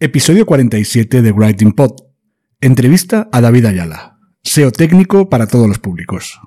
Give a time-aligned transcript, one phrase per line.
[0.00, 1.90] Episodio 47 de Writing Pod.
[2.60, 4.16] Entrevista a David Ayala.
[4.44, 6.40] SEO técnico para todos los públicos.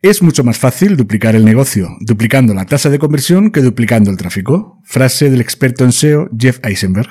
[0.00, 4.16] Es mucho más fácil duplicar el negocio duplicando la tasa de conversión que duplicando el
[4.16, 4.80] tráfico.
[4.82, 7.10] Frase del experto en SEO Jeff Eisenberg.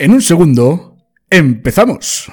[0.00, 0.96] En un segundo,
[1.28, 2.30] empezamos.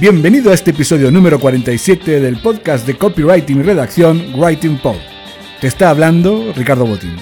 [0.00, 4.96] Bienvenido a este episodio número 47 del podcast de copywriting y redacción Writing Pod.
[5.60, 7.14] Te está hablando Ricardo Botín.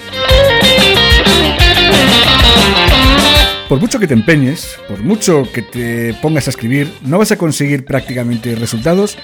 [3.67, 7.37] Por mucho que te empeñes, por mucho que te pongas a escribir, no vas a
[7.37, 9.17] conseguir prácticamente resultados,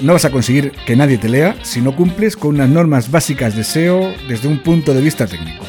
[0.00, 3.56] no vas a conseguir que nadie te lea si no cumples con unas normas básicas
[3.56, 5.64] de SEO desde un punto de vista técnico.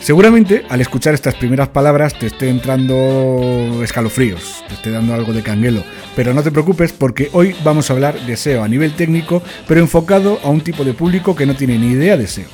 [0.00, 5.42] Seguramente al escuchar estas primeras palabras te esté entrando escalofríos, te esté dando algo de
[5.42, 5.84] canguelo,
[6.16, 9.80] pero no te preocupes porque hoy vamos a hablar de SEO a nivel técnico, pero
[9.80, 12.48] enfocado a un tipo de público que no tiene ni idea de SEO.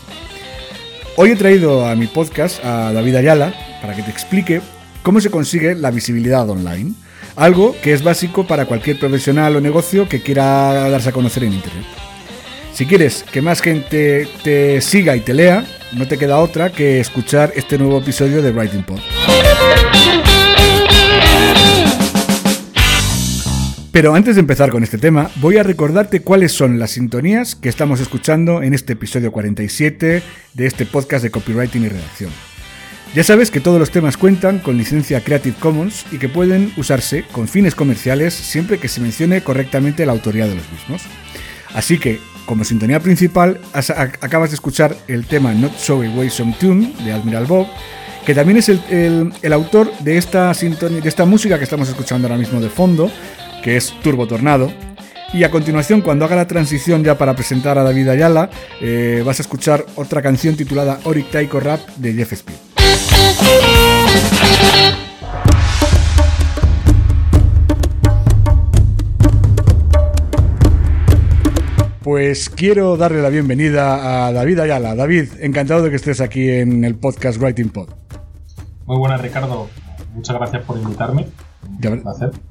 [1.17, 4.61] Hoy he traído a mi podcast a David Ayala para que te explique
[5.03, 6.95] cómo se consigue la visibilidad online,
[7.37, 11.53] algo que es básico para cualquier profesional o negocio que quiera darse a conocer en
[11.53, 11.85] Internet.
[12.73, 17.01] Si quieres que más gente te siga y te lea, no te queda otra que
[17.01, 19.01] escuchar este nuevo episodio de Writing Pod.
[23.93, 27.71] Pero antes de empezar con este tema, voy a recordarte cuáles son las sintonías que
[27.71, 30.23] estamos escuchando en este episodio 47
[30.53, 32.56] de este podcast de copywriting y redacción.
[33.17, 37.25] Ya sabes que todos los temas cuentan con licencia Creative Commons y que pueden usarse
[37.33, 41.01] con fines comerciales siempre que se mencione correctamente la autoría de los mismos.
[41.73, 46.93] Así que, como sintonía principal, acabas de escuchar el tema Not So Away Some Tune
[47.07, 47.67] de Admiral Bob,
[48.27, 52.39] que también es el, autor de esta, sintonía, de esta música que estamos escuchando ahora
[52.39, 53.11] mismo de fondo,
[53.65, 54.71] que es Turbo Tornado.
[55.33, 58.51] Y a continuación, cuando haga la transición ya para presentar a David Ayala,
[58.83, 62.76] eh, vas a escuchar otra canción titulada Oric Taiko Rap de Jeff Speed.
[72.07, 74.95] Pues quiero darle la bienvenida a David Ayala.
[74.95, 77.89] David, encantado de que estés aquí en el podcast Writing Pod.
[78.85, 79.69] Muy buenas, Ricardo.
[80.15, 81.27] Muchas gracias por invitarme.
[81.81, 81.99] Ya.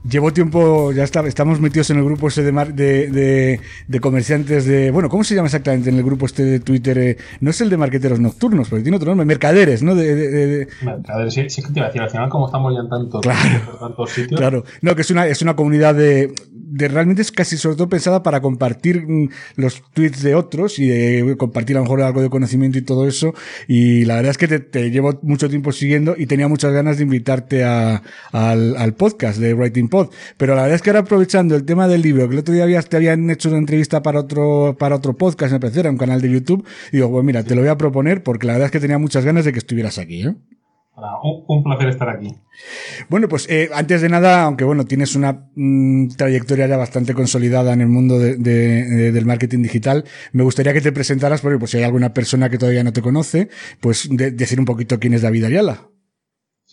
[0.09, 3.99] Llevo tiempo, ya está, estamos metidos en el grupo ese de, mar- de, de- de
[3.99, 4.91] comerciantes de.
[4.91, 6.97] Bueno, ¿cómo se llama exactamente en el grupo este de Twitter?
[6.97, 9.95] Eh, no es el de marqueteros nocturnos, porque tiene otro nombre, mercaderes, ¿no?
[9.95, 10.67] De, de- de-
[11.07, 12.89] A ver, sí, sí que te iba a decir, al final, como estamos ya en
[12.89, 13.65] tantos, Claro.
[13.65, 17.31] por tantos sitios, Claro, no, que es una, es una comunidad de, de realmente es
[17.31, 21.79] casi sobre todo pensada para compartir mm, los tweets de otros y de compartir a
[21.79, 23.33] lo mejor algo de conocimiento y todo eso.
[23.67, 26.97] Y la verdad es que te, te llevo mucho tiempo siguiendo y tenía muchas ganas
[26.97, 28.01] de invitarte a,
[28.31, 30.09] al, al podcast de Writing Pod.
[30.37, 32.63] Pero la verdad es que ahora aprovechando el tema del libro, que el otro día
[32.63, 36.21] habías, te habían hecho una entrevista para otro, para otro podcast, me era un canal
[36.21, 38.79] de YouTube, digo, pues mira, te lo voy a proponer porque la verdad es que
[38.79, 40.33] tenía muchas ganas de que estuvieras aquí, ¿eh?
[41.47, 42.33] un, placer estar aquí.
[43.09, 47.73] Bueno, pues eh, antes de nada, aunque bueno, tienes una mm, trayectoria ya bastante consolidada
[47.73, 51.59] en el mundo de- de- de- del marketing digital, me gustaría que te presentaras, porque
[51.59, 53.49] pues, si hay alguna persona que todavía no te conoce,
[53.81, 55.89] pues de- decir un poquito quién es David Ayala.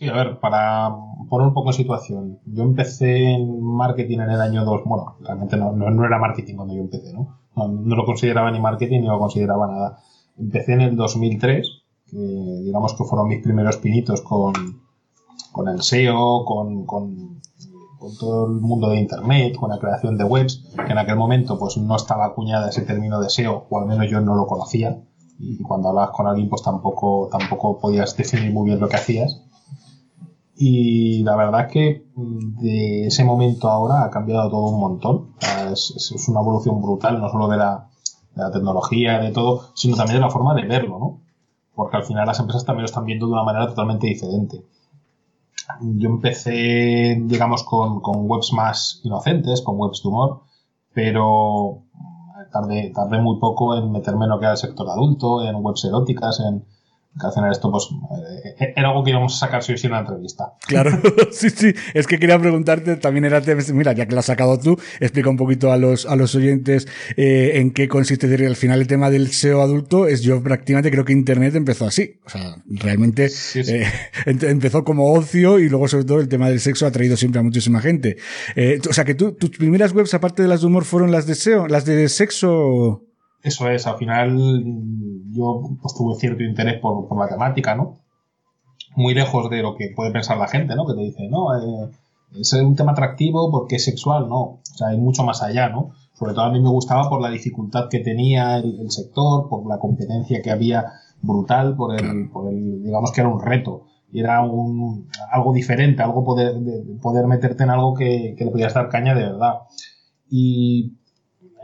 [0.02, 0.96] Sí, a ver, para
[1.30, 2.40] poner un poco en situación.
[2.46, 4.80] Yo empecé en marketing en el año 2.
[4.84, 7.38] Bueno, realmente no, no, era marketing cuando yo empecé, ¿no?
[7.54, 7.68] ¿no?
[7.68, 9.98] no lo consideraba ni marketing ni lo consideraba nada.
[10.36, 11.68] Empecé en el 2003,
[12.10, 14.52] que digamos que fueron mis primeros pinitos con,
[15.52, 17.40] con el SEO, con, con,
[18.00, 21.60] con, todo el mundo de Internet, con la creación de webs, que en aquel momento
[21.60, 25.00] pues no estaba acuñada ese término de SEO, o al menos yo no lo conocía,
[25.38, 29.44] y cuando hablabas con alguien pues tampoco, tampoco podías definir muy bien lo que hacías.
[30.64, 35.34] Y la verdad es que de ese momento ahora ha cambiado todo un montón.
[35.72, 37.88] Es, es una evolución brutal, no solo de la,
[38.36, 41.20] de la tecnología, de todo, sino también de la forma de verlo, ¿no?
[41.74, 44.64] Porque al final las empresas también lo están viendo de una manera totalmente diferente.
[45.80, 50.42] Yo empecé, digamos, con, con webs más inocentes, con webs de humor,
[50.94, 51.82] pero
[52.52, 55.84] tardé, tardé muy poco en meterme en lo que era el sector adulto, en webs
[55.86, 56.64] eróticas, en,
[57.20, 57.88] que al final esto pues
[58.58, 60.54] eh, era algo que íbamos a sacar si o en la entrevista.
[60.66, 60.90] Claro,
[61.32, 61.74] sí, sí.
[61.94, 63.42] Es que quería preguntarte, también era,
[63.72, 66.88] mira, ya que lo has sacado tú, explica un poquito a los, a los oyentes
[67.16, 68.32] eh, en qué consiste.
[68.46, 72.18] Al final el tema del SEO adulto es yo prácticamente creo que Internet empezó así.
[72.24, 73.86] O sea, realmente Eh,
[74.26, 77.42] empezó como ocio y luego sobre todo el tema del sexo ha traído siempre a
[77.42, 78.16] muchísima gente.
[78.56, 81.26] Eh, o sea que tú, tus primeras webs aparte de las de humor fueron las
[81.26, 83.04] de SEO, las de sexo.
[83.42, 84.64] Eso es, al final
[85.32, 87.98] yo pues, tuve cierto interés por, por la temática, ¿no?
[88.94, 90.86] Muy lejos de lo que puede pensar la gente, ¿no?
[90.86, 91.90] Que te dice, no, eh,
[92.38, 94.40] es un tema atractivo porque es sexual, no.
[94.40, 95.90] O sea, hay mucho más allá, ¿no?
[96.14, 99.66] Sobre todo a mí me gustaba por la dificultad que tenía el, el sector, por
[99.66, 100.84] la competencia que había
[101.22, 103.86] brutal, por el, por el, digamos que era un reto.
[104.12, 108.50] Y era un, algo diferente, algo poder, de, poder meterte en algo que, que le
[108.50, 109.54] podías dar caña de verdad.
[110.28, 110.98] Y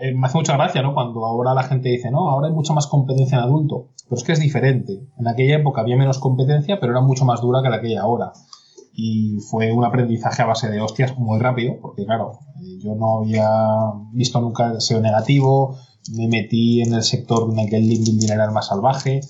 [0.01, 0.95] eh, me hace mucha gracia, ¿no?
[0.95, 3.89] Cuando ahora la gente dice, no, ahora hay mucha más competencia en adulto.
[4.05, 5.01] Pero es que es diferente.
[5.19, 7.97] En aquella época había menos competencia, pero era mucho más dura que la que hay
[7.97, 8.33] ahora.
[8.93, 13.19] Y fue un aprendizaje a base de hostias muy rápido, porque claro, eh, yo no
[13.19, 13.49] había
[14.13, 15.77] visto nunca el negativo,
[16.17, 19.21] me metí en el sector en el que el link building era el más salvaje,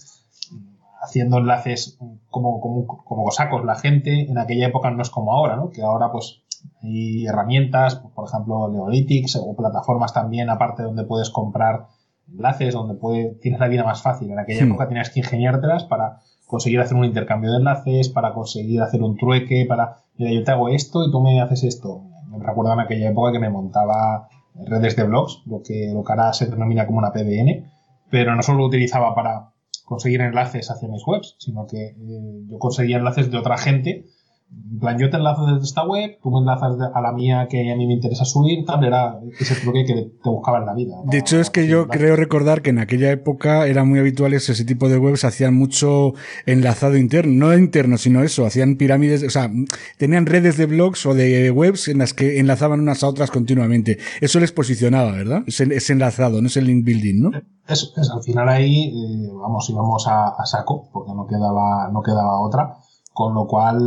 [1.02, 1.98] haciendo enlaces
[2.30, 4.30] como, como, como cosacos la gente.
[4.30, 5.70] En aquella época no es como ahora, ¿no?
[5.70, 6.42] Que ahora pues
[6.82, 11.86] hay herramientas, por ejemplo, Neolitics o plataformas también, aparte donde puedes comprar
[12.32, 14.30] enlaces, donde puede, tienes la vida más fácil.
[14.30, 18.82] En aquella época tenías que ingeniártelas para conseguir hacer un intercambio de enlaces, para conseguir
[18.82, 22.02] hacer un trueque, para, mira, yo te hago esto y tú me haces esto.
[22.28, 26.12] Me recuerdo en aquella época que me montaba redes de blogs, lo que, lo que
[26.12, 27.70] ahora se denomina como una PBN,
[28.10, 29.52] pero no solo lo utilizaba para
[29.84, 34.04] conseguir enlaces hacia mis webs, sino que eh, yo conseguía enlaces de otra gente
[34.50, 37.70] en plan, yo te enlazo desde esta web, tú me enlazas a la mía que
[37.72, 40.94] a mí me interesa subir, tal, era ese truque que te buscaba en la vida.
[41.04, 44.64] De hecho, es que yo creo recordar que en aquella época era muy habituales ese
[44.64, 46.12] tipo de webs, hacían mucho
[46.46, 49.50] enlazado interno, no interno, sino eso, hacían pirámides, o sea,
[49.96, 53.98] tenían redes de blogs o de webs en las que enlazaban unas a otras continuamente.
[54.20, 55.42] Eso les posicionaba, ¿verdad?
[55.46, 57.30] Ese enlazado, no es el link building, ¿no?
[57.66, 62.00] Eso, es, al final ahí, eh, vamos, íbamos a, a saco, porque no quedaba, no
[62.02, 62.78] quedaba otra,
[63.18, 63.80] con lo cual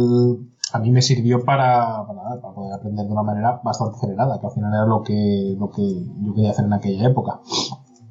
[0.73, 4.47] a mí me sirvió para, para, para, poder aprender de una manera bastante acelerada, que
[4.47, 5.83] al final era lo que, lo que
[6.21, 7.39] yo quería hacer en aquella época.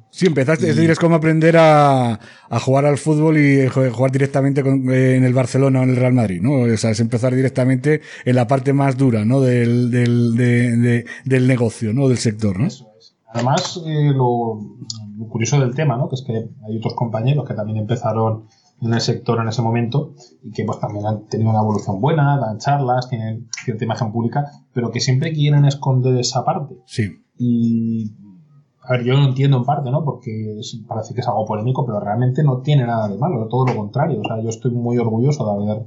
[0.09, 0.69] Sí, empezaste, y...
[0.71, 2.13] es decir, es como aprender a,
[2.49, 5.95] a, jugar al fútbol y jugar directamente con, eh, en el Barcelona o en el
[5.95, 6.73] Real Madrid, ¿no?
[6.73, 9.41] O sea, es empezar directamente en la parte más dura, ¿no?
[9.41, 12.07] Del, del, de, de, del negocio, ¿no?
[12.07, 12.65] Del sector, ¿no?
[12.65, 13.15] Eso es.
[13.31, 14.59] Además, eh, lo,
[15.19, 16.09] lo curioso del tema, ¿no?
[16.09, 18.47] Que es que hay otros compañeros que también empezaron
[18.81, 20.13] en el sector en ese momento
[20.43, 24.45] y que pues también han tenido una evolución buena, dan charlas, tienen cierta imagen pública,
[24.73, 26.75] pero que siempre quieren esconder esa parte.
[26.85, 27.23] Sí.
[27.37, 28.11] Y
[28.81, 30.03] a ver, yo lo entiendo en parte, ¿no?
[30.03, 33.65] Porque es, parece que es algo polémico, pero realmente no tiene nada de malo, todo
[33.65, 34.19] lo contrario.
[34.19, 35.85] O sea, yo estoy muy orgulloso de haber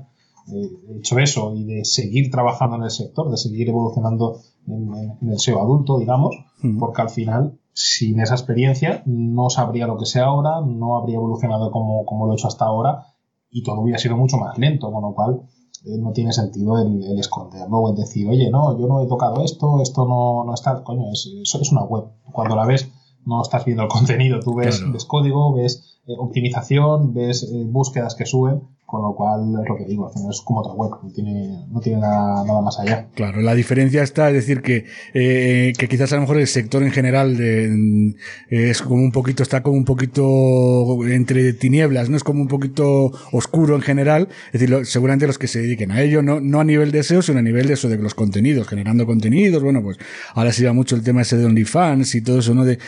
[0.53, 5.19] eh, hecho eso y de seguir trabajando en el sector, de seguir evolucionando en, en,
[5.21, 6.37] en el SEO adulto, digamos,
[6.79, 11.71] porque al final sin esa experiencia no sabría lo que sé ahora, no habría evolucionado
[11.71, 13.07] como, como lo he hecho hasta ahora
[13.51, 15.43] y todo hubiera sido mucho más lento, con lo cual
[15.85, 19.07] eh, no tiene sentido el, el, esconderlo o el decir, oye, no, yo no he
[19.07, 22.05] tocado esto, esto no, no está, coño, es, es una web.
[22.33, 22.91] Cuando la ves
[23.27, 24.93] no estás viendo el contenido, tú ves, claro.
[24.93, 29.77] ves código, ves eh, optimización, ves eh, búsquedas que suben, con lo cual es lo
[29.77, 33.09] que digo, es como otra web, no tiene, no tiene nada, nada más allá.
[33.15, 36.83] Claro, la diferencia está, es decir, que, eh, que quizás a lo mejor el sector
[36.83, 38.15] en general eh,
[38.51, 42.17] es como un poquito, está como un poquito entre tinieblas, ¿no?
[42.17, 46.03] Es como un poquito oscuro en general, es decir, seguramente los que se dediquen a
[46.03, 48.69] ello, no, no a nivel de SEO, sino a nivel de eso, de los contenidos,
[48.69, 49.99] generando contenidos, bueno, pues
[50.35, 52.65] ahora se lleva mucho el tema ese de OnlyFans y todo eso, ¿no?
[52.65, 52.79] De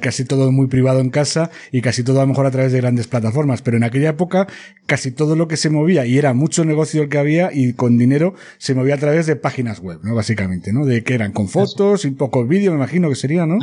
[0.00, 2.80] casi todo muy privado en casa y casi todo a lo mejor a través de
[2.80, 4.46] grandes plataformas, pero en aquella época
[4.86, 7.98] casi todo lo que se movía y era mucho negocio el que había y con
[7.98, 10.14] dinero se movía a través de páginas web, ¿no?
[10.14, 10.84] Básicamente, ¿no?
[10.84, 12.08] De que eran con fotos Eso.
[12.08, 13.58] y pocos vídeos, me imagino que sería, ¿no?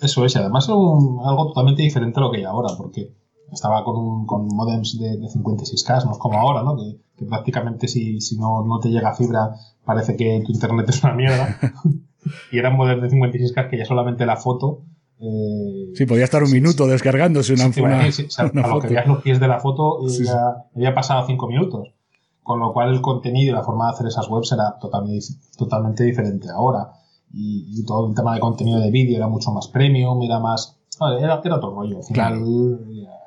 [0.00, 3.12] Eso es, y además un, algo totalmente diferente a lo que hay ahora, porque
[3.52, 6.76] estaba con, un, con modems de, 56K, no es como ahora, ¿no?
[6.76, 11.14] Que, prácticamente si, si no, no te llega fibra parece que tu internet es una
[11.14, 11.58] mierda.
[12.52, 14.84] y eran modems de 56K que ya solamente la foto
[15.20, 19.40] eh, sí, podía estar un minuto descargándose una, sí, a lo que veías los pies
[19.40, 21.94] de la foto ya había pasado cinco minutos.
[22.42, 26.04] Con lo cual el contenido y la forma de hacer esas webs era totalmente, totalmente
[26.04, 26.90] diferente ahora.
[27.32, 30.76] Y, todo el tema de contenido de vídeo era mucho más premium, era más...
[31.20, 31.98] era, era otro rollo.
[31.98, 32.42] Al final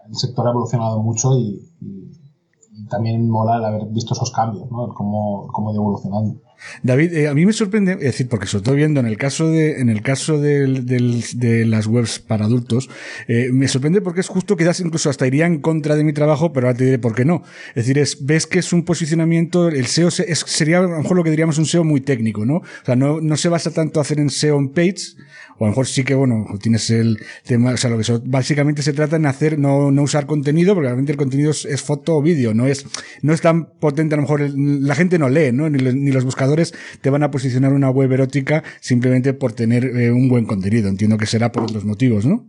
[0.09, 1.61] el sector ha evolucionado mucho y,
[2.93, 4.93] también mola el haber visto esos cambios, ¿no?
[4.93, 6.39] Cómo, cómo ha evolucionando.
[6.81, 9.49] David, eh, a mí me sorprende, es decir, porque sobre todo viendo en el caso
[9.49, 12.89] de, en el caso de las webs para adultos,
[13.27, 16.53] eh, me sorprende porque es justo quizás incluso hasta iría en contra de mi trabajo,
[16.53, 17.43] pero ahora te diré por qué no.
[17.69, 21.23] Es decir, es, ves que es un posicionamiento, el SEO sería a lo mejor lo
[21.23, 22.57] que diríamos un SEO muy técnico, ¿no?
[22.57, 25.15] O sea, no, no se basa tanto hacer en SEO on page,
[25.63, 28.81] o a lo mejor sí que, bueno, tienes el tema, o sea, lo que básicamente
[28.81, 32.21] se trata en hacer, no, no usar contenido, porque realmente el contenido es, foto o
[32.21, 32.85] vídeo, no es,
[33.21, 35.69] no es tan potente, a lo mejor la gente no lee, ¿no?
[35.69, 40.11] Ni, ni los buscadores te van a posicionar una web erótica simplemente por tener eh,
[40.11, 40.89] un buen contenido.
[40.89, 42.45] Entiendo que será por otros motivos, ¿no?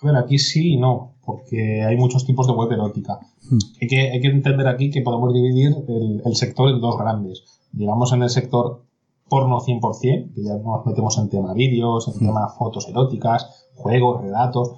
[0.00, 3.18] Bueno, aquí sí y no, porque hay muchos tipos de web erótica.
[3.50, 3.58] Hmm.
[3.80, 7.42] Hay, que, hay que entender aquí que podemos dividir el, el sector en dos grandes.
[7.72, 8.84] Digamos en el sector
[9.32, 14.72] porno 100%, que ya nos metemos en tema vídeos, en tema fotos eróticas, juegos, relatos,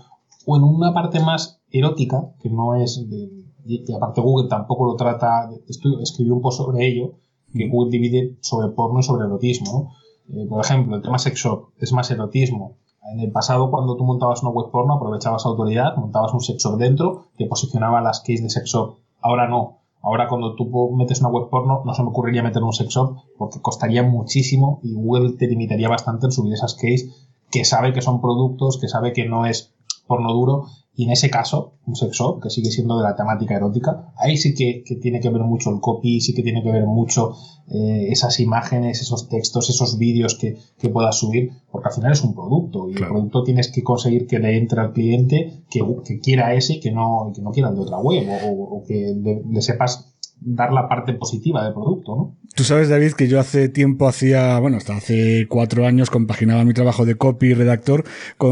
[0.47, 3.31] o en una parte más erótica, que no es de,
[3.67, 7.15] y aparte Google tampoco lo trata, escribí un post sobre ello,
[7.53, 9.93] que Google divide sobre porno y sobre erotismo.
[10.29, 12.77] Eh, por ejemplo, el tema sex shop es más erotismo.
[13.13, 16.77] En el pasado, cuando tú montabas una web porno, aprovechabas autoridad, montabas un sex shop
[16.77, 18.99] dentro, te posicionaba las keys de sex shop.
[19.21, 19.81] Ahora no.
[20.05, 23.17] Ahora cuando tú metes una web porno, no se me ocurriría meter un sex shop
[23.39, 28.03] porque costaría muchísimo y Google te limitaría bastante en subir esas keys que sabe que
[28.03, 29.73] son productos, que sabe que no es
[30.07, 33.57] porno duro y en ese caso, un sex shop, que sigue siendo de la temática
[33.57, 36.87] erótica, ahí sí que, tiene que ver mucho el copy, sí que tiene que ver
[36.87, 37.35] mucho
[37.69, 42.23] eh, esas imágenes, esos textos, esos vídeos que, que, puedas subir, porque al final es
[42.23, 42.89] un producto.
[42.89, 46.75] Y el producto tienes que conseguir que le entre al cliente que, que quiera ese
[46.75, 49.15] y que no, que no quiera el de otra web o, que
[49.51, 52.37] le sepas dar la parte positiva del producto, ¿no?
[52.55, 56.73] Tú sabes, David, que yo hace tiempo hacía, bueno, hasta hace cuatro años compaginaba mi
[56.73, 58.05] trabajo de copy y redactor,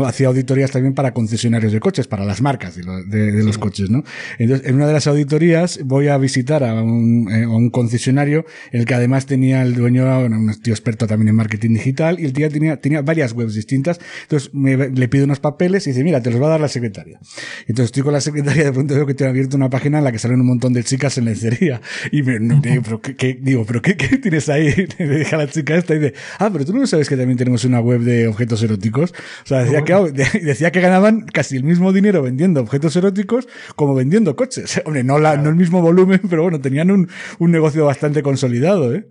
[0.04, 4.02] hacía auditorías también para concesionarios de coches, para las marcas de, los coches, ¿no?
[4.38, 8.86] Entonces, en una de las auditorías voy a visitar a un, eh, un concesionario, el
[8.86, 12.50] que además tenía el dueño, un tío experto también en marketing digital, y el tío
[12.50, 14.00] tenía, tenía varias webs distintas.
[14.22, 16.68] Entonces, me, le pido unos papeles y dice, mira, te los va a dar la
[16.68, 17.20] secretaria.
[17.62, 20.04] Entonces estoy con la secretaria, de pronto veo que te ha abierto una página en
[20.04, 21.80] la que salen un montón de chicas en lencería.
[22.10, 23.91] Y me, digo, pero ¿qué, digo, pero qué,
[24.22, 24.86] tienes ahí?
[24.98, 27.64] Me deja la chica esta y dice, ah, pero tú no sabes que también tenemos
[27.64, 29.12] una web de objetos eróticos.
[29.44, 29.94] O sea, decía que,
[30.42, 34.82] decía que ganaban casi el mismo dinero vendiendo objetos eróticos como vendiendo coches.
[34.86, 37.08] Hombre, no, la, no el mismo volumen, pero bueno, tenían un,
[37.38, 39.06] un negocio bastante consolidado, ¿eh?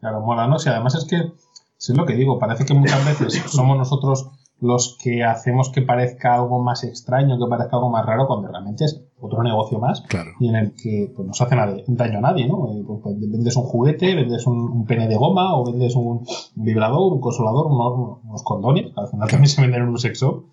[0.00, 0.58] Claro, mola, ¿no?
[0.58, 4.30] Si además es que, es lo que digo, parece que muchas veces somos nosotros
[4.60, 8.84] los que hacemos que parezca algo más extraño, que parezca algo más raro, cuando realmente
[8.84, 10.02] es otro negocio más
[10.40, 11.56] y en el que pues, no se hace
[11.88, 12.70] daño a nadie, ¿no?
[12.72, 17.12] Eh, pues, pues, vendes un juguete, vendes un, pene de goma o vendes un, vibrador,
[17.12, 20.46] un consolador, unos, condones, al final también se venden en un sexo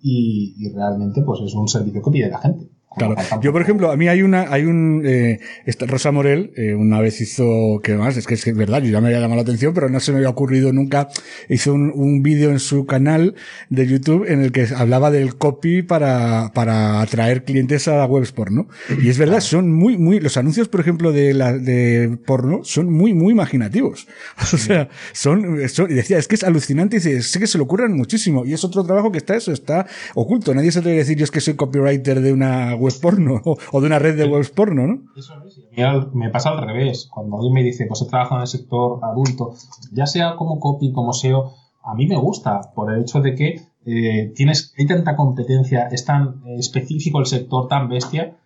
[0.00, 2.70] y, y realmente pues es un servicio que pide la gente.
[2.96, 3.14] Claro.
[3.42, 5.38] Yo, por ejemplo, a mí hay una, hay un, eh,
[5.86, 9.08] Rosa Morel, eh, una vez hizo, que más, es que es verdad, yo ya me
[9.08, 11.08] había llamado la atención, pero no se me había ocurrido nunca,
[11.48, 13.34] hizo un, un vídeo en su canal
[13.68, 18.68] de YouTube en el que hablaba del copy para, para atraer clientes a webs porno.
[19.02, 22.92] Y es verdad, son muy, muy, los anuncios, por ejemplo, de la, de porno, son
[22.92, 24.06] muy, muy imaginativos.
[24.56, 27.58] O sea, son, son, y decía, es que es alucinante y dice, sé que se
[27.58, 28.46] lo ocurran muchísimo.
[28.46, 30.54] Y es otro trabajo que está eso, está oculto.
[30.54, 33.80] Nadie se atreve a decir, yo es que soy copywriter de una web porno o
[33.80, 35.02] de una red de webs porno, ¿no?
[35.16, 36.14] Eso es.
[36.14, 37.08] me pasa al revés.
[37.12, 39.54] Cuando alguien me dice, pues he trabajado en el sector adulto,
[39.92, 41.52] ya sea como copy, como SEO,
[41.82, 46.04] a mí me gusta por el hecho de que eh, tienes, hay tanta competencia, es
[46.04, 48.36] tan específico el sector, tan bestia,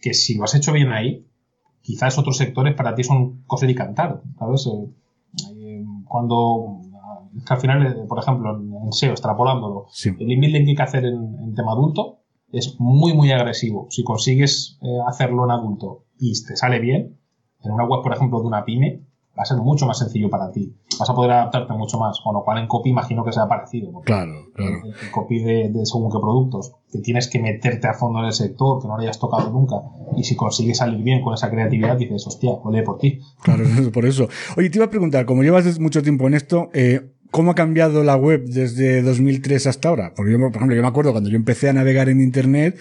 [0.00, 1.24] que si lo has hecho bien ahí,
[1.80, 4.66] quizás otros sectores para ti son coser y cantar, ¿sabes?
[4.66, 4.90] Eh,
[5.54, 6.80] eh, cuando
[7.48, 9.86] al final, por ejemplo, en SEO, extrapolándolo,
[10.18, 12.21] el inbuilding que hay que hacer en tema adulto,
[12.52, 13.86] es muy, muy agresivo.
[13.90, 17.18] Si consigues eh, hacerlo en adulto y te sale bien,
[17.64, 19.02] en una web, por ejemplo, de una pyme,
[19.38, 20.74] va a ser mucho más sencillo para ti.
[20.98, 22.20] Vas a poder adaptarte mucho más.
[22.22, 23.90] Con lo cual, en copy imagino que sea parecido.
[24.04, 24.82] Claro, claro.
[24.84, 28.80] En copy de, según qué productos, que tienes que meterte a fondo en el sector,
[28.80, 29.76] que no lo hayas tocado nunca.
[30.16, 33.20] Y si consigues salir bien con esa creatividad, dices, hostia, ole por ti.
[33.42, 34.28] Claro, por eso.
[34.56, 38.04] Oye, te iba a preguntar, como llevas mucho tiempo en esto, eh, ¿cómo ha cambiado
[38.04, 40.12] la web desde 2003 hasta ahora?
[40.14, 42.78] Porque yo, por ejemplo, yo me acuerdo cuando yo empecé a navegar en Internet,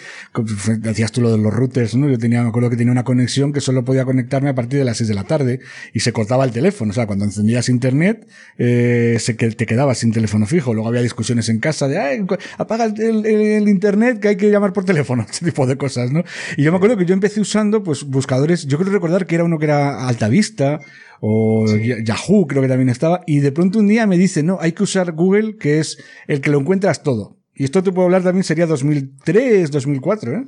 [0.80, 2.10] decías tú lo de los routers, ¿no?
[2.10, 4.86] Yo tenía, me acuerdo que tenía una conexión que solo podía conectarme a partir de
[4.86, 5.62] las 6 de la tarde
[5.94, 6.92] y se cortaba el teléfono.
[6.92, 8.28] O sea, cuando encendías Internet,
[8.58, 10.74] eh, que te quedabas sin teléfono fijo.
[10.74, 12.26] Luego había discusiones en casa de, Ay,
[12.58, 15.26] apaga el, el, Internet que hay que llamar por teléfono.
[15.32, 16.26] Ese tipo de cosas, ¿no?
[16.58, 19.46] Y yo me acuerdo que yo empecé usando, pues, buscadores, yo creo recordar que era
[19.46, 20.82] uno que era Altavista,
[21.24, 24.72] o Yahoo creo que también estaba, y de pronto un día me dice, no, hay
[24.72, 27.38] que usar Google, que es el que lo encuentras todo.
[27.54, 30.48] Y esto te puedo hablar también sería 2003, 2004, ¿eh?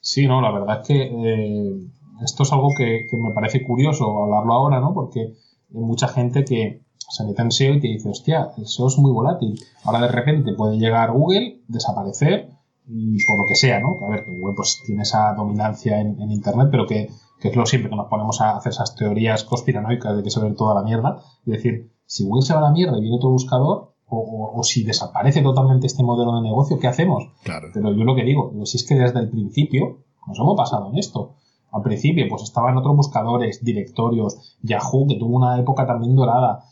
[0.00, 1.88] Sí, no, la verdad es que eh,
[2.24, 4.94] esto es algo que, me parece curioso hablarlo ahora, ¿no?
[4.94, 8.88] Porque hay mucha gente que se mete en SEO y te dice, hostia, el SEO
[8.88, 9.60] es muy volátil.
[9.84, 12.48] Ahora de repente puede llegar Google, desaparecer,
[12.88, 13.98] y por lo que sea, ¿no?
[13.98, 17.10] Que a ver, que Google pues tiene esa dominancia en, en Internet, pero que
[17.40, 20.40] que es lo siempre que nos ponemos a hacer esas teorías conspiranoicas de que se
[20.40, 23.16] ve toda la mierda, y decir, si Google se va a la mierda y viene
[23.16, 27.24] otro buscador, o, si desaparece totalmente este modelo de negocio, ¿qué hacemos?
[27.42, 27.68] Claro.
[27.72, 30.98] Pero yo lo que digo, si es que desde el principio nos hemos pasado en
[30.98, 31.34] esto.
[31.72, 36.64] Al principio, pues estaban otros buscadores, directorios, Yahoo, que tuvo una época también dorada.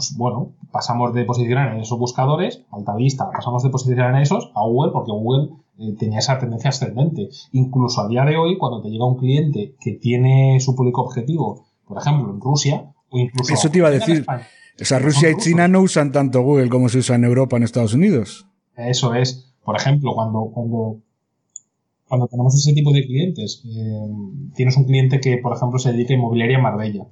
[0.00, 4.50] Pues bueno, pasamos de posicionar en esos buscadores, Alta Vista, pasamos de posicionar en esos
[4.54, 7.28] a Google, porque Google eh, tenía esa tendencia ascendente.
[7.52, 11.66] Incluso a día de hoy, cuando te llega un cliente que tiene su público objetivo,
[11.86, 13.52] por ejemplo, en Rusia, o incluso.
[13.52, 14.24] Eso te iba a decir.
[14.26, 17.64] o sea, Rusia y China no usan tanto Google como se usa en Europa, en
[17.64, 18.46] Estados Unidos.
[18.74, 19.52] Eso es.
[19.62, 20.96] Por ejemplo, cuando, cuando,
[22.08, 24.00] cuando tenemos ese tipo de clientes, eh,
[24.54, 27.06] tienes un cliente que, por ejemplo, se dedica a inmobiliaria en Marbella.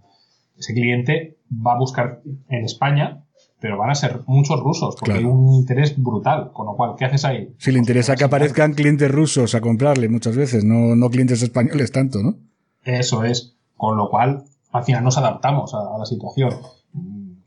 [0.58, 3.24] Ese cliente va a buscar en España
[3.60, 6.52] pero van a ser muchos rusos, porque hay un interés brutal.
[6.52, 7.54] Con lo cual, ¿qué haces ahí?
[7.58, 11.90] Si le interesa que aparezcan clientes rusos a comprarle muchas veces, no, no clientes españoles
[11.90, 12.36] tanto, ¿no?
[12.84, 13.56] Eso es.
[13.76, 16.50] Con lo cual, al final nos adaptamos a, la situación.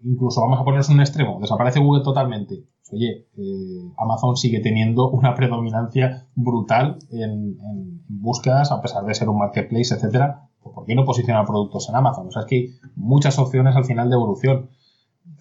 [0.03, 2.63] Incluso vamos a ponernos un extremo, desaparece Google totalmente.
[2.91, 9.29] Oye, eh, Amazon sigue teniendo una predominancia brutal en, en, búsquedas, a pesar de ser
[9.29, 10.49] un marketplace, etcétera.
[10.63, 12.27] ¿Por qué no posiciona productos en Amazon?
[12.27, 14.69] O sea, es que hay muchas opciones al final de evolución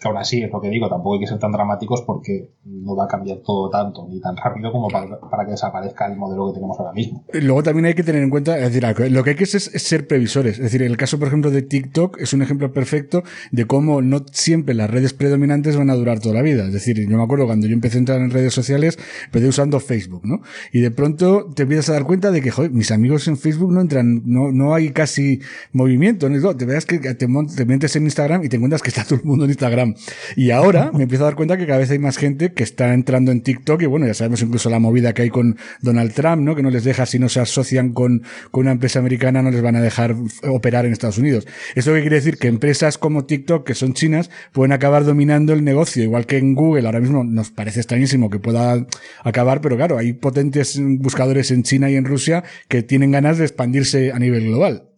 [0.00, 2.96] que aún así es lo que digo, tampoco hay que ser tan dramáticos porque no
[2.96, 6.54] va a cambiar todo tanto ni tan rápido como para, que desaparezca el modelo que
[6.54, 7.22] tenemos ahora mismo.
[7.34, 9.82] Luego también hay que tener en cuenta, es decir, lo que hay que es, es
[9.82, 10.54] ser previsores.
[10.54, 14.24] Es decir, el caso, por ejemplo, de TikTok es un ejemplo perfecto de cómo no
[14.32, 16.64] siempre las redes predominantes van a durar toda la vida.
[16.64, 19.80] Es decir, yo me acuerdo cuando yo empecé a entrar en redes sociales, empecé usando
[19.80, 20.40] Facebook, ¿no?
[20.72, 23.70] Y de pronto te empiezas a dar cuenta de que, joder, mis amigos en Facebook
[23.70, 25.40] no entran, no, no hay casi
[25.72, 26.30] movimiento.
[26.30, 26.56] ¿no?
[26.56, 29.24] Te veas que te, te metes en Instagram y te encuentras que está todo el
[29.24, 29.89] mundo en Instagram
[30.36, 32.94] y ahora me empiezo a dar cuenta que cada vez hay más gente que está
[32.94, 36.42] entrando en TikTok y bueno, ya sabemos incluso la movida que hay con Donald Trump,
[36.42, 36.54] ¿no?
[36.54, 39.62] Que no les deja, si no se asocian con, con una empresa americana, no les
[39.62, 40.16] van a dejar
[40.48, 41.46] operar en Estados Unidos.
[41.74, 42.38] ¿Eso qué quiere decir?
[42.38, 46.54] Que empresas como TikTok, que son chinas, pueden acabar dominando el negocio, igual que en
[46.54, 46.86] Google.
[46.86, 48.86] Ahora mismo nos parece extrañísimo que pueda
[49.24, 53.44] acabar, pero claro, hay potentes buscadores en China y en Rusia que tienen ganas de
[53.44, 54.90] expandirse a nivel global.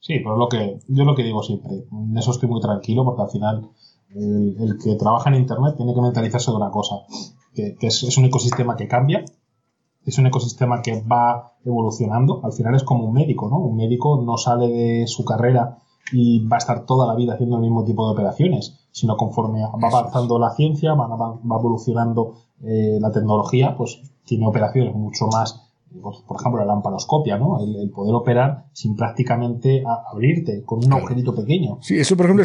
[0.00, 3.22] Sí, pero lo que, yo lo que digo siempre, en eso estoy muy tranquilo porque
[3.22, 3.70] al final
[4.14, 6.96] el, que trabaja en Internet tiene que mentalizarse de una cosa,
[7.54, 9.24] que, es, un ecosistema que cambia,
[10.04, 13.58] es un ecosistema que va evolucionando, al final es como un médico, ¿no?
[13.58, 15.78] Un médico no sale de su carrera
[16.12, 19.62] y va a estar toda la vida haciendo el mismo tipo de operaciones, sino conforme
[19.62, 25.63] va avanzando la ciencia, va, va evolucionando eh, la tecnología, pues tiene operaciones mucho más
[26.00, 27.58] por ejemplo, la lamparoscopia, ¿no?
[27.60, 31.78] El, poder operar sin prácticamente abrirte, con un agujerito pequeño.
[31.80, 32.44] Sí, eso, por ejemplo,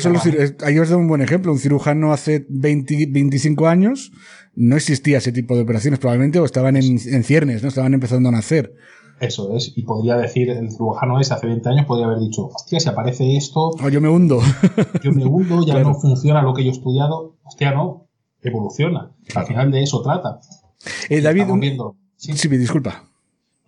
[0.66, 1.52] ahí os doy un buen ejemplo.
[1.52, 4.12] Un cirujano hace 20, 25 años
[4.56, 7.70] no existía ese tipo de operaciones, probablemente, o estaban en, ciernes, ¿no?
[7.70, 8.74] Estaban empezando a nacer.
[9.20, 12.80] Eso es, y podría decir, el cirujano ese hace 20 años podría haber dicho, hostia,
[12.80, 13.72] si aparece esto...
[13.84, 14.40] Oh, yo me hundo.
[15.04, 17.36] yo me hundo, ya no funciona lo que yo he estudiado.
[17.44, 18.08] Hostia, no,
[18.42, 19.12] evoluciona.
[19.36, 20.40] Al final de eso trata.
[21.10, 21.44] Eh, David,
[22.16, 23.10] sí, sí, disculpa.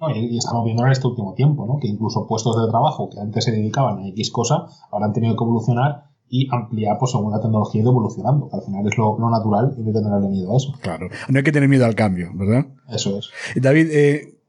[0.10, 1.78] Y, estamos viendo en este último tiempo, ¿no?
[1.80, 5.36] que incluso puestos de trabajo que antes se dedicaban a X cosa, ahora han tenido
[5.36, 8.50] que evolucionar y ampliar pues, según la tecnología ido evolucionando.
[8.52, 10.74] Al final es lo, natural y no hay que tenerle miedo a eso.
[10.82, 12.66] Claro, no hay que tener miedo al cambio, ¿verdad?
[12.90, 13.30] Eso es.
[13.62, 14.41] David, eh,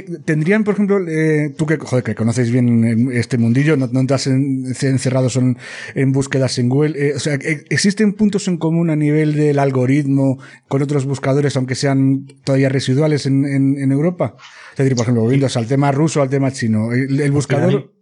[0.00, 4.26] tendrían, por ejemplo, eh, tú que, joder, que conocéis bien este mundillo, no, no estás
[4.26, 5.58] encerrados en,
[5.94, 10.38] en, búsquedas en Google, eh, o sea, ¿existen puntos en común a nivel del algoritmo
[10.68, 14.36] con otros buscadores, aunque sean todavía residuales en, en, Europa?
[14.72, 17.92] Es decir, por ejemplo, volviendo al tema ruso, al tema chino, el, buscador...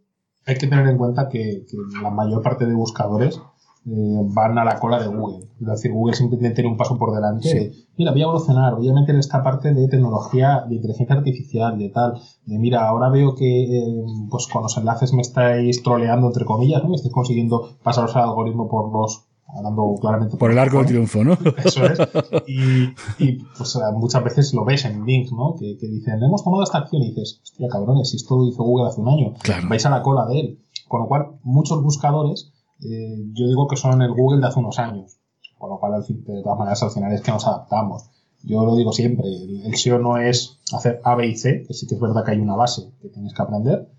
[0.46, 1.64] Hay, que tener en cuenta que
[2.02, 3.40] la mayor parte de buscadores
[3.86, 5.46] eh, van a la cola de Google.
[5.60, 7.72] Es decir, Google simplemente tiene un paso por delante.
[7.96, 11.88] mira, voy a evolucionar, voy a meter esta parte de tecnología, de inteligencia artificial, de
[11.88, 12.20] tal.
[12.44, 16.82] De mira, ahora veo que eh, pues con los enlaces me estáis troleando, entre comillas,
[16.82, 16.90] ¿no?
[16.90, 21.24] Me estáis consiguiendo pasaros al algoritmo por los hablando claramente por el arco de triunfo,
[21.24, 21.36] ¿no?
[21.64, 21.98] Eso es.
[22.46, 25.54] Y, y, pues muchas veces lo ves en Bing, ¿no?
[25.58, 28.62] Que, que, dicen, hemos tomado esta acción y dices, hostia, cabrones, si esto lo hizo
[28.62, 29.68] Google hace un año, Claro.
[29.68, 30.58] vais a la cola de él.
[30.88, 34.78] Con lo cual, muchos buscadores, eh, yo digo que son el Google de hace unos
[34.78, 35.18] años.
[35.58, 38.10] Con lo cual, de todas maneras, al final es que nos adaptamos.
[38.42, 41.86] Yo lo digo siempre, el, SEO no es hacer A, B y C, que sí
[41.86, 43.90] que es verdad que hay una base que tienes que aprender,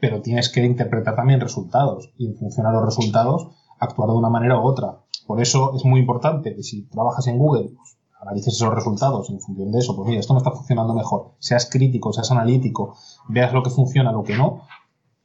[0.00, 4.30] pero tienes que interpretar también resultados y en función a los resultados actuar de una
[4.30, 4.98] manera u otra.
[5.26, 9.40] Por eso es muy importante que si trabajas en Google, pues, analices esos resultados en
[9.40, 11.34] función de eso, pues mira, esto me está funcionando mejor.
[11.38, 12.96] Seas crítico, seas analítico,
[13.28, 14.62] veas lo que funciona, lo que no,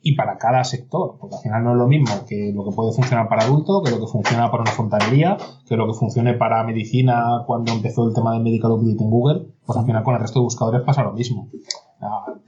[0.01, 2.93] y para cada sector, porque al final no es lo mismo que lo que puede
[2.93, 6.63] funcionar para adulto, que lo que funciona para una fontanería, que lo que funcione para
[6.63, 10.21] medicina cuando empezó el tema del medical update en Google, pues al final con el
[10.21, 11.49] resto de buscadores pasa lo mismo.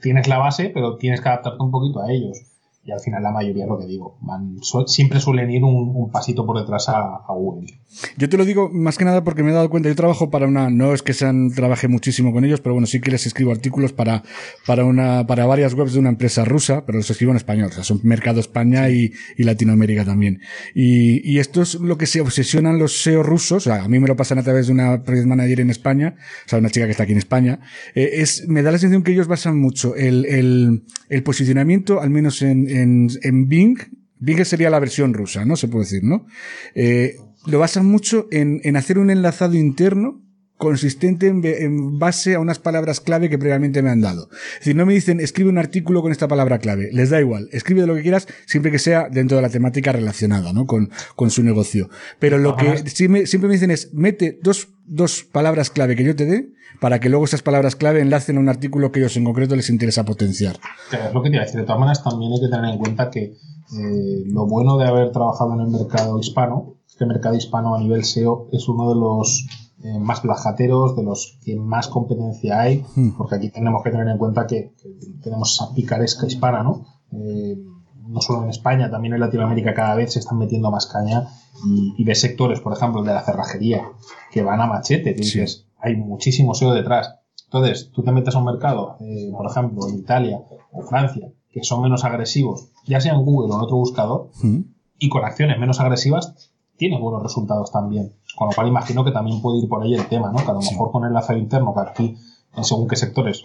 [0.00, 2.51] Tienes la base, pero tienes que adaptarte un poquito a ellos.
[2.84, 4.18] Y al final la mayoría es lo que digo.
[4.22, 7.68] Van, siempre suelen ir un, un pasito por detrás a, a Google.
[8.16, 10.48] Yo te lo digo más que nada porque me he dado cuenta, yo trabajo para
[10.48, 13.52] una, no es que sean, trabaje muchísimo con ellos, pero bueno, sí que les escribo
[13.52, 14.24] artículos para,
[14.66, 17.72] para una, para varias webs de una empresa rusa, pero los escribo en español, o
[17.72, 20.40] sea, son mercado España y, y Latinoamérica también.
[20.74, 24.00] Y, y esto es lo que se obsesionan los SEO rusos, o sea, a mí
[24.00, 26.16] me lo pasan a través de una project manager en España,
[26.46, 27.60] o sea, una chica que está aquí en España,
[27.94, 32.10] eh, es, me da la sensación que ellos basan mucho el, el, el posicionamiento, al
[32.10, 33.78] menos en, en, en Bing,
[34.18, 35.56] Bing sería la versión rusa, ¿no?
[35.56, 36.26] Se puede decir, ¿no?
[36.74, 40.22] Eh, lo basan mucho en, en hacer un enlazado interno
[40.62, 44.28] consistente en, en base a unas palabras clave que previamente me han dado.
[44.54, 46.88] Es decir, no me dicen escribe un artículo con esta palabra clave.
[46.92, 47.48] Les da igual.
[47.52, 50.66] Escribe de lo que quieras siempre que sea dentro de la temática relacionada, ¿no?
[50.66, 51.90] Con, con su negocio.
[52.20, 52.84] Pero lo que Ajá.
[52.86, 56.52] sí me- siempre me dicen es mete dos, dos palabras clave que yo te dé
[56.80, 59.68] para que luego esas palabras clave enlacen a un artículo que ellos en concreto les
[59.70, 60.58] interesa potenciar.
[60.90, 61.60] Que es lo que te iba a decir.
[61.60, 65.12] De todas maneras, también hay que tener en cuenta que eh, lo bueno de haber
[65.12, 69.00] trabajado en el mercado hispano que el mercado hispano a nivel SEO es uno de
[69.00, 69.46] los
[69.84, 73.10] eh, más plajateros, de los que más competencia hay, Hmm.
[73.16, 74.88] porque aquí tenemos que tener en cuenta que, que
[75.22, 76.84] tenemos esa picaresca hispana, ¿no?
[77.12, 77.56] Eh,
[78.08, 81.28] no solo en España, también en Latinoamérica cada vez se están metiendo más caña
[81.66, 83.82] y, y ves sectores, por ejemplo, el de la cerrajería,
[84.32, 85.38] que van a machete, que Sí.
[85.40, 87.14] dices, hay muchísimo SEO detrás.
[87.46, 90.40] Entonces, tú te metes a un mercado, eh, por ejemplo, en Italia
[90.72, 94.60] o Francia, que son menos agresivos, ya sea en Google o en otro buscador, ¿Mm?
[94.98, 98.14] y con acciones menos agresivas, tiene buenos resultados también.
[98.36, 100.36] Con lo cual imagino que también puede ir por ahí el tema, ¿no?
[100.44, 102.16] Que a lo mejor con el enlace interno, que aquí,
[102.56, 103.42] en según qué sectores,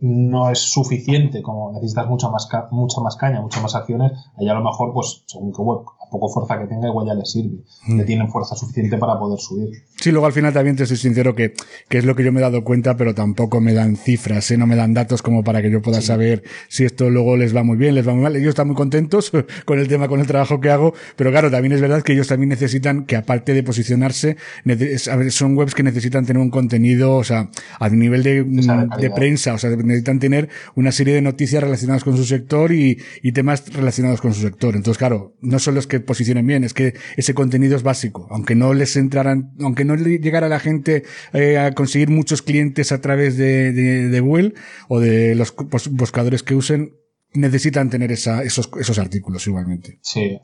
[0.00, 4.48] no es suficiente, como necesitas mucha más, ca- mucha más caña, muchas más acciones, ahí
[4.48, 5.80] a lo mejor, pues, según qué web,
[6.12, 7.58] poco fuerza que tenga, igual ya le sirve.
[7.86, 7.96] Mm.
[7.96, 9.70] Le tienen fuerza suficiente para poder subir.
[9.96, 11.54] Sí, luego al final también te soy sincero que,
[11.88, 14.56] que es lo que yo me he dado cuenta, pero tampoco me dan cifras, ¿eh?
[14.56, 17.62] no me dan datos como para que yo pueda saber si esto luego les va
[17.62, 18.36] muy bien, les va muy mal.
[18.36, 19.32] Ellos están muy contentos
[19.64, 22.28] con el tema, con el trabajo que hago, pero claro, también es verdad que ellos
[22.28, 24.36] también necesitan que aparte de posicionarse,
[25.30, 29.54] son webs que necesitan tener un contenido, o sea, a nivel de, sea de prensa,
[29.54, 33.72] o sea, necesitan tener una serie de noticias relacionadas con su sector y, y temas
[33.72, 34.76] relacionados con su sector.
[34.76, 38.26] Entonces, claro, no son los que posicionen bien, es que ese contenido es básico.
[38.30, 42.92] Aunque no les entraran, aunque no le llegara la gente eh, a conseguir muchos clientes
[42.92, 44.54] a través de, de, de Google
[44.88, 46.94] o de los bus- buscadores que usen,
[47.34, 49.98] necesitan tener esa, esos, esos artículos igualmente.
[50.02, 50.38] Sí.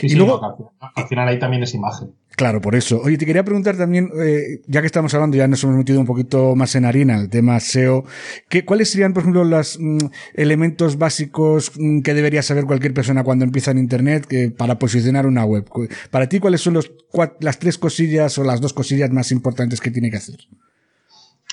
[0.00, 2.10] Sí, Y sí, luego- no, al final ahí también es imagen.
[2.36, 3.00] Claro, por eso.
[3.02, 6.06] Oye, te quería preguntar también, eh, ya que estamos hablando, ya nos hemos metido un
[6.06, 8.04] poquito más en harina, el tema SEO,
[8.48, 9.98] ¿qué, ¿cuáles serían, por ejemplo, los mm,
[10.34, 15.26] elementos básicos mm, que debería saber cualquier persona cuando empieza en Internet que- para posicionar
[15.26, 15.68] una web?
[16.10, 16.90] Para ti, ¿cuáles son los,
[17.40, 20.40] las tres cosillas o las dos cosillas más importantes que tiene que hacer?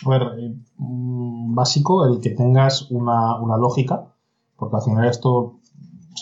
[0.05, 4.13] A ver, eh, mm, básico el que tengas una, una lógica,
[4.55, 5.58] porque al final esto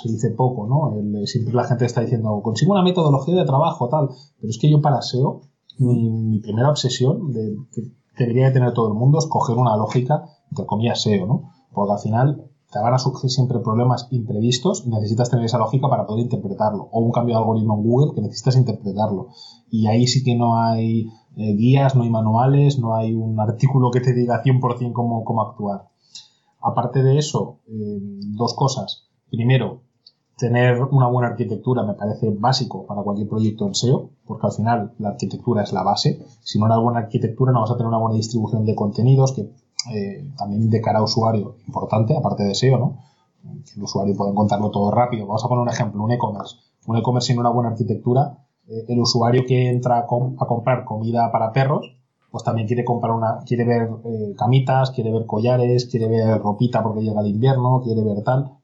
[0.02, 0.98] se dice poco, ¿no?
[1.00, 4.70] El- siempre la gente está diciendo, consigo una metodología de trabajo, tal, pero es que
[4.70, 5.42] yo para SEO,
[5.80, 7.32] mi, primera obsesión
[7.72, 7.82] que
[8.18, 11.52] debería de tener todo el mundo es coger una lógica, entre comillas, SEO, ¿no?
[11.72, 15.88] Porque al final te van a surgir siempre problemas imprevistos y necesitas tener esa lógica
[15.88, 16.90] para poder interpretarlo.
[16.92, 19.28] O un cambio de algoritmo en Google que necesitas interpretarlo.
[19.70, 21.08] Y ahí sí que no hay
[21.38, 25.44] eh, guías, no hay manuales, no hay un artículo que te diga 100% cómo, cómo
[25.44, 25.90] actuar.
[26.62, 28.00] Aparte de eso, eh,
[28.36, 29.08] dos cosas.
[29.30, 29.82] Primero,
[30.38, 34.94] tener una buena arquitectura me parece básico para cualquier proyecto en SEO, porque al final
[35.00, 36.24] la arquitectura es la base.
[36.44, 39.50] Si no una buena arquitectura no vas a tener una buena distribución de contenidos, que
[39.94, 42.98] eh, también de cara a usuario, importante, aparte de SEO, ¿no?
[43.76, 45.26] El usuario puede encontrarlo todo rápido.
[45.26, 46.58] Vamos a poner un ejemplo, un e-commerce.
[46.86, 51.32] Un e-commerce sin una buena arquitectura, eh, el usuario que entra a, a comprar comida
[51.32, 51.98] para perros,
[52.30, 56.84] pues también quiere comprar una, quiere ver eh, camitas, quiere ver collares, quiere ver ropita
[56.84, 58.57] porque llega el invierno, quiere ver tal.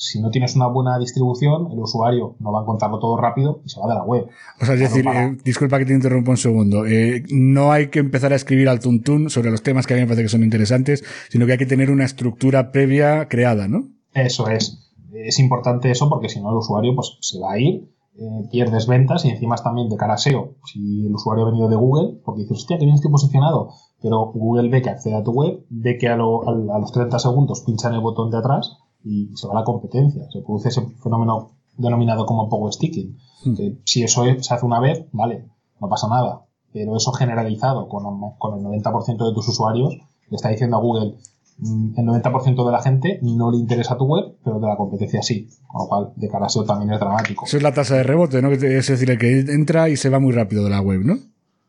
[0.00, 3.68] Si no tienes una buena distribución, el usuario no va a encontrarlo todo rápido y
[3.68, 4.28] se va de la web.
[4.60, 7.98] O sea, es decir, eh, disculpa que te interrumpa un segundo, eh, no hay que
[7.98, 10.44] empezar a escribir al tuntún sobre los temas que a mí me parece que son
[10.44, 13.88] interesantes, sino que hay que tener una estructura previa creada, ¿no?
[14.14, 14.88] Eso es.
[15.12, 17.88] Es importante eso porque si no el usuario pues se va a ir
[18.20, 20.54] eh, pierdes ventas y encima también de cara a SEO.
[20.64, 24.32] Si el usuario ha venido de Google, porque dices, hostia, que bien estoy posicionado, pero
[24.32, 27.94] Google ve que accede a tu web, ve que a, los 30 segundos pincha en
[27.94, 30.28] el botón de atrás y se va la competencia.
[30.30, 33.16] Se produce ese fenómeno denominado como power sticking.
[33.44, 33.54] Hmm.
[33.84, 35.48] si eso se hace una vez, vale,
[35.80, 36.44] no pasa nada.
[36.72, 38.04] Pero eso generalizado con,
[38.38, 39.94] con el 90% de tus usuarios,
[40.28, 41.14] le está diciendo a Google,
[41.60, 45.48] el 90% de la gente no le interesa tu web, pero de la competencia sí.
[45.66, 47.46] Con lo cual, de cara a SEO también es dramático.
[47.46, 48.50] Eso es la tasa de rebote, ¿no?
[48.52, 51.16] Es decir, el que entra y se va muy rápido de la web, ¿no?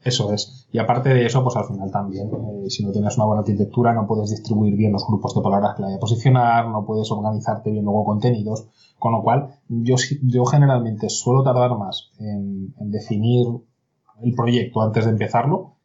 [0.03, 0.67] Eso es.
[0.71, 3.93] Y aparte de eso, pues al final también, eh, si no tienes una buena arquitectura,
[3.93, 7.69] no puedes distribuir bien los grupos de palabras que la a posicionar, no puedes organizarte
[7.71, 8.67] bien luego contenidos.
[8.97, 13.47] Con lo cual, yo, yo generalmente suelo tardar más en, definir
[14.21, 15.75] el proyecto antes de empezarlo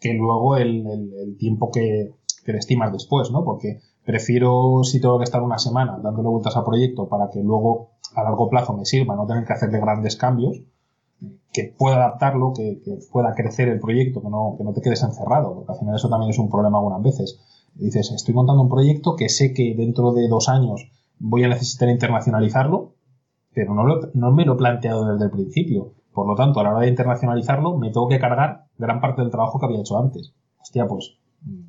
[0.00, 2.14] que luego el tiempo que,
[2.48, 3.44] que le estimas después, ¿no?
[3.44, 7.90] Porque prefiero, si tengo que estar una semana dándole vueltas al proyecto para que luego
[8.14, 10.62] a largo plazo me sirva, no tener que hacerle grandes cambios,
[11.52, 15.54] que pueda adaptarlo, que, pueda crecer el proyecto, que no, que no te quedes encerrado,
[15.54, 17.40] porque al final eso también es un problema algunas veces.
[17.74, 21.88] Dices, estoy montando un proyecto que sé que dentro de dos años voy a necesitar
[21.88, 22.94] internacionalizarlo,
[23.52, 25.94] pero no, no me lo he planteado desde el principio.
[26.12, 29.30] Por lo tanto, a la hora de internacionalizarlo, me tengo que cargar gran parte del
[29.30, 30.34] trabajo que había hecho antes.
[30.60, 31.18] Hostia, pues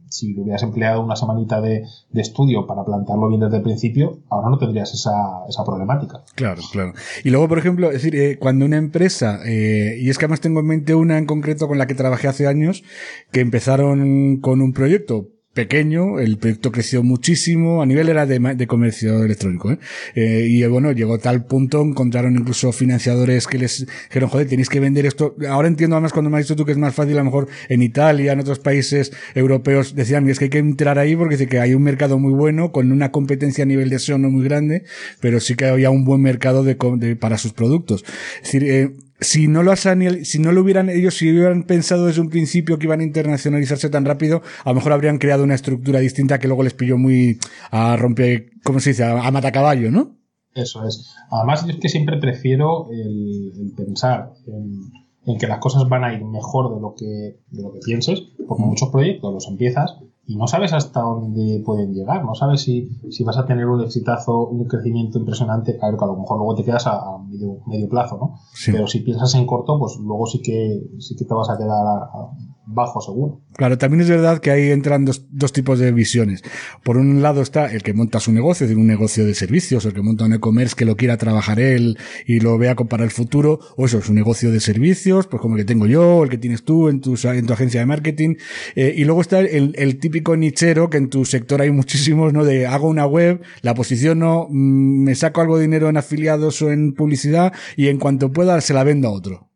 [0.10, 4.58] si hubieras empleado una semanita de, estudio para plantarlo bien desde el principio, ahora no
[4.58, 6.24] tendrías esa, esa problemática.
[6.36, 6.94] Claro, claro.
[7.24, 10.42] Y luego, por ejemplo, es decir, eh, cuando una empresa, eh, y es que además
[10.42, 12.84] tengo en mente una en concreto con la que trabajé hace años,
[13.32, 19.24] que empezaron con un proyecto pequeño, el proyecto creció muchísimo, a nivel era de, comercio
[19.24, 19.80] electrónico, ¿eh?
[20.16, 20.46] ¿eh?
[20.48, 24.80] y bueno, llegó a tal punto, encontraron incluso financiadores que les dijeron, joder, tenéis que
[24.80, 25.36] vender esto.
[25.50, 27.48] Ahora entiendo además cuando me has dicho tú que es más fácil, a lo mejor
[27.68, 31.48] en Italia, en otros países europeos, decían, es que hay que entrar ahí porque dice
[31.48, 34.44] que hay un mercado muy bueno, con una competencia a nivel de SEO no muy
[34.44, 34.84] grande,
[35.20, 36.76] pero sí que había un buen mercado de,
[37.16, 38.06] para sus productos.
[38.38, 42.22] Es decir, eh, si no lo si no lo hubieran ellos, si hubieran pensado desde
[42.22, 46.00] un principio que iban a internacionalizarse tan rápido, a lo mejor habrían creado una estructura
[46.00, 47.40] distinta que luego les pilló muy
[47.72, 49.04] a romper, ¿cómo se dice?
[49.04, 50.18] A, matacaballo, ¿no?
[50.56, 51.14] Eso es.
[51.32, 56.24] Además, yo es que siempre prefiero el, pensar en, que las cosas van a ir
[56.26, 59.98] mejor de lo que, de lo que pienses, porque muchos proyectos los empiezas
[60.30, 63.82] y no sabes hasta dónde pueden llegar, no sabes si, si vas a tener un
[63.82, 67.90] exitazo, un crecimiento impresionante, claro que a lo mejor luego te quedas a, medio, medio,
[67.90, 68.36] plazo, ¿no?
[68.68, 71.84] Pero si piensas en corto, pues luego sí que, sí que te vas a quedar
[71.84, 72.30] a,
[72.72, 73.42] bajo seguro.
[73.56, 76.44] Claro, también es verdad que ahí entran dos, dos, tipos de visiones.
[76.84, 79.86] Por un lado está el que monta su negocio, es decir, un negocio de servicios,
[79.86, 83.10] el que monta un e-commerce que lo quiera trabajar él y lo vea para el
[83.10, 86.30] futuro, o eso es un negocio de servicios, pues como el que tengo yo, el
[86.30, 88.36] que tienes tú en tu, en tu agencia de marketing.
[88.76, 92.46] Eh, y luego está el, el, típico nichero, que en tu sector hay muchísimos, ¿no?
[92.46, 96.72] De hago una web, la posiciono, mm, me saco algo de dinero en afiliados o
[96.72, 99.49] en publicidad y en cuanto pueda se la vendo a otro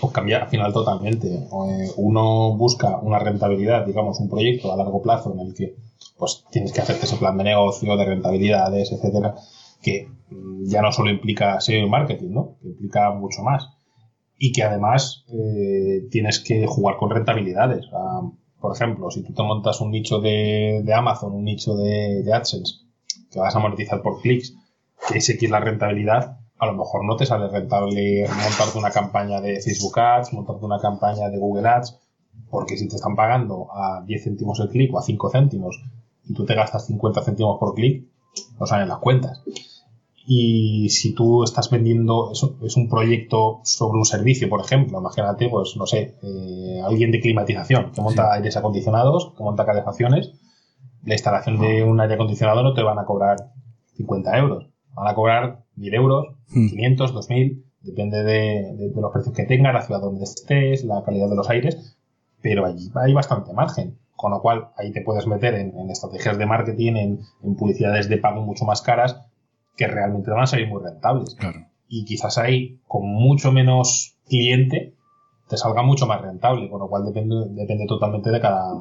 [0.00, 1.28] pues cambia al final totalmente.
[1.28, 5.76] Eh, uno busca una rentabilidad, digamos, un proyecto a largo plazo en el que
[6.16, 9.34] pues tienes que hacerte ese plan de negocio, de rentabilidades, etcétera,
[9.82, 12.56] que mm, ya no solo implica SEO y marketing, ¿no?
[12.60, 13.68] Que implica mucho más.
[14.36, 17.86] Y que además eh, tienes que jugar con rentabilidades.
[18.60, 22.74] por ejemplo, si tú te montas un nicho de, Amazon, un nicho de, de AdSense,
[23.30, 24.54] que vas a monetizar por clics,
[25.08, 28.90] que ese que es la rentabilidad, a lo mejor no te sale rentable montarte una
[28.90, 31.98] campaña de Facebook Ads, montarte una campaña de Google Ads,
[32.50, 35.80] porque si te están pagando a 10 céntimos el clic o a 5 céntimos
[36.24, 38.06] y tú te gastas 50 céntimos por clic,
[38.58, 39.42] no salen las cuentas.
[40.30, 45.74] Y si tú estás vendiendo, es un proyecto sobre un servicio, por ejemplo, imagínate, pues
[45.78, 50.32] no sé, eh, alguien de climatización que monta aires acondicionados, que monta calefacciones,
[51.02, 53.52] la instalación de un aire acondicionado no te van a cobrar
[53.96, 54.66] 50 euros,
[54.98, 57.14] van a cobrar 1000 euros, 500, hmm.
[57.14, 61.48] 2000, depende de, los precios que tenga, la ciudad donde estés, la calidad de los
[61.48, 61.96] aires,
[62.42, 63.98] pero allí hay bastante margen.
[64.16, 68.42] Con lo cual, ahí te puedes meter en, estrategias de marketing, en, publicidades de pago
[68.42, 69.20] mucho más caras,
[69.76, 71.36] que realmente van a salir muy rentables.
[71.86, 74.94] Y quizás ahí, con mucho menos cliente,
[75.48, 78.74] te salga mucho más rentable, con lo cual depende, depende totalmente de cada,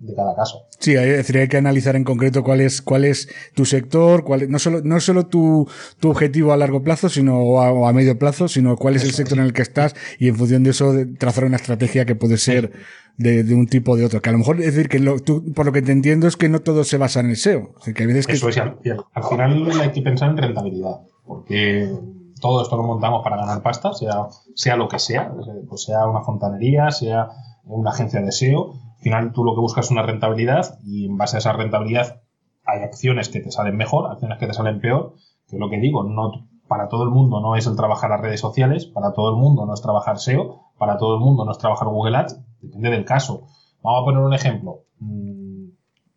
[0.00, 0.66] de cada caso.
[0.78, 4.50] Sí, hay, decir, hay que analizar en concreto cuál es, cuál es tu sector, cuál
[4.50, 8.48] no solo, no solo tu, tu objetivo a largo plazo, sino, o a, medio plazo,
[8.48, 11.44] sino cuál es el sector en el que estás y en función de eso trazar
[11.44, 12.72] una estrategia que puede ser
[13.18, 14.22] de, de un tipo o de otro.
[14.22, 16.36] Que a lo mejor, es decir, que lo, tú, por lo que te entiendo es
[16.36, 17.74] que no todo se basa en el SEO.
[17.86, 18.04] Es que.
[18.32, 21.92] Eso es, al, al- al final hay que pensar en rentabilidad, porque
[22.40, 25.30] todo esto lo montamos para ganar pasta, sea, sea lo que sea,
[25.68, 27.28] pues sea una fontanería, sea
[27.64, 28.72] una agencia de SEO.
[29.00, 32.20] Al final tú lo que buscas es una rentabilidad y en base a esa rentabilidad
[32.66, 35.14] hay acciones que te salen mejor, acciones que te salen peor,
[35.48, 38.20] que es lo que digo, no para todo el mundo no es el trabajar las
[38.20, 41.50] redes sociales, para todo el mundo no es trabajar SEO, para todo el mundo no
[41.50, 43.46] es trabajar Google Ads, depende del caso.
[43.82, 44.84] Vamos a poner un ejemplo.
[44.98, 45.70] Mm,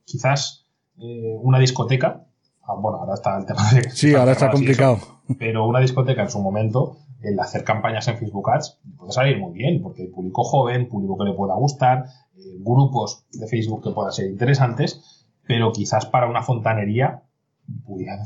[0.03, 0.67] quizás
[0.99, 2.27] eh, una discoteca,
[2.63, 3.89] ah, bueno, ahora está el tema de...
[3.91, 4.97] Sí, ahora está eso, complicado.
[5.39, 9.53] pero una discoteca en su momento, el hacer campañas en Facebook Ads puede salir muy
[9.53, 12.05] bien, porque hay público joven, público que le pueda gustar,
[12.59, 17.23] grupos de Facebook que puedan ser interesantes, pero quizás para una fontanería,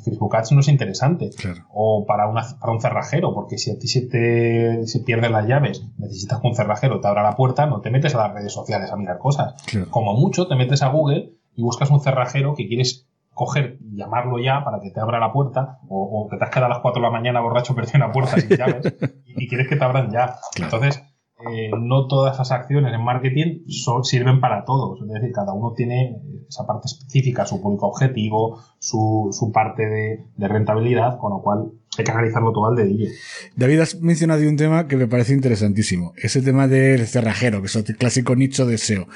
[0.03, 1.29] Facebook Ads no es interesante.
[1.29, 1.63] Claro.
[1.71, 5.47] O para, una, para un cerrajero, porque si a ti se te se pierden las
[5.47, 8.53] llaves, necesitas que un cerrajero te abra la puerta, no te metes a las redes
[8.53, 9.61] sociales a mirar cosas.
[9.65, 9.89] Claro.
[9.89, 14.39] Como mucho, te metes a Google y buscas un cerrajero que quieres coger y llamarlo
[14.39, 16.79] ya para que te abra la puerta, o, o que te has quedado a las
[16.79, 19.75] 4 de la mañana borracho perdido en la puerta sin llaves, y, y quieres que
[19.75, 20.39] te abran ya.
[20.55, 20.75] Claro.
[20.75, 21.03] Entonces,
[21.39, 23.63] eh, no todas esas acciones en marketing
[24.03, 25.01] sirven para todos.
[25.01, 31.17] Es decir, cada uno tiene esa parte específica, su público objetivo, su, parte de rentabilidad,
[31.19, 33.09] con lo cual hay que analizarlo todo al dedillo.
[33.55, 36.13] David, has mencionado un tema que me parece interesantísimo.
[36.17, 39.07] Ese tema del cerrajero, que es el clásico nicho de SEO.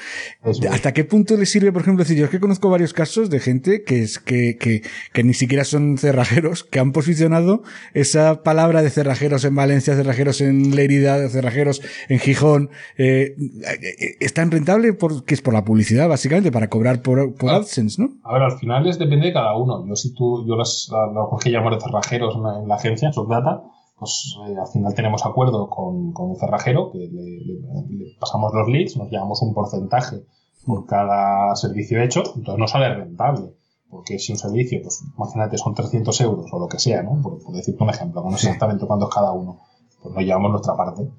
[0.44, 0.62] Eso.
[0.70, 3.40] ¿Hasta qué punto le sirve, por ejemplo, decir, yo es que conozco varios casos de
[3.40, 7.62] gente que es que, que, que ni siquiera son cerrajeros, que han posicionado
[7.94, 14.32] esa palabra de cerrajeros en Valencia, cerrajeros en Lerida, cerrajeros en Gijón, eh, eh, es
[14.34, 17.56] tan rentable porque es por la publicidad, básicamente, para cobrar por, por Ah.
[17.56, 18.10] AdSense, ¿no?
[18.24, 19.86] A ver, al final es depende de cada uno.
[19.86, 23.08] Yo si tú, yo las, los que llamo de cerrajeros en la, en la agencia,
[23.08, 23.62] en Subdata,
[23.98, 28.52] pues eh, al final tenemos acuerdo con, con un cerrajero que le, le- le pasamos
[28.54, 30.24] los leads, nos llevamos un porcentaje
[30.66, 33.54] por cada servicio hecho, entonces no sale rentable.
[33.90, 37.20] Porque si un servicio, pues imagínate, son 300 euros o lo que sea, ¿no?
[37.22, 39.58] Por, por decirte un ejemplo, no sé exactamente cuánto es cada uno,
[40.02, 41.10] pues nos llevamos nuestra parte.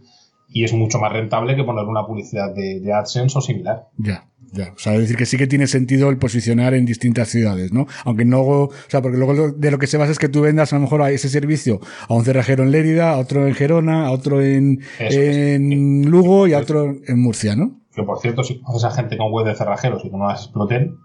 [0.50, 3.90] Y es mucho más rentable que poner una publicidad de, de AdSense o similar.
[4.00, 4.72] Ya, ya.
[4.76, 7.88] O sea, es decir que sí que tiene sentido el posicionar en distintas ciudades, ¿no?
[8.06, 10.72] Aunque no, o sea, porque luego de lo que se basa es que tú vendas
[10.72, 14.06] a lo mejor a ese servicio a un cerrajero en Lérida, a otro en Gerona,
[14.06, 17.82] a otro en, en Lugo y a otro en Murcia, ¿no?
[17.96, 20.44] Que por cierto, si conoces a gente con web de cerrajeros y que no las
[20.44, 20.98] exploten,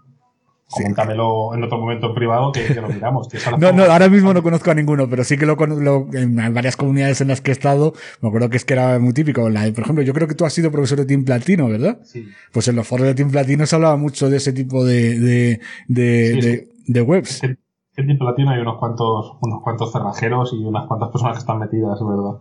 [0.69, 3.27] coméntamelo en otro momento en privado que, que lo miramos.
[3.27, 6.35] que No, no, ahora mismo no conozco a ninguno, pero sí que lo, lo- en
[6.53, 9.49] varias comunidades en las que he estado, me acuerdo que es que era muy típico.
[9.49, 11.99] La, por ejemplo, yo creo que tú has sido profesor de Team Platino, ¿verdad?
[12.03, 12.27] Sí.
[12.51, 15.59] Pues en los foros de Team Platino se hablaba mucho de ese tipo de, de,
[15.87, 16.47] de, Sí, sí.
[16.49, 17.43] de- de webs.
[17.43, 17.57] En
[17.97, 21.59] en Team Platino hay unos cuantos, unos cuantos cerrajeros y unas cuantas personas que están
[21.59, 22.39] metidas, es verdad.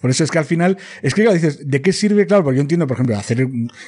[0.00, 2.26] Por eso es que al final, es que claro, dices, ¿de qué sirve?
[2.26, 3.38] Claro, porque yo entiendo, por ejemplo, hacer,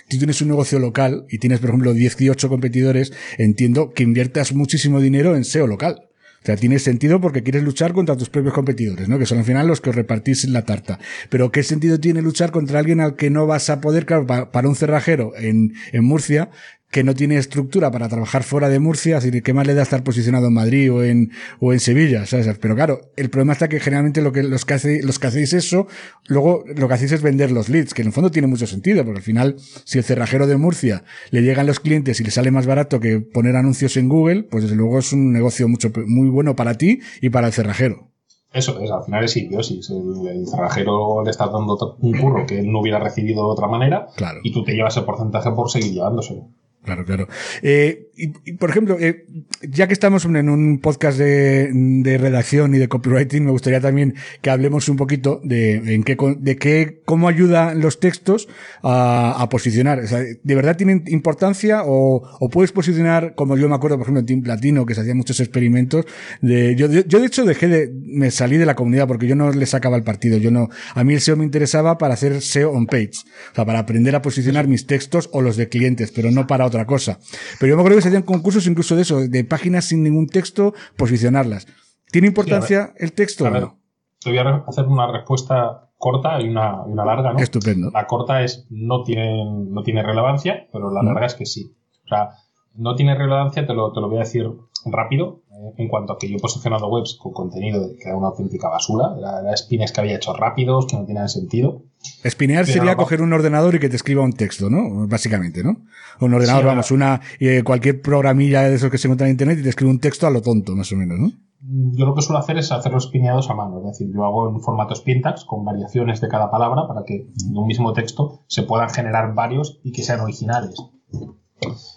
[0.08, 5.00] tú tienes un negocio local y tienes, por ejemplo, 18 competidores, entiendo que inviertas muchísimo
[5.00, 6.04] dinero en SEO local.
[6.40, 9.18] O sea, tiene sentido porque quieres luchar contra tus propios competidores, ¿no?
[9.18, 11.00] Que son al final los que os repartís la tarta.
[11.30, 14.52] Pero ¿qué sentido tiene luchar contra alguien al que no vas a poder, claro, pa-
[14.52, 16.50] para un cerrajero en, en Murcia,
[16.90, 19.82] que no tiene estructura para trabajar fuera de Murcia, así que qué más le da
[19.82, 22.48] estar posicionado en Madrid o en, o en Sevilla, ¿sabes?
[22.60, 25.52] Pero claro, el problema está que generalmente lo que, los que hace, los que hacéis
[25.52, 25.86] eso,
[26.28, 29.04] luego lo que hacéis es vender los leads, que en el fondo tiene mucho sentido,
[29.04, 32.50] porque al final, si el cerrajero de Murcia le llegan los clientes y le sale
[32.50, 36.30] más barato que poner anuncios en Google, pues desde luego es un negocio mucho, muy
[36.30, 38.08] bueno para ti y para el cerrajero.
[38.50, 39.90] Eso es, al final es simbiosis.
[39.90, 43.68] El, el cerrajero le está dando un curro que él no hubiera recibido de otra
[43.68, 44.40] manera Claro.
[44.42, 46.48] y tú te llevas el porcentaje por seguir llevándoselo.
[46.88, 47.28] Claro, claro.
[47.60, 49.26] Eh, y, por ejemplo, eh,
[49.60, 54.14] ya que estamos en un podcast de, de redacción y de copywriting, me gustaría también
[54.40, 58.48] que hablemos un poquito de en qué, de qué, cómo ayudan los textos
[58.82, 59.98] a, a posicionar.
[59.98, 64.06] O sea, ¿De verdad tienen importancia o, o puedes posicionar, como yo me acuerdo, por
[64.06, 66.06] ejemplo, en Team Platino, que se hacían muchos experimentos,
[66.40, 69.36] de, yo, yo, yo, de hecho dejé de, me salí de la comunidad porque yo
[69.36, 70.38] no le sacaba el partido.
[70.38, 73.12] Yo no, a mí el SEO me interesaba para hacer SEO on page.
[73.52, 76.64] O sea, para aprender a posicionar mis textos o los de clientes, pero no para
[76.64, 77.18] otra cosa.
[77.58, 80.26] Pero yo me acuerdo que se hacían concursos incluso de eso, de páginas sin ningún
[80.26, 81.66] texto, posicionarlas.
[82.10, 83.78] ¿Tiene importancia el texto A ver, no?
[84.20, 87.38] te voy a hacer una respuesta corta y una, y una larga, ¿no?
[87.38, 87.90] Estupendo.
[87.92, 91.76] La corta es no tiene, no tiene relevancia, pero la larga es que sí.
[92.04, 92.30] O sea,
[92.74, 94.48] no tiene relevancia, te lo, te lo voy a decir
[94.86, 95.42] rápido,
[95.76, 99.14] en cuanto a que yo he posicionado webs con contenido que era una auténtica basura,
[99.18, 101.82] era, era spins que había hecho rápidos, que no tenían sentido.
[102.24, 105.06] Espinear Pero sería no- coger un ordenador y que te escriba un texto, ¿no?
[105.08, 105.84] Básicamente, ¿no?
[106.20, 109.58] Un ordenador, Sí, vamos, una, eh, cualquier programilla de esos que se encuentra en internet
[109.60, 111.30] y te escribe un texto a lo tonto, más o menos, ¿no?
[111.60, 114.48] yo lo que suelo hacer es hacer los pineados a mano, es decir, yo hago
[114.48, 118.62] en formato Spintax con variaciones de cada palabra para que de un mismo texto se
[118.62, 120.76] puedan generar varios y que sean originales.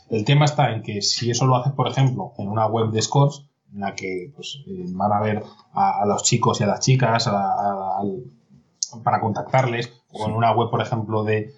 [0.09, 3.01] El tema está en que si eso lo haces, por ejemplo, en una web de
[3.03, 5.43] scores, en la que pues, eh, van a ver
[5.73, 7.29] a, los chicos y a las chicas
[9.03, 11.53] para contactarles, o en una web, por ejemplo, de,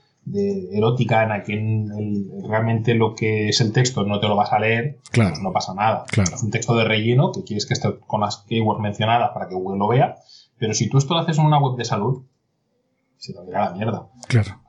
[0.71, 4.59] erótica en la que realmente lo que es el texto no te lo vas a
[4.59, 6.05] leer, pues no pasa nada.
[6.15, 9.55] Es un texto de relleno que quieres que esté con las keywords mencionadas para que
[9.55, 10.15] Google lo vea,
[10.57, 12.23] pero si tú esto lo haces en una web de salud,
[13.17, 14.09] se te va a ir a la mierda.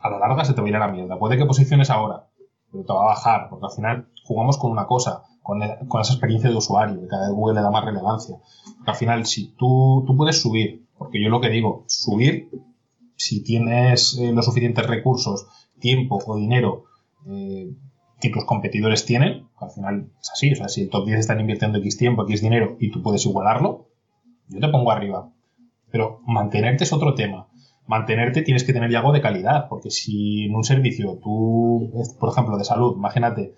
[0.01, 1.19] A la larga se te va a ir a la mierda.
[1.19, 2.27] Puede que posiciones ahora,
[2.71, 6.49] pero te va a bajar, porque al final jugamos con una cosa, con, esa experiencia
[6.49, 8.37] de usuario, que cada vez Google le da más relevancia.
[8.87, 12.49] al final, si tú, tú puedes subir, porque yo lo que digo, subir,
[13.17, 15.47] si tienes eh, los suficientes recursos,
[15.79, 16.85] tiempo o dinero
[17.29, 17.71] eh,
[18.21, 21.41] que tus competidores tienen, al final es así, o sea, si el top 10 están
[21.41, 23.89] invirtiendo X tiempo, X dinero y tú puedes igualarlo,
[24.49, 25.31] yo te pongo arriba.
[25.91, 27.49] Pero mantenerte es otro tema
[27.87, 32.57] mantenerte tienes que tener algo de calidad, porque si en un servicio tú, por ejemplo,
[32.57, 33.55] de salud, imagínate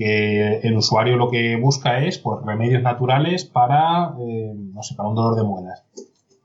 [0.00, 5.10] que el usuario lo que busca es pues remedios naturales para, eh, no sé, para
[5.10, 5.84] un dolor de muelas,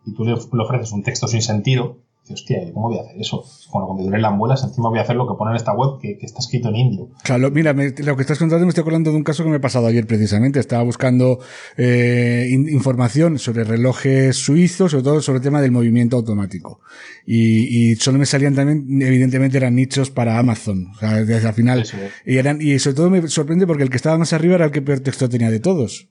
[0.05, 1.99] y tú le ofreces un texto sin sentido,
[2.33, 3.43] hostia, ¿cómo voy a hacer eso?
[3.69, 5.99] Cuando me duelen las muelas, encima voy a hacer lo que pone en esta web
[6.01, 7.09] que, está escrito en indio.
[7.23, 9.61] Claro, mira, lo que estás contando me estoy acordando de un caso que me ha
[9.61, 10.59] pasado ayer precisamente.
[10.59, 11.39] Estaba buscando
[11.77, 16.79] eh, información sobre relojes suizos, sobre todo sobre el tema del movimiento automático.
[17.25, 20.87] Y, y solo me salían también, evidentemente eran nichos para Amazon.
[20.95, 21.85] O sea, desde al final.
[22.25, 24.71] Y, eran, y sobre todo me sorprende porque el que estaba más arriba era el
[24.71, 26.09] que peor texto tenía de todos.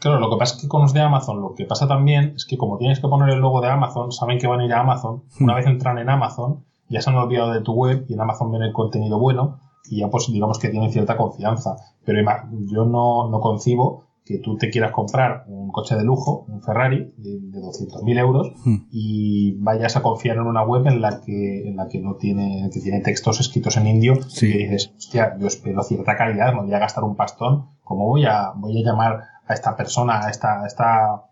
[0.00, 2.46] Claro, lo que pasa es que con los de Amazon, lo que pasa también es
[2.46, 4.80] que como tienes que poner el logo de Amazon, saben que van a ir a
[4.80, 5.24] Amazon.
[5.38, 5.44] Hmm.
[5.44, 8.50] Una vez entran en Amazon, ya se han olvidado de tu web y en Amazon
[8.50, 11.76] ven el contenido bueno y ya pues digamos que tienen cierta confianza.
[12.04, 12.18] Pero
[12.66, 17.12] yo no, no concibo que tú te quieras comprar un coche de lujo, un Ferrari
[17.16, 18.76] de, 200.000 euros hmm.
[18.90, 22.70] y vayas a confiar en una web en la que en la que no tiene
[22.72, 26.72] que tiene textos escritos en indio y dices, hostia, yo espero cierta calidad, me voy
[26.72, 29.20] a gastar un pastón, ¿cómo voy a voy a llamar
[29.50, 31.26] a esta persona, a, esta, a,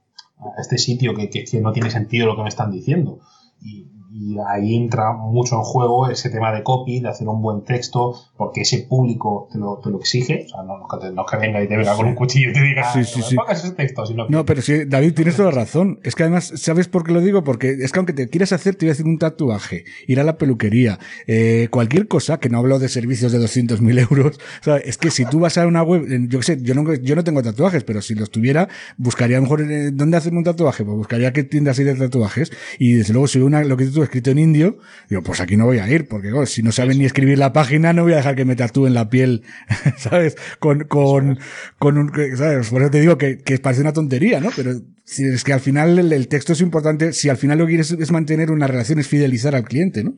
[0.58, 3.20] este sitio que, que, no tiene sentido lo que me están diciendo.
[3.60, 7.64] Y, y ahí entra mucho en juego ese tema de copy, de hacer un buen
[7.64, 10.46] texto, porque ese público te lo, te lo exige.
[10.46, 12.90] O sea, no, no, que venga y te venga con un cuchillo y te diga,
[12.92, 14.06] sí, sí, no ese texto.
[14.06, 16.00] Sino No, pero sí, David, tienes toda la razón.
[16.04, 17.44] Es que además, ¿sabes por qué lo digo?
[17.44, 20.24] Porque es que aunque te quieras hacer, te voy a hacer un tatuaje, ir a
[20.24, 24.76] la peluquería, eh, cualquier cosa, que no hablo de servicios de 200.000 euros, o sea,
[24.78, 27.24] es que si tú vas a una web, yo qué sé, yo no, yo no
[27.24, 30.84] tengo tatuajes, pero si los tuviera, buscaría a lo mejor, eh, ¿dónde hacerme un tatuaje?
[30.84, 33.97] Pues buscaría qué tiendas hay de tatuajes, y desde luego si una, lo que tú
[34.04, 34.78] escrito en indio,
[35.08, 37.92] digo, pues aquí no voy a ir, porque si no saben ni escribir la página,
[37.92, 39.42] no voy a dejar que me tatúen la piel,
[39.96, 40.36] ¿sabes?
[40.58, 41.38] Con, con,
[41.78, 42.70] con un, ¿sabes?
[42.70, 44.50] Por eso te digo que, que parece una tontería, ¿no?
[44.54, 44.72] Pero
[45.04, 47.90] si es que al final el, texto es importante, si al final lo que quieres
[47.90, 50.14] es mantener una relación, es fidelizar al cliente, ¿no?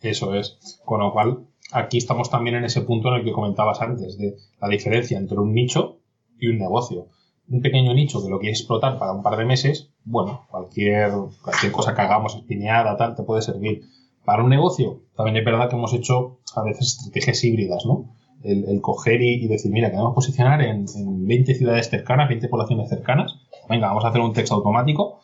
[0.00, 0.58] Eso es.
[0.84, 4.36] Con lo cual, aquí estamos también en ese punto en el que comentabas antes, de
[4.60, 6.00] la diferencia entre un nicho
[6.38, 7.08] y un negocio
[7.50, 11.72] un pequeño nicho que lo quieres explotar para un par de meses, bueno, cualquier, cualquier
[11.72, 13.82] cosa que hagamos, espineada, tal, te puede servir.
[14.24, 18.14] Para un negocio, también es verdad que hemos hecho a veces estrategias híbridas, ¿no?
[18.42, 20.86] El, coger y, decir, mira, queremos posicionar en,
[21.26, 23.34] 20 ciudades cercanas, 20 poblaciones cercanas,
[23.68, 25.20] venga, vamos a hacer un texto automático,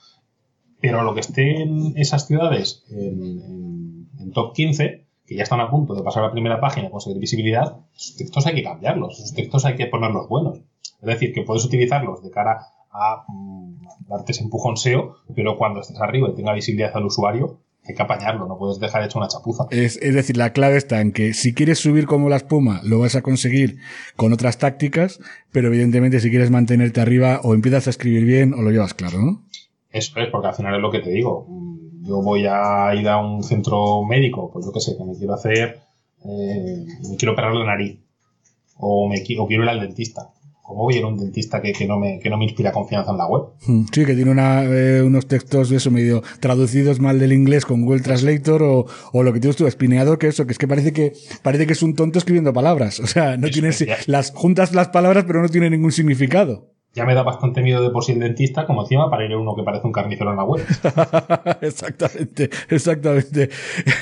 [0.80, 5.70] pero lo que esté en esas ciudades en, en top 15, que ya están a
[5.70, 9.18] punto de pasar a la primera página y conseguir visibilidad, esos textos hay que cambiarlos,
[9.18, 10.58] esos textos hay que ponerlos buenos.
[11.00, 15.80] Es decir, que puedes utilizarlos de cara a mm, darte ese empujón SEO, pero cuando
[15.80, 19.28] estés arriba y tenga visibilidad al usuario, hay que apañarlo, no puedes dejar hecho una
[19.28, 19.66] chapuza.
[19.70, 23.00] Es, es, decir, la clave está en que si quieres subir como la espuma, lo
[23.00, 23.78] vas a conseguir
[24.16, 25.20] con otras tácticas,
[25.52, 29.18] pero evidentemente si quieres mantenerte arriba, o empiezas a escribir bien o lo llevas claro,
[29.20, 29.42] ¿no?
[29.90, 31.46] Eso es, porque al final es lo que te digo.
[32.02, 35.34] Yo voy a ir a un centro médico, pues yo qué sé, que me quiero
[35.34, 35.80] hacer,
[36.24, 38.00] eh, me quiero operar la nariz,
[38.76, 40.30] o, me, o quiero ir al dentista
[40.64, 43.10] ¿Cómo voy a ir a un dentista que, no me, que no me inspira confianza
[43.10, 43.42] en la web?
[43.66, 47.66] Hmm, sí, que tiene una, eh, unos textos de eso medio traducidos mal del inglés
[47.66, 50.66] con Google Translator o, o lo que tienes tú, espineador, que eso, que es que
[50.66, 51.12] parece que,
[51.42, 52.98] parece que es un tonto escribiendo palabras.
[53.04, 57.14] O sea, no tienes, las, juntas las palabras pero no tiene ningún significado ya me
[57.14, 59.64] da bastante miedo de por sí el dentista, como encima para ir a uno que
[59.64, 60.64] parece un carnicero en la web.
[61.60, 63.50] exactamente, exactamente.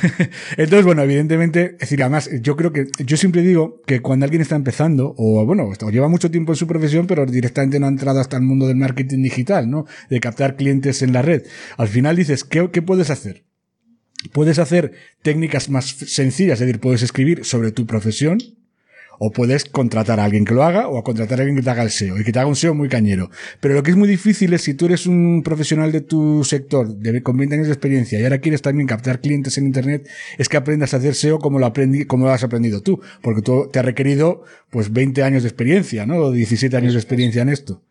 [0.56, 4.42] Entonces, bueno, evidentemente, es decir, además, yo creo que, yo siempre digo que cuando alguien
[4.42, 7.90] está empezando, o bueno, o lleva mucho tiempo en su profesión, pero directamente no ha
[7.90, 9.86] entrado hasta el mundo del marketing digital, ¿no?
[10.10, 11.44] De captar clientes en la red.
[11.78, 13.46] Al final dices, ¿qué, qué puedes hacer?
[14.32, 18.38] Puedes hacer técnicas más sencillas, es decir, puedes escribir sobre tu profesión,
[19.18, 21.70] O puedes contratar a alguien que lo haga o a contratar a alguien que te
[21.70, 23.30] haga el SEO y que te haga un SEO muy cañero.
[23.60, 26.88] Pero lo que es muy difícil es si tú eres un profesional de tu sector
[26.88, 30.08] de, con 20 años de experiencia y ahora quieres también captar clientes en Internet,
[30.38, 33.00] es que aprendas a hacer SEO como lo, aprendí, como lo has aprendido tú.
[33.22, 36.16] Porque tú te ha requerido pues 20 años de experiencia, ¿no?
[36.16, 37.82] O 17 años de experiencia en esto.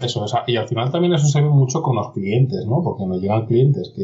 [0.00, 2.82] Eso, y al final también eso se ve mucho con los clientes, ¿no?
[2.82, 4.02] Porque nos llegan clientes que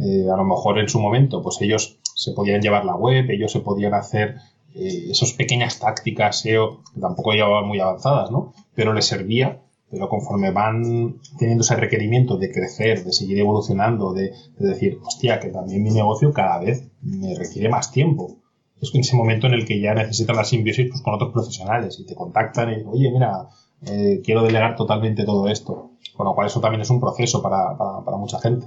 [0.00, 3.52] eh, a lo mejor en su momento, pues ellos se podían llevar la web, ellos
[3.52, 4.36] se podían hacer
[4.74, 8.52] eh, esas pequeñas tácticas SEO que tampoco llevaban muy avanzadas, ¿no?
[8.74, 9.60] Pero les servía,
[9.90, 15.50] pero conforme van teniendo ese requerimiento de crecer, de seguir evolucionando, de, decir, hostia, que
[15.50, 18.38] también mi negocio cada vez me requiere más tiempo.
[18.80, 22.00] Es en ese momento en el que ya necesitan la simbiosis pues, con otros profesionales
[22.00, 23.48] y te contactan y, oye, mira,
[23.86, 25.91] eh, quiero delegar totalmente todo esto.
[26.16, 28.66] Con lo cual eso también es un proceso para, para, mucha gente.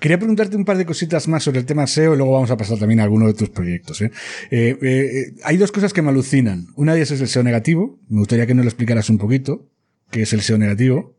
[0.00, 2.56] Quería preguntarte un par de cositas más sobre el tema SEO y luego vamos a
[2.56, 4.02] pasar también a alguno de tus proyectos.
[4.02, 4.10] ¿eh?
[4.50, 6.66] Eh, eh, hay dos cosas que me alucinan.
[6.74, 7.98] Una de ellas es el SEO negativo.
[8.08, 9.66] Me gustaría que nos lo explicaras un poquito.
[10.10, 11.14] ¿Qué es el SEO negativo?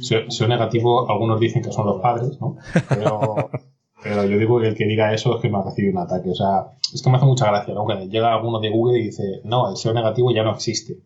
[0.00, 2.56] SEO, negativo, algunos dicen que son los padres, ¿no?
[2.88, 3.50] Pero,
[4.02, 6.30] pero yo digo que el que diga eso es que me ha recibido un ataque.
[6.30, 7.84] O sea, es que me hace mucha gracia, ¿no?
[7.86, 11.02] Que llega alguno de Google y dice, no, el SEO negativo ya no existe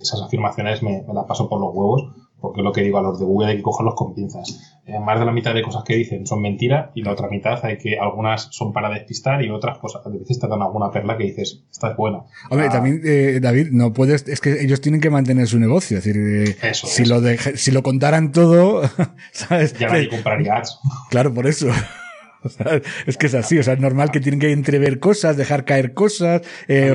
[0.00, 3.24] esas afirmaciones me, las paso por los huevos, porque lo que digo a los de
[3.24, 4.78] Google hay que cogerlos con pinzas.
[4.86, 7.62] Eh, más de la mitad de cosas que dicen son mentira y la otra mitad
[7.62, 11.18] hay que algunas son para despistar y otras cosas a veces te dan alguna perla
[11.18, 12.22] que dices, esta es buena.
[12.48, 12.72] Hombre, ah.
[12.72, 16.22] también, eh, David, no puedes, es que ellos tienen que mantener su negocio, es decir,
[16.22, 17.20] eh, si, Lo
[17.54, 18.82] si lo contaran todo,
[19.32, 19.74] ¿sabes?
[19.78, 20.78] Ya nadie compraría ads.
[21.10, 21.68] Claro, por eso.
[23.06, 25.92] es que es así, o sea, es normal que tienen que entrever cosas, dejar caer
[25.92, 26.42] cosas,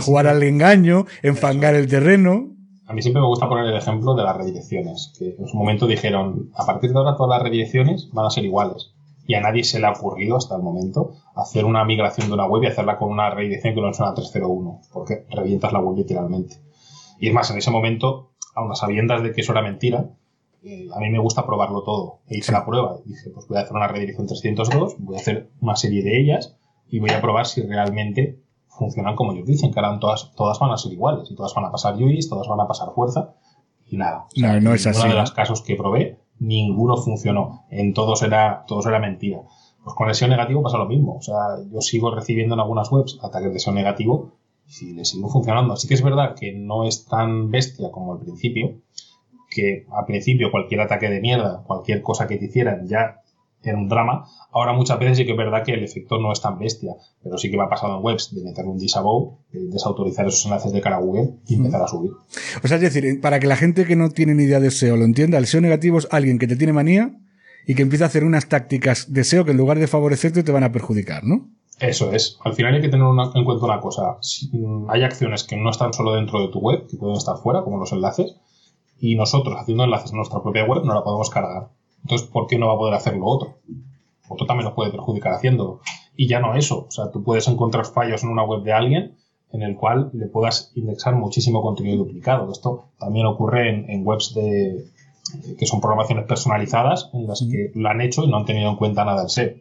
[0.01, 2.52] jugar al engaño, enfangar el terreno.
[2.93, 5.87] A mí siempre me gusta poner el ejemplo de las redirecciones, que en su momento
[5.87, 8.93] dijeron, a partir de ahora todas las redirecciones van a ser iguales.
[9.25, 12.45] Y a nadie se le ha ocurrido hasta el momento hacer una migración de una
[12.45, 15.97] web y hacerla con una redirección que no es una 301, porque revientas la web
[15.97, 16.57] literalmente.
[17.19, 20.11] Y es más, en ese momento, aun a sabiendas de que eso era mentira,
[20.63, 22.19] eh, a mí me gusta probarlo todo.
[22.27, 22.97] E hice la prueba.
[23.05, 26.59] Dije, pues voy a hacer una redirección 302, voy a hacer una serie de ellas
[26.89, 28.42] y voy a probar si realmente
[28.77, 31.65] funcionan como ellos dicen, que ahora todas, todas van a ser iguales y todas van
[31.65, 33.35] a pasar UIs, todas van a pasar fuerza
[33.87, 34.25] y nada.
[34.37, 35.01] no, no es así.
[35.01, 37.65] Uno de los casos que probé, ninguno funcionó.
[37.69, 39.41] En todos era, todos era mentira.
[39.83, 41.17] Pues con el SEO negativo pasa lo mismo.
[41.17, 41.35] O sea,
[41.71, 44.33] yo sigo recibiendo en algunas webs ataques de SEO negativo
[44.81, 45.73] y le sigo funcionando.
[45.73, 48.81] Así que es verdad que no es tan bestia como al principio,
[49.49, 53.22] que al principio cualquier ataque de mierda, cualquier cosa que te hicieran ya
[53.69, 54.25] en un drama.
[54.51, 56.93] Ahora muchas veces sí que es verdad que el efecto no es tan bestia,
[57.23, 60.45] pero sí que me ha pasado en webs de meter un disavow, de desautorizar esos
[60.45, 62.11] enlaces de cara a Google y empezar a subir.
[62.63, 64.97] O sea, es decir, para que la gente que no tiene ni idea de SEO
[64.97, 67.17] lo entienda, el SEO negativo es alguien que te tiene manía
[67.65, 70.51] y que empieza a hacer unas tácticas de SEO que en lugar de favorecerte te
[70.51, 71.49] van a perjudicar, ¿no?
[71.79, 72.37] Eso es.
[72.43, 74.17] Al final hay que tener en cuenta una cosa.
[74.51, 77.63] Mm, hay acciones que no están solo dentro de tu web, que pueden estar fuera,
[77.63, 78.35] como los enlaces,
[78.99, 81.69] y nosotros haciendo enlaces en nuestra propia web no la podemos cargar.
[82.03, 83.55] Entonces, ¿por qué no va a poder hacer lo otro?
[84.27, 85.81] Otro también lo puede perjudicar haciéndolo.
[86.15, 86.85] Y ya no eso.
[86.87, 89.15] O sea, tú puedes encontrar fallos en una web de alguien
[89.51, 92.51] en el cual le puedas indexar muchísimo contenido duplicado.
[92.51, 94.85] Esto también ocurre en, webs de,
[95.57, 98.75] que son programaciones personalizadas en las que lo han hecho y no han tenido en
[98.75, 99.53] cuenta nada del SEO.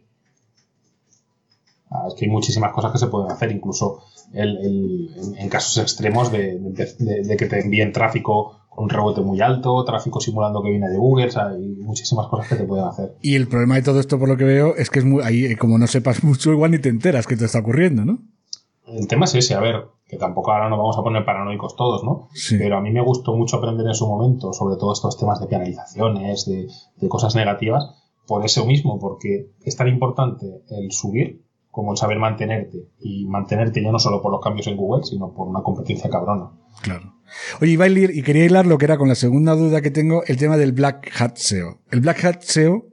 [1.90, 4.00] Ah, es que hay muchísimas cosas que se pueden hacer, incluso
[4.32, 10.20] en, casos extremos de, de, que te envíen tráfico con un rebote muy alto, tráfico
[10.20, 13.16] simulando que viene de Google, o sea, hay muchísimas cosas que te pueden hacer.
[13.20, 15.54] Y el problema de todo esto, por lo que veo, es que es muy, ahí,
[15.56, 18.18] como no sepas mucho, igual ni te enteras que te está ocurriendo, ¿no?
[18.86, 22.02] El tema es ese, a ver, que tampoco ahora nos vamos a poner paranoicos todos,
[22.02, 22.28] ¿no?
[22.32, 22.56] Sí.
[22.58, 25.46] Pero a mí me gustó mucho aprender en su momento sobre todo estos temas de
[25.46, 26.66] penalizaciones, de,
[26.96, 27.94] de cosas negativas,
[28.26, 32.90] por eso mismo, porque es tan importante el subir como el saber mantenerte.
[33.00, 36.50] Y mantenerte ya no solo por los cambios en Google, sino por una competencia cabrona.
[36.82, 37.11] Claro.
[37.60, 39.90] Oye, iba a ir, y quería hilar lo que era con la segunda duda que
[39.90, 41.80] tengo, el tema del Black Hat SEO.
[41.90, 42.86] El Black Hat SEO,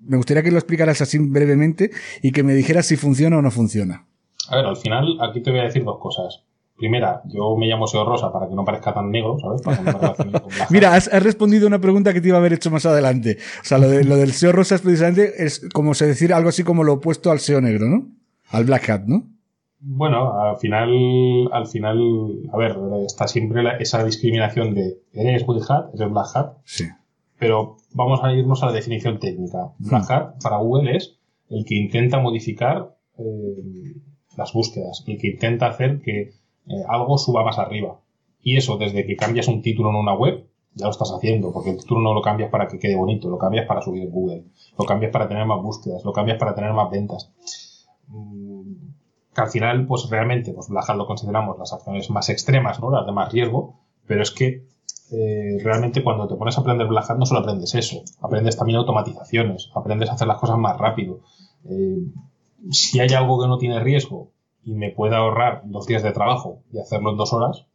[0.00, 1.90] me gustaría que lo explicaras así brevemente
[2.22, 4.06] y que me dijeras si funciona o no funciona.
[4.48, 6.44] A ver, al final aquí te voy a decir dos cosas.
[6.76, 9.60] Primera, yo me llamo SEO Rosa para que no parezca tan negro, ¿sabes?
[10.70, 13.36] Mira, has, respondido una pregunta que te iba a haber hecho más adelante.
[13.60, 16.48] O sea, lo, de, lo del SEO Rosa es precisamente, es como se decir algo
[16.48, 18.08] así como lo opuesto al SEO negro, ¿no?
[18.48, 19.28] Al Black Hat, ¿no?
[19.82, 20.90] Bueno, al final,
[21.52, 21.98] al final,
[22.52, 22.76] a ver,
[23.06, 26.52] está siempre esa discriminación de eres White Hat, eres Black Hat.
[26.64, 26.84] Sí.
[27.38, 29.72] Pero vamos a irnos a la definición técnica.
[29.78, 30.12] Black hmm.
[30.12, 31.18] Hat para Google es
[31.48, 33.94] el que intenta modificar eh,
[34.36, 38.00] las búsquedas, el que intenta hacer que eh, algo suba más arriba.
[38.42, 41.70] Y eso, desde que cambias un título en una web, ya lo estás haciendo, porque
[41.70, 44.44] el título no lo cambias para que quede bonito, lo cambias para subir en Google,
[44.78, 47.32] lo cambias para tener más búsquedas, lo cambias para tener más ventas.
[49.34, 52.90] Que al final, pues realmente, pues Black Hat lo consideramos las acciones más extremas, ¿no?
[52.90, 54.64] Las de más riesgo, pero es que
[55.12, 59.70] eh, realmente cuando te pones a aprender Black no solo aprendes eso, aprendes también automatizaciones,
[59.74, 61.20] aprendes a hacer las cosas más rápido.
[61.64, 62.06] Eh,
[62.70, 64.30] si hay algo que no tiene riesgo
[64.62, 67.66] y me puede ahorrar dos días de trabajo y hacerlo en dos horas,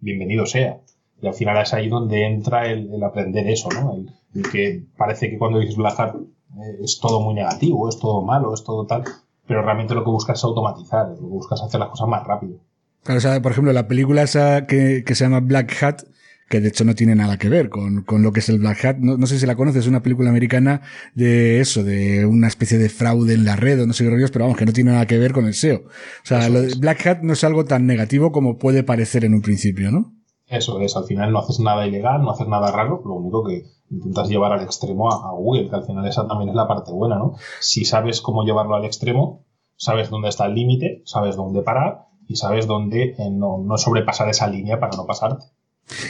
[0.00, 0.80] bienvenido sea.
[1.20, 3.94] Y al final es ahí donde entra el, aprender eso, ¿no?
[3.94, 8.22] El, que parece que cuando dices Black Hat eh, es todo muy negativo, es todo
[8.22, 9.04] malo, es todo tal,
[9.46, 12.26] pero realmente lo que buscas es automatizar, lo que buscas es hacer las cosas más
[12.26, 12.58] rápido.
[13.02, 16.02] Claro, o sea, por ejemplo, la película esa que, que se llama Black Hat,
[16.48, 18.84] que de hecho no tiene nada que ver con, con lo que es el Black
[18.84, 18.96] Hat.
[18.98, 20.80] No, no, sé si la conoces, es una película americana
[21.14, 24.30] de eso, de una especie de fraude en la red o no sé qué rollos,
[24.30, 25.84] pero vamos, que no tiene nada que ver con el SEO.
[25.84, 25.90] O
[26.26, 29.42] sea, lo de Black Hat no es algo tan negativo como puede parecer en un
[29.42, 30.14] principio, ¿no?
[30.46, 33.64] Eso es, al final no haces nada ilegal, no haces nada raro, lo único que
[33.90, 37.16] intentas llevar al extremo a, Google, que al final esa también es la parte buena,
[37.16, 37.36] ¿no?
[37.60, 39.44] Si sabes cómo llevarlo al extremo,
[39.76, 44.28] sabes dónde está el límite, sabes dónde parar y sabes dónde eh, no, no sobrepasar
[44.28, 45.46] esa línea para no pasarte.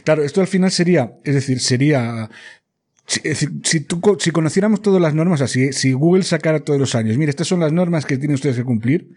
[0.05, 2.28] Claro, esto al final sería, es decir, sería
[3.07, 3.20] si,
[3.62, 7.30] si, tú, si conociéramos todas las normas así, si Google sacara todos los años, mire,
[7.30, 9.11] estas son las normas que tienen ustedes que cumplir,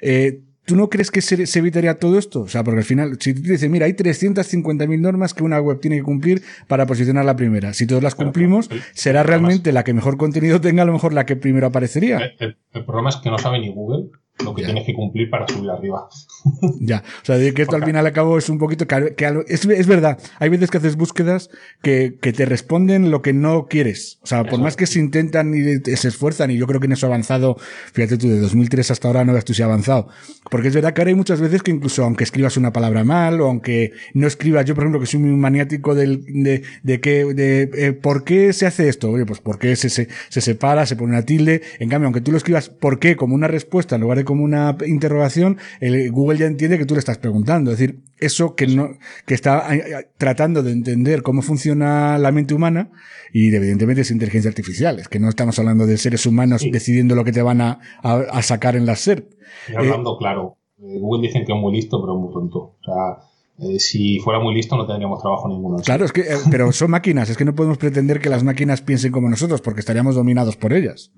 [0.00, 2.42] eh, ¿Tú no crees que se, se, evitaría todo esto?
[2.42, 5.80] O sea, porque al final, si tú dices, mira, hay 350.000 normas que una web
[5.80, 7.74] tiene que cumplir para posicionar la primera.
[7.74, 11.26] Si todas las cumplimos, será realmente la que mejor contenido tenga, a lo mejor la
[11.26, 12.18] que primero aparecería.
[12.38, 14.10] El, el problema es que no sabe ni Google
[14.44, 16.08] lo que tienes que cumplir para subir arriba.
[16.80, 19.64] ya, o sea, que esto al final al cabo es un poquito que, que es,
[19.64, 21.50] es, verdad, hay veces que haces búsquedas
[21.82, 24.18] que, que te responden lo que no quieres.
[24.22, 26.92] O sea, por más que se intentan y se esfuerzan, y yo creo que en
[26.92, 27.56] eso ha avanzado,
[27.92, 30.08] fíjate tú, de 2003 hasta ahora no ves tú si ha avanzado.
[30.50, 33.40] Porque es verdad que ahora hay muchas veces que incluso aunque escribas una palabra mal,
[33.40, 37.24] o aunque no escribas, yo por ejemplo que soy muy maniático del, de, de que,
[37.34, 39.10] de, eh, ¿por qué se hace esto?
[39.10, 41.62] Oye, pues porque se, se, se separa, se pone una tilde.
[41.78, 43.16] En cambio, aunque tú lo escribas ¿por qué?
[43.16, 46.94] como una respuesta en lugar de como una interrogación, el Google ya entiende que tú
[46.94, 47.70] le estás preguntando.
[47.70, 48.88] Es decir, eso que no,
[49.26, 52.90] que está eh, eh, tratando de entender cómo funciona la mente humana
[53.30, 54.98] y evidentemente es inteligencia artificial.
[54.98, 56.70] Es que no estamos hablando de seres humanos sí.
[56.70, 59.34] decidiendo lo que te van a, a, a sacar en la SERP.
[59.68, 62.58] Y hablando eh, claro, Google dicen que es muy listo, pero muy tonto.
[62.58, 65.76] O sea, eh, si fuera muy listo no tendríamos trabajo ninguno.
[65.84, 68.80] Claro, es que, eh, pero son máquinas, es que no podemos pretender que las máquinas
[68.80, 71.12] piensen como nosotros, porque estaríamos dominados por ellas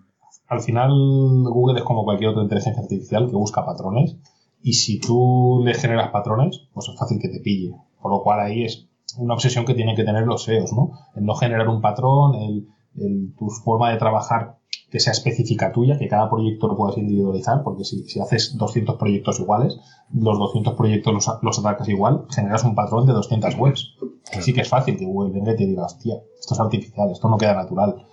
[0.49, 4.16] al final Google es como cualquier otra inteligencia artificial que busca patrones
[4.62, 7.74] y si tú le generas patrones, pues es fácil que te pille.
[8.01, 8.88] Por lo cual ahí es
[9.18, 10.92] una obsesión que tienen que tener los SEOs, ¿no?
[11.14, 14.59] El no generar un patrón, el, el, tu forma de trabajar
[14.90, 18.97] que sea específica tuya, que cada proyecto lo puedas individualizar, porque si, si haces 200
[18.97, 19.78] proyectos iguales,
[20.12, 23.97] los 200 proyectos los, los, atacas igual, generas un patrón de 200 webs.
[24.32, 27.28] Así que es fácil que Google venga y te diga, hostia, esto es artificial, esto
[27.28, 28.07] no queda natural.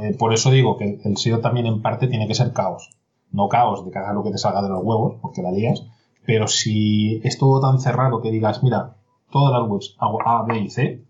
[0.00, 2.90] Eh, por eso digo que el SEO también en parte tiene que ser caos.
[3.30, 5.84] No caos de que hagas lo que te salga de los huevos, porque la lías,
[6.26, 8.96] pero si es todo tan cerrado que digas, mira,
[9.30, 11.02] todas las webs hago A, B y C,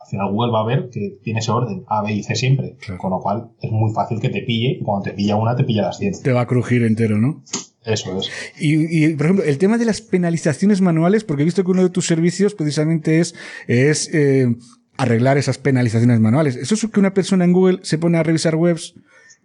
[0.00, 2.76] al final Google va a ver que tiene ese orden, A, B y C siempre.
[2.80, 2.98] Claro.
[2.98, 5.64] Con lo cual es muy fácil que te pille y cuando te pilla una te
[5.64, 6.22] pilla las 100.
[6.22, 7.42] Te va a crujir entero, ¿no?
[7.84, 8.30] Eso es.
[8.58, 11.82] Y, y, por ejemplo, el tema de las penalizaciones manuales, porque he visto que uno
[11.82, 13.34] de tus servicios precisamente es,
[13.66, 14.56] es eh,
[14.98, 16.56] arreglar esas penalizaciones manuales.
[16.56, 18.94] ¿Eso es que una persona en Google se pone a revisar webs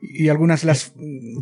[0.02, 0.94] y algunas las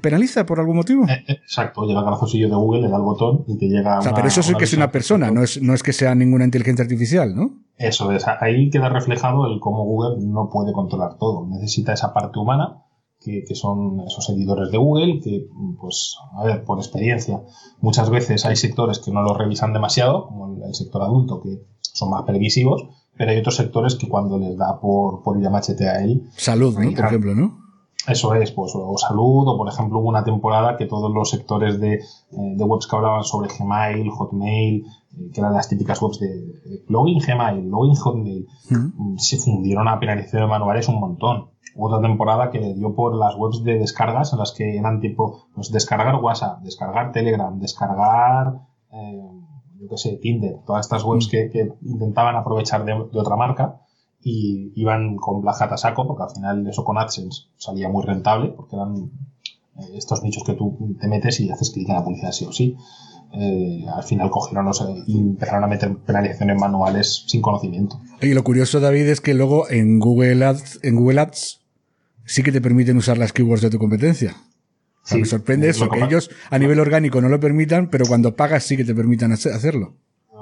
[0.01, 1.05] penaliza por algún motivo?
[1.07, 3.99] Eh, exacto, llega al grafosillo de Google, le da el botón y te llega.
[3.99, 5.93] O sea, una, pero eso es que es una persona, no es, no es que
[5.93, 7.63] sea ninguna inteligencia artificial, ¿no?
[7.77, 11.47] Eso es, ahí queda reflejado el cómo Google no puede controlar todo.
[11.47, 12.83] Necesita esa parte humana,
[13.19, 15.47] que, que, son esos editores de Google, que,
[15.79, 17.41] pues, a ver, por experiencia,
[17.79, 21.61] muchas veces hay sectores que no lo revisan demasiado, como el, el sector adulto, que
[21.81, 22.87] son más previsivos,
[23.21, 26.23] pero hay otros sectores que cuando les da por, por ir a machete a él.
[26.35, 26.89] Salud, ¿no?
[26.89, 27.55] Por ejemplo, ¿no?
[28.07, 31.79] Eso es, pues, o salud, o por ejemplo hubo una temporada que todos los sectores
[31.79, 31.99] de,
[32.31, 34.85] de webs que hablaban sobre Gmail, Hotmail,
[35.31, 39.17] que eran las típicas webs de login Gmail, login Hotmail, mm.
[39.19, 41.51] se fundieron a penalizaciones manuales un montón.
[41.75, 44.99] Hubo otra temporada que le dio por las webs de descargas en las que eran
[44.99, 48.61] tipo, pues descargar WhatsApp, descargar Telegram, descargar,
[48.91, 49.40] eh,
[49.81, 53.81] yo qué sé, Tinder, todas estas webs que, que intentaban aprovechar de, de, otra marca
[54.23, 58.05] y iban con Black Hat a saco, porque al final eso con AdSense salía muy
[58.05, 59.11] rentable, porque eran
[59.79, 62.51] eh, estos nichos que tú te metes y haces clic en la publicidad sí o
[62.51, 62.75] sí.
[63.33, 67.99] Eh, al final cogieron los, eh, y empezaron a meter penalizaciones manuales sin conocimiento.
[68.21, 71.61] Y lo curioso, David, es que luego en Google Ads, en Google Ads
[72.25, 74.35] sí que te permiten usar las keywords de tu competencia.
[75.03, 78.05] O sea, sí, me sorprende eso, que, ellos a nivel orgánico no lo permitan, pero
[78.05, 79.93] cuando pagas sí que te permitan hacerlo.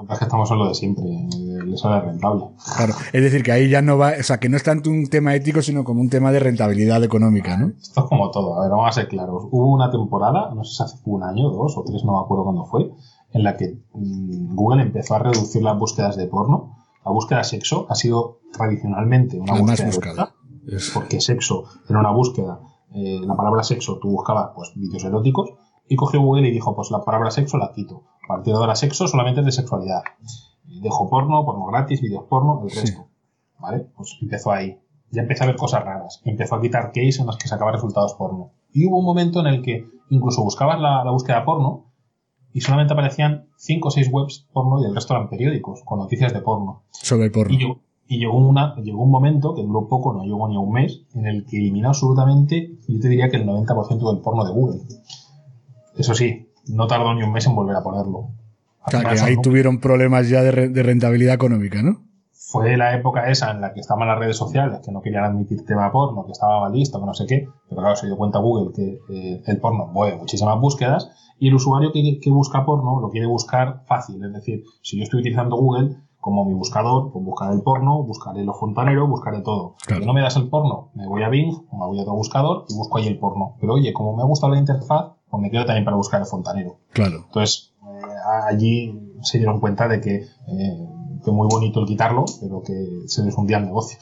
[0.08, 1.04] Es que estamos en lo de siempre.
[1.04, 2.46] le sale rentable.
[2.76, 5.08] Claro, es decir, que ahí ya no va, o sea, que no es tanto un
[5.08, 7.72] tema ético, sino como un tema de rentabilidad económica, ¿no?
[7.80, 9.44] Esto es como todo, a ver, vamos a ser claros.
[9.50, 12.44] Hubo una temporada, no sé si hace un año, dos o tres, no me acuerdo
[12.44, 12.90] cuándo fue,
[13.32, 16.76] en la que mmm, Google empezó a reducir las búsquedas de porno.
[17.04, 20.34] La búsqueda de sexo ha sido tradicionalmente una La más búsqueda buscada.
[20.94, 22.60] porque sexo era una búsqueda,
[22.94, 25.50] eh, la palabra sexo tú buscabas pues vídeos eróticos
[25.88, 28.02] y cogió Google y dijo pues la palabra sexo la quito.
[28.24, 30.02] A partir de ahora sexo solamente es de sexualidad.
[30.82, 32.80] Dejo porno, porno gratis, vídeos porno, el Sí.
[32.80, 33.06] resto.
[33.58, 33.86] ¿Vale?
[33.96, 34.78] Pues empezó ahí.
[35.10, 36.20] Ya empezó a ver cosas raras.
[36.24, 38.52] Empezó a quitar keys en los que sacaba resultados porno.
[38.72, 41.86] Y hubo un momento en el que incluso buscabas la, la búsqueda porno
[42.52, 46.32] y solamente aparecían 5 o 6 webs porno y el resto eran periódicos con noticias
[46.32, 46.82] de porno.
[46.90, 47.52] Sobre el porno.
[47.52, 47.80] Y llegó,
[48.10, 51.02] y llegó, una, llegó un momento que duró poco, no llegó ni a un mes,
[51.14, 54.80] en el que eliminó absolutamente, yo te diría que el 90% del porno de Google.
[55.96, 58.18] Eso sí, no tardó ni un mes en volver a ponerlo.
[58.86, 62.02] O sea, Al que ahí tuvieron problemas ya de, re- de rentabilidad económica, ¿no?
[62.32, 65.64] Fue la época esa en la que estaban las redes sociales, que no querían admitir
[65.64, 68.40] tema porno, que estaba mal listo, que no sé qué, pero claro, se dio cuenta
[68.40, 72.98] Google que eh, el porno mueve muchísimas búsquedas y el usuario que, que busca porno
[73.00, 77.24] lo quiere buscar fácil, es decir, si yo estoy utilizando Google como mi buscador, pues
[77.24, 79.76] buscaré el porno, buscaré los fontaneros, buscaré todo.
[79.86, 80.02] Claro.
[80.02, 82.14] Si no me das el porno, me voy a Bing o me voy a otro
[82.14, 83.56] buscador y busco ahí el porno.
[83.60, 86.26] Pero oye, como me ha gustado la interfaz, pues me quedo también para buscar el
[86.26, 86.76] fontanero.
[86.92, 87.24] Claro.
[87.26, 88.02] Entonces, eh,
[88.48, 90.88] allí se dieron cuenta de que eh,
[91.24, 92.72] fue muy bonito el quitarlo, pero que
[93.06, 93.98] se les hundía el negocio.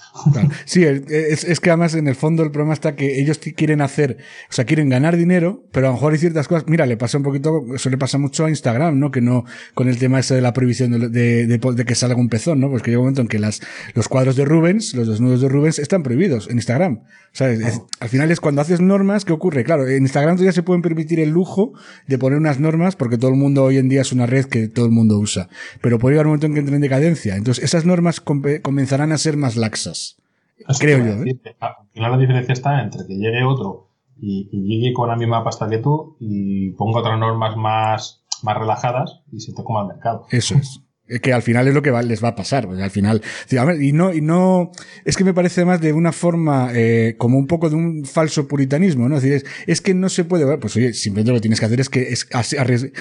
[0.65, 4.19] Sí, es, es que además en el fondo el problema está que ellos quieren hacer,
[4.51, 6.65] o sea, quieren ganar dinero, pero a lo mejor hay ciertas cosas.
[6.69, 9.11] Mira, le pasa un poquito, eso le pasa mucho a Instagram, ¿no?
[9.11, 9.45] Que no,
[9.75, 12.61] con el tema ese de la prohibición de, de, de- de que salga un pezón,
[12.61, 12.71] ¿no?
[12.71, 13.61] Pues que llega un momento en que las,
[13.95, 17.01] los cuadros de Rubens, los desnudos de Rubens, están prohibidos en Instagram.
[17.33, 19.63] O sea, es- es- al final es cuando haces normas, ¿qué ocurre?
[19.65, 21.73] Claro, en Instagram todavía se pueden permitir el lujo
[22.07, 24.69] de poner unas normas porque todo el mundo hoy en día es una red que
[24.69, 25.49] todo el mundo usa.
[25.83, 27.37] Pero puede llegar un momento en que entre en decadencia.
[27.37, 30.17] Entonces, esas normas comenzarán a ser más laxas.
[30.59, 31.37] Eso Creo yo, ¿eh?
[31.61, 35.45] Al final la diferencia está entre que llegue otro y, y llegue con la misma
[35.45, 39.89] pasta que tú y ponga otras normas más, más relajadas y se te coma el
[39.89, 40.27] mercado.
[40.31, 40.81] Eso es.
[41.09, 42.67] Es que al final es lo que va- les va a pasar.
[42.67, 43.23] pues, al final.
[43.81, 44.71] y no, y no,
[45.05, 48.47] es que me parece más de una forma, eh, como un poco de un falso
[48.47, 49.17] puritanismo, ¿no?
[49.17, 51.67] Es decir, es, es que no se puede, pues oye, simplemente lo que tienes que
[51.67, 52.27] hacer es que es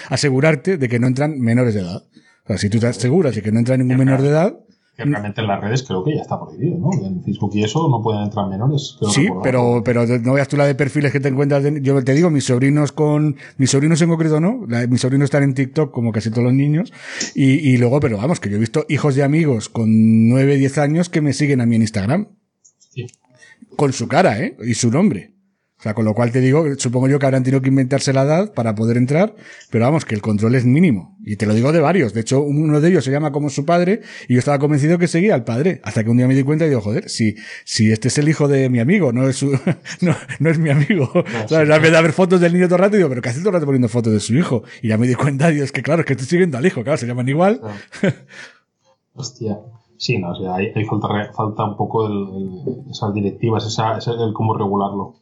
[0.09, 2.03] asegurarte de que no entran menores de edad.
[2.43, 4.57] O sea, si tú te aseguras de que no entra ningún menor de edad,
[4.97, 6.89] Que realmente en las redes creo que ya está prohibido, ¿no?
[7.05, 8.95] En Facebook y eso no pueden entrar menores.
[8.97, 9.43] creo Sí, recordar.
[9.43, 11.61] pero, pero no veas tú la de perfiles que te encuentras.
[11.63, 15.25] de- yo te digo, mis sobrinos con, mis sobrinos en concreto no, la- mis sobrinos
[15.25, 16.91] están en TikTok como casi todos los niños.
[17.35, 19.87] Y, y luego, pero vamos, que yo he visto hijos de amigos con
[20.29, 22.29] 9, 10 años que me siguen a mí en Instagram.
[22.79, 23.05] Sí.
[23.75, 24.57] Con su cara, ¿eh?
[24.65, 25.35] Y su nombre.
[25.79, 28.23] O sea, con lo cual te digo, supongo yo que habrán tenido que inventarse la
[28.23, 29.35] edad para poder entrar,
[29.69, 31.15] pero vamos, que el control es mínimo.
[31.23, 32.15] Y te lo digo de varios.
[32.15, 35.07] De hecho, uno de ellos se llama como su padre, y yo estaba convencido que
[35.07, 35.79] seguía al padre.
[35.83, 38.27] Hasta que un día me di cuenta y digo, joder, si, si este es el
[38.27, 39.51] hijo de mi amigo, no es su,
[40.01, 41.11] no, no es mi amigo.
[41.47, 41.69] ¿Sabes?
[41.77, 43.49] En vez de haber fotos del niño todo el rato, digo, pero que hace todo
[43.49, 44.63] el rato poniendo fotos de su hijo.
[44.81, 46.81] Y ya me di cuenta, digo, es que claro, es que estoy siguiendo al hijo,
[46.83, 47.61] claro, se llaman igual.
[49.13, 49.59] Hostia.
[49.97, 53.97] Sí, no, o sea, ahí, ahí falta, falta un poco el- el- esas directivas, esa,
[53.97, 55.15] ese- el cómo regularlo.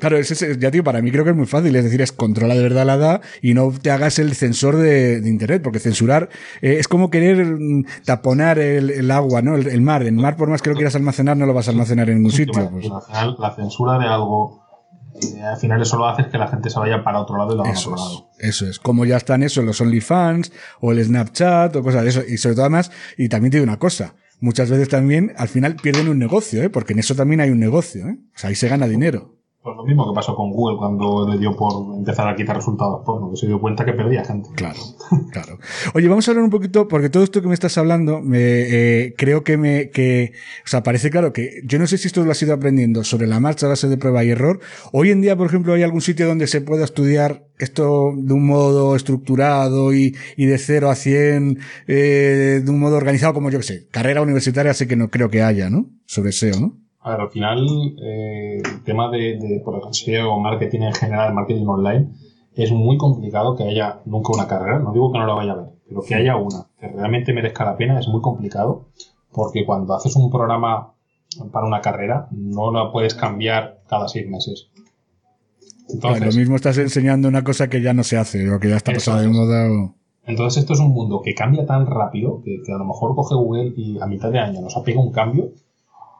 [0.00, 1.76] Claro, ese, es- ya tío, para mí creo que es muy fácil.
[1.76, 5.20] Es decir, es controla de verdad la edad y no te hagas el censor de,
[5.20, 6.28] de internet, porque censurar
[6.60, 9.54] eh, es como querer mm, taponar el, el agua, ¿no?
[9.56, 10.02] El, el mar.
[10.02, 12.32] El mar, por más que lo quieras almacenar, no lo vas a almacenar en ningún
[12.32, 12.68] sitio.
[12.70, 12.86] Pues.
[12.90, 14.64] Al final, la censura de algo,
[15.22, 17.52] eh, al final eso lo hace es que la gente se vaya para otro lado
[17.52, 18.30] y lo haga Eso otro es, lado.
[18.40, 18.78] eso es.
[18.78, 22.22] Como ya están eso, los OnlyFans o el Snapchat o cosas de eso.
[22.26, 25.76] Y sobre todo además, y también te digo una cosa, muchas veces también al final
[25.76, 26.70] pierden un negocio, ¿eh?
[26.70, 28.18] Porque en eso también hay un negocio, ¿eh?
[28.34, 29.36] O sea, ahí se gana dinero.
[29.62, 33.02] Pues lo mismo que pasó con Google cuando le dio por empezar a quitar resultados
[33.06, 34.48] porno, que se dio cuenta que perdía gente.
[34.56, 34.80] Claro,
[35.30, 35.58] claro.
[35.94, 39.14] Oye, vamos a hablar un poquito, porque todo esto que me estás hablando, me, eh,
[39.16, 40.32] creo que me, que,
[40.64, 43.28] o sea, parece claro que yo no sé si esto lo has ido aprendiendo sobre
[43.28, 44.58] la marcha base de prueba y error.
[44.90, 48.44] Hoy en día, por ejemplo, hay algún sitio donde se pueda estudiar esto de un
[48.44, 53.60] modo estructurado y, y de 0 a 100, eh, de un modo organizado, como yo
[53.60, 53.86] que sé.
[53.92, 55.88] Carrera universitaria sé que no creo que haya, ¿no?
[56.04, 56.81] Sobre SEO, ¿no?
[57.02, 57.66] A ver, al final,
[58.00, 62.08] eh, el tema de, de por ejemplo, SEO marketing en general, marketing online,
[62.54, 64.78] es muy complicado que haya nunca una carrera.
[64.78, 67.64] No digo que no la vaya a haber, pero que haya una que realmente merezca
[67.64, 68.86] la pena es muy complicado
[69.32, 70.94] porque cuando haces un programa
[71.50, 74.68] para una carrera no la puedes cambiar cada seis meses.
[76.00, 78.68] Claro, Entonces, lo mismo estás enseñando una cosa que ya no se hace, o que
[78.68, 79.94] ya está pasada de moda, o...
[80.24, 83.34] Entonces esto es un mundo que cambia tan rápido que, que a lo mejor coge
[83.34, 85.50] Google y a mitad de año nos apega un cambio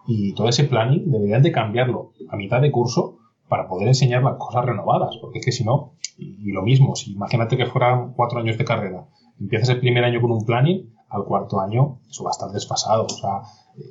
[0.06, 4.36] y todo ese planning deberían de cambiarlo a mitad de curso para poder enseñar las
[4.36, 8.38] cosas renovadas, porque es que si no, y, lo mismo, si imagínate que fueran cuatro
[8.38, 9.06] años de carrera,
[9.38, 13.04] empiezas el primer año con un planning, al cuarto año, eso va a estar desfasado.
[13.04, 13.42] O sea,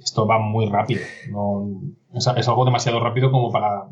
[0.04, 1.02] esto va muy rápido.
[1.32, 1.70] No,
[2.14, 3.88] es, es algo demasiado rápido como para,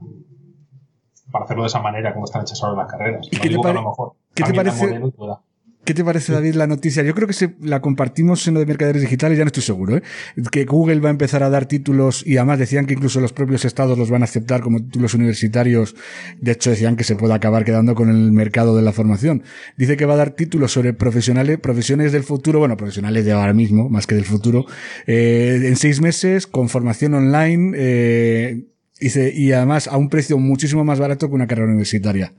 [1.32, 3.28] para hacerlo de esa manera, como están hechas ahora las carreras.
[3.32, 5.42] ¿Y No qué te que a lo mejor qué te parece- modelo.
[5.86, 7.02] ¿Qué te parece, David, la noticia?
[7.02, 9.98] Yo creo que se, la compartimos en lo de mercaderes digitales, ya no estoy seguro,
[9.98, 10.04] ¿eh?
[10.52, 13.66] Que Google va a empezar a dar títulos y además decían que incluso los propios
[13.66, 15.96] estados los van a aceptar como títulos universitarios.
[16.40, 19.42] De hecho, decían que se puede acabar quedando con el mercado de la formación.
[19.78, 23.54] Dice que va a dar títulos sobre profesionales, profesiones del futuro, bueno, profesionales de ahora
[23.54, 24.66] mismo, más que del futuro,
[25.08, 28.66] eh, en seis meses, con formación online, eh,
[29.00, 32.34] y además a un precio muchísimo más barato que una carrera universitaria.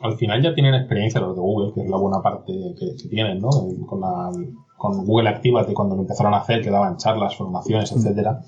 [0.00, 3.08] Al final ya tienen experiencia los de Google, que es la buena parte que, que
[3.08, 3.50] tienen, ¿no?
[3.86, 4.30] Con, la,
[4.76, 8.40] con Google Activate, cuando lo empezaron a hacer, que daban charlas, formaciones, etcétera.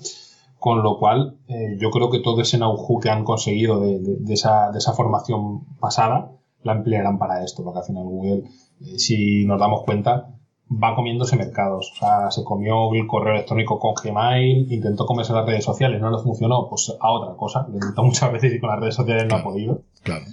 [0.59, 4.15] Con lo cual, eh, yo creo que todo ese know-how que han conseguido de, de-
[4.17, 6.31] de esa, de esa formación pasada,
[6.63, 8.43] la emplearán para esto, porque al final Google,
[8.81, 10.29] eh, si nos damos cuenta,
[10.71, 11.91] va comiéndose mercados.
[11.93, 16.09] O sea, se comió el correo electrónico con Gmail, intentó comerse las redes sociales, no
[16.09, 17.67] le funcionó, pues a otra cosa.
[17.67, 20.23] Lo intentó muchas veces y con las redes sociales no ha podido Claro.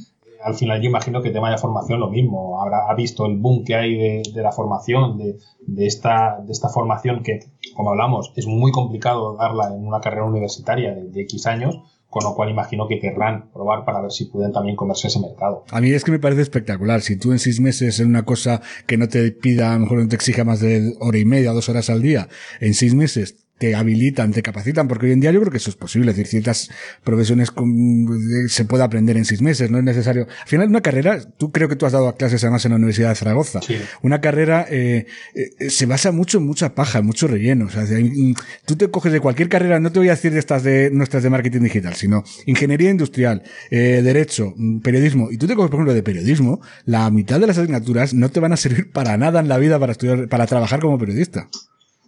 [0.42, 2.60] Al final yo imagino que tema de formación lo mismo.
[2.60, 5.36] Habrá ha visto el boom que hay de, la formación, de,
[5.66, 7.40] de esta, de esta formación que,
[7.74, 12.24] como hablamos, es muy complicado darla en una carrera universitaria de, de X años, con
[12.24, 15.64] lo cual imagino que querrán probar para ver si pueden también comerse ese mercado.
[15.70, 17.02] A mí es que me parece espectacular.
[17.02, 19.98] Si tú en seis meses en una cosa que no te pida, a lo mejor
[19.98, 22.28] no te exija más de hora y media, dos horas al día,
[22.60, 25.68] en seis meses te habilitan, te capacitan, porque hoy en día yo creo que eso
[25.68, 26.10] es posible.
[26.12, 26.70] Es decir, ciertas
[27.04, 28.08] profesiones con-
[28.48, 30.26] se puede aprender en seis meses, no es necesario.
[30.42, 33.10] Al final, una carrera, tú creo que tú has dado clases además en la Universidad
[33.10, 33.60] de Zaragoza.
[33.60, 33.76] Sí.
[34.00, 35.04] Una carrera eh,
[35.34, 37.66] eh, se basa mucho en mucha paja, en mucho relleno.
[37.66, 38.34] O sea, mm,
[38.64, 41.22] tú te coges de cualquier carrera, no te voy a decir de estas de nuestras
[41.22, 45.30] de marketing digital, sino ingeniería industrial, eh, derecho, mm, periodismo.
[45.30, 48.40] Y tú te coges, por ejemplo, de periodismo, la mitad de las asignaturas no te
[48.40, 51.46] van a servir para nada en la vida para estudiar, para trabajar como periodista.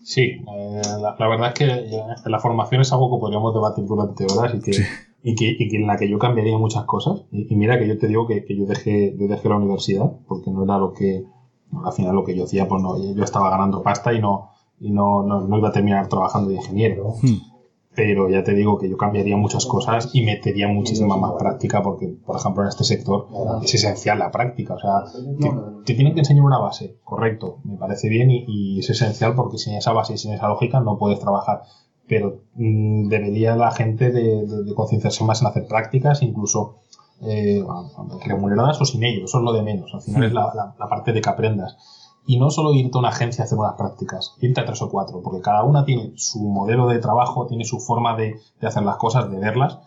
[0.02, 3.84] Sí, eh, la, la verdad es que eh, la formación es algo que podríamos debatir
[3.86, 4.82] durante horas y que, Sí.
[5.22, 7.22] y que, y que en la que yo cambiaría muchas cosas.
[7.30, 10.10] Y, y mira que yo te digo que, que yo dejé yo dejé la universidad
[10.26, 11.22] porque no era lo que
[11.84, 14.50] al final lo que yo hacía, pues no, yo estaba ganando pasta y no
[14.80, 17.14] y no, no, no iba a terminar trabajando de ingeniero.
[17.22, 17.51] Hmm.
[17.94, 22.06] Pero ya te digo que yo cambiaría muchas cosas y metería muchísima más práctica porque,
[22.24, 23.26] por ejemplo, en este sector
[23.62, 24.74] es esencial la práctica.
[24.74, 25.02] O sea,
[25.38, 25.48] te,
[25.84, 29.58] te tienen que enseñar una base, correcto, me parece bien y, y es esencial porque
[29.58, 31.60] sin esa base y sin esa lógica no puedes trabajar.
[32.08, 36.78] Pero mm, debería la gente de, de- de concienciarse más en hacer prácticas, incluso
[37.20, 37.62] eh,
[38.24, 39.92] remuneradas o sin ello, eso es lo de menos.
[39.94, 41.76] Al final es la, la- la parte de que aprendas.
[42.26, 44.88] Y no solo irte a una agencia a hacer unas prácticas, irte a tres o
[44.88, 48.84] cuatro, porque cada una tiene su modelo de trabajo, tiene su forma de, de hacer
[48.84, 49.78] las cosas, de verlas,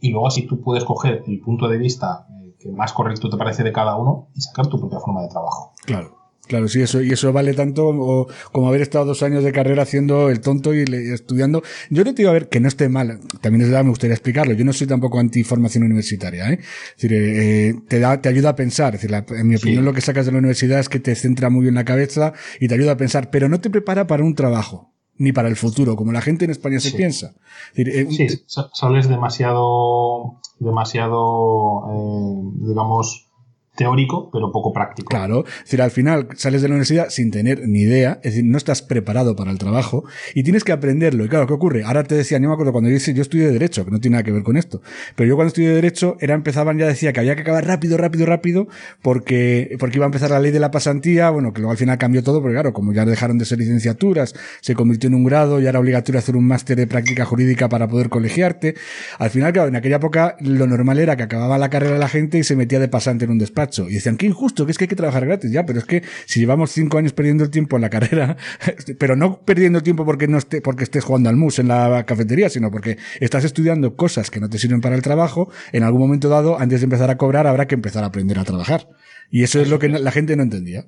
[0.00, 3.36] y luego así tú puedes coger el punto de vista eh, que más correcto te
[3.36, 5.72] parece de cada uno y sacar tu propia forma de trabajo.
[5.84, 6.21] Claro.
[6.52, 9.84] Claro, sí, eso, y eso vale tanto o- como haber estado dos años de carrera
[9.84, 11.62] haciendo el tonto y le- estudiando.
[11.88, 14.12] Yo no te digo a ver que no esté mal, también es verdad, me gustaría
[14.12, 14.52] explicarlo.
[14.52, 16.58] Yo no soy tampoco anti formación universitaria, ¿eh?
[16.60, 18.94] Es decir, eh, te da, te ayuda a pensar.
[18.94, 19.86] Es decir, la- en mi opinión, Sí.
[19.86, 22.68] lo que sacas de la universidad es que te centra muy bien la cabeza y
[22.68, 25.96] te ayuda a pensar, pero no te prepara para un trabajo, ni para el futuro,
[25.96, 26.96] como la gente en España se Sí.
[26.98, 27.34] piensa.
[27.74, 33.30] Es decir, eh, Sí, sa- sales demasiado, demasiado, eh, digamos,
[33.74, 35.08] teórico, pero poco práctico.
[35.08, 38.44] Claro, es decir, al final sales de la universidad sin tener ni idea, es decir,
[38.44, 40.04] no estás preparado para el trabajo
[40.34, 41.24] y tienes que aprenderlo.
[41.24, 41.82] Y claro, ¿qué ocurre?
[41.84, 44.14] Ahora te decía, yo me acuerdo cuando yo, hice- yo estudié Derecho, que no tiene
[44.16, 44.82] nada que ver con esto,
[45.16, 48.26] pero yo cuando estudié Derecho, era empezaban ya decía que había que acabar rápido, rápido,
[48.26, 48.68] rápido,
[49.00, 51.96] porque, porque iba a empezar la ley de la pasantía, bueno, que luego al final
[51.98, 55.60] cambió todo, porque claro, como ya dejaron de ser licenciaturas, se convirtió en un grado
[55.60, 58.74] y era obligatorio hacer un máster de práctica jurídica para poder colegiarte.
[59.18, 62.38] Al final, claro, en aquella época lo normal era que acababa la carrera la gente
[62.38, 63.61] y se metía de pasante en un despacho.
[63.88, 65.50] Y decían, qué injusto, que es que hay que trabajar gratis.
[65.50, 68.36] Ya, pero es que si llevamos cinco años perdiendo el tiempo en la carrera,
[68.98, 72.04] pero no perdiendo el tiempo porque no esté, porque estés jugando al mus en la
[72.06, 76.00] cafetería, sino porque estás estudiando cosas que no te sirven para el trabajo, en algún
[76.00, 78.88] momento dado, antes de empezar a cobrar, habrá que empezar a aprender a trabajar.
[79.30, 80.86] Y eso es lo que la gente no entendía.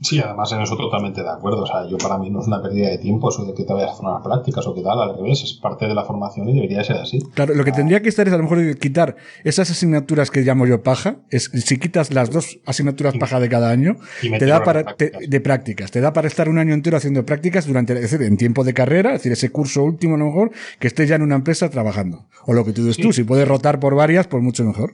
[0.00, 1.62] Sí, además en eso totalmente de acuerdo.
[1.62, 3.72] O sea, yo para mí no es una pérdida de tiempo eso de que te
[3.72, 6.48] vayas a hacer unas prácticas o que tal, al revés, es parte de la formación
[6.48, 7.20] y debería ser así.
[7.34, 10.66] Claro, lo que tendría que estar es a lo mejor quitar esas asignaturas que llamo
[10.66, 11.16] yo paja.
[11.30, 15.20] Es, si quitas las dos asignaturas paja de cada año, te da para, prácticas.
[15.20, 18.22] te- de prácticas, te da para estar un año entero haciendo prácticas durante, es decir,
[18.22, 21.14] en tiempo de carrera, es decir, ese curso último a lo mejor, que estés ya
[21.16, 22.26] en una empresa trabajando.
[22.46, 23.02] O lo que tú dices Sí.
[23.02, 24.92] tú, si puedes rotar por varias, pues mucho mejor.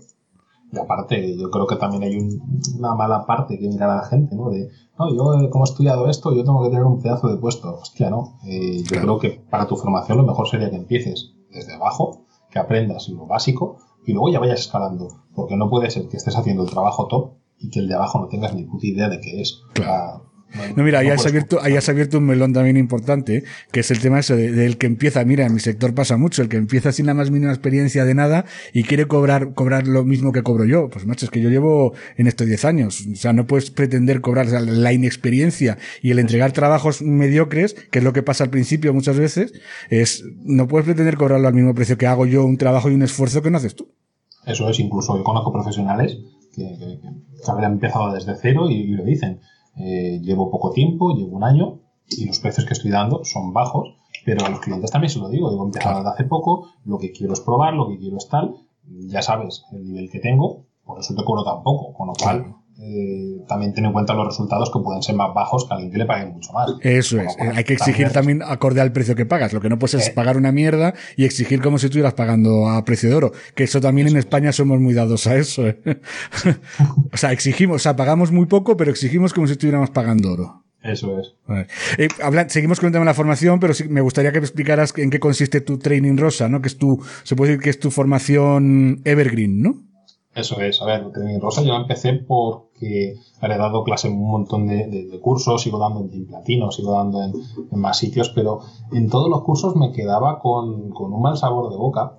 [0.72, 4.04] Y aparte, yo creo que también hay un- una mala parte que mirar a la
[4.04, 4.50] gente, ¿no?
[4.50, 4.68] De,
[4.98, 7.74] no, yo eh, como he estudiado esto, yo tengo que tener un pedazo de puesto.
[7.80, 8.38] Hostia, no.
[8.46, 9.18] Eh, yo Claro.
[9.18, 13.26] creo que para tu formación lo mejor sería que empieces desde abajo, que aprendas lo
[13.26, 15.08] básico y luego ya vayas escalando.
[15.34, 18.18] Porque no puede ser que estés haciendo el trabajo top y que el de abajo
[18.20, 19.60] no tengas ni puta idea de qué es.
[20.76, 24.00] No, mira, ahí, has abierto, ahí has abierto un melón también importante, que es el
[24.00, 27.06] tema ese del que empieza, mira, en mi sector pasa mucho, el que empieza sin
[27.06, 30.88] la más mínima experiencia de nada y quiere cobrar, cobrar lo mismo que cobro yo.
[30.88, 33.06] Pues macho, es que yo llevo en estos 10 años.
[33.12, 38.04] O sea, no puedes pretender cobrar la inexperiencia y el entregar trabajos mediocres, que es
[38.04, 39.52] lo que pasa al principio muchas veces,
[39.88, 43.02] es, no puedes pretender cobrarlo al mismo precio que hago yo un trabajo y un
[43.02, 43.92] esfuerzo que no haces tú.
[44.46, 46.18] Eso es, incluso yo conozco profesionales
[46.54, 49.40] que, que, que empezado desde cero y lo dicen
[49.76, 53.94] eh, llevo poco tiempo, llevo un año y los precios que estoy dando son bajos,
[54.24, 57.12] pero a los clientes también se lo digo, digo, empezado desde hace poco, lo que
[57.12, 60.98] quiero es probar, lo que quiero es tal, ya sabes el nivel que tengo, por
[60.98, 64.70] eso te cobro tan poco, con lo cual eh, también ten en cuenta los resultados
[64.72, 66.70] que pueden ser más bajos que alguien que le pague mucho más.
[66.80, 69.52] Eso es, hay que exigir también, acorde al precio que pagas.
[69.52, 70.12] Lo que no puedes es eh.
[70.14, 73.32] pagar una mierda y exigir como si estuvieras pagando a precio de oro.
[73.54, 75.66] Que eso también en España somos muy dados a eso.
[75.66, 75.78] ¿eh?
[77.12, 80.64] o sea, exigimos, o sea, pagamos muy poco, pero exigimos como si estuviéramos pagando oro.
[80.82, 81.36] Eso es.
[82.48, 85.10] seguimos con el tema de la formación, pero sí, me gustaría que me explicaras en
[85.10, 86.62] qué consiste tu training rosa, ¿no?
[86.62, 89.89] Que es tu, se puede decir que es tu formación evergreen, ¿no?
[90.34, 94.68] Eso es, a ver, en Rosa yo empecé porque he dado clase en un montón
[94.68, 97.32] de, cursos, sigo dando en Platino, sigo dando en,
[97.72, 98.60] más sitios, pero
[98.92, 102.18] en todos los cursos me quedaba con, un mal sabor de boca,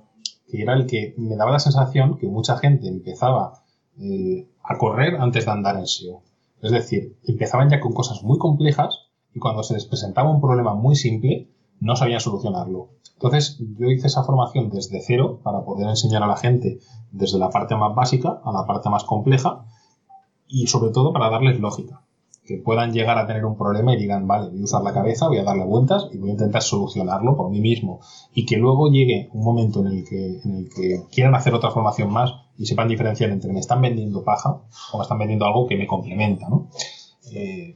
[0.50, 3.64] que era el que me daba la sensación que mucha gente empezaba
[3.98, 6.22] eh, a correr antes de andar en SEO.
[6.62, 10.74] Es decir, empezaban ya con cosas muy complejas y cuando se les presentaba un problema
[10.74, 11.48] muy simple,
[11.80, 12.90] no sabían solucionarlo.
[13.22, 16.80] Entonces, yo hice esa formación desde cero para poder enseñar a la gente
[17.12, 19.64] desde la parte más básica a la parte más compleja
[20.48, 22.02] y sobre todo para darles lógica.
[22.44, 25.28] Que puedan llegar a tener un problema y digan, vale, voy a usar la cabeza,
[25.28, 28.00] voy a darle vueltas y voy a intentar solucionarlo por mí mismo.
[28.34, 31.70] Y que luego llegue un momento en el que, en el que quieran hacer otra
[31.70, 34.64] formación más y sepan diferenciar entre me están vendiendo paja
[34.94, 36.70] o me están vendiendo algo que me complementa, ¿no?
[37.32, 37.76] Eh,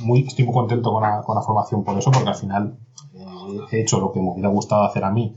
[0.00, 2.78] muy, estoy muy contento con la, con la formación por eso, porque al final
[3.70, 5.34] he hecho lo que me hubiera gustado hacer a mí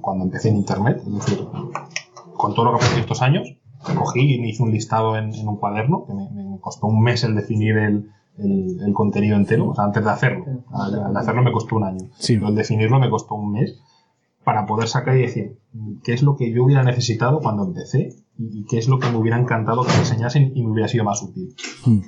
[0.00, 1.46] cuando empecé en Internet, es decir,
[2.36, 3.56] con todo lo que pasé estos años,
[3.96, 7.34] cogí y me hice un listado en, un cuaderno, que me, costó un mes el
[7.34, 10.44] definir el, el, contenido entero, o sea, antes de hacerlo.
[10.72, 13.80] Al, hacerlo me costó un año, pero el definirlo me costó un mes
[14.44, 15.58] para poder sacar y decir
[16.02, 19.16] qué es lo que yo hubiera necesitado cuando empecé y qué es lo que me
[19.16, 21.54] hubiera encantado que me enseñasen y me hubiera sido más útil.
[21.84, 22.00] Hmm.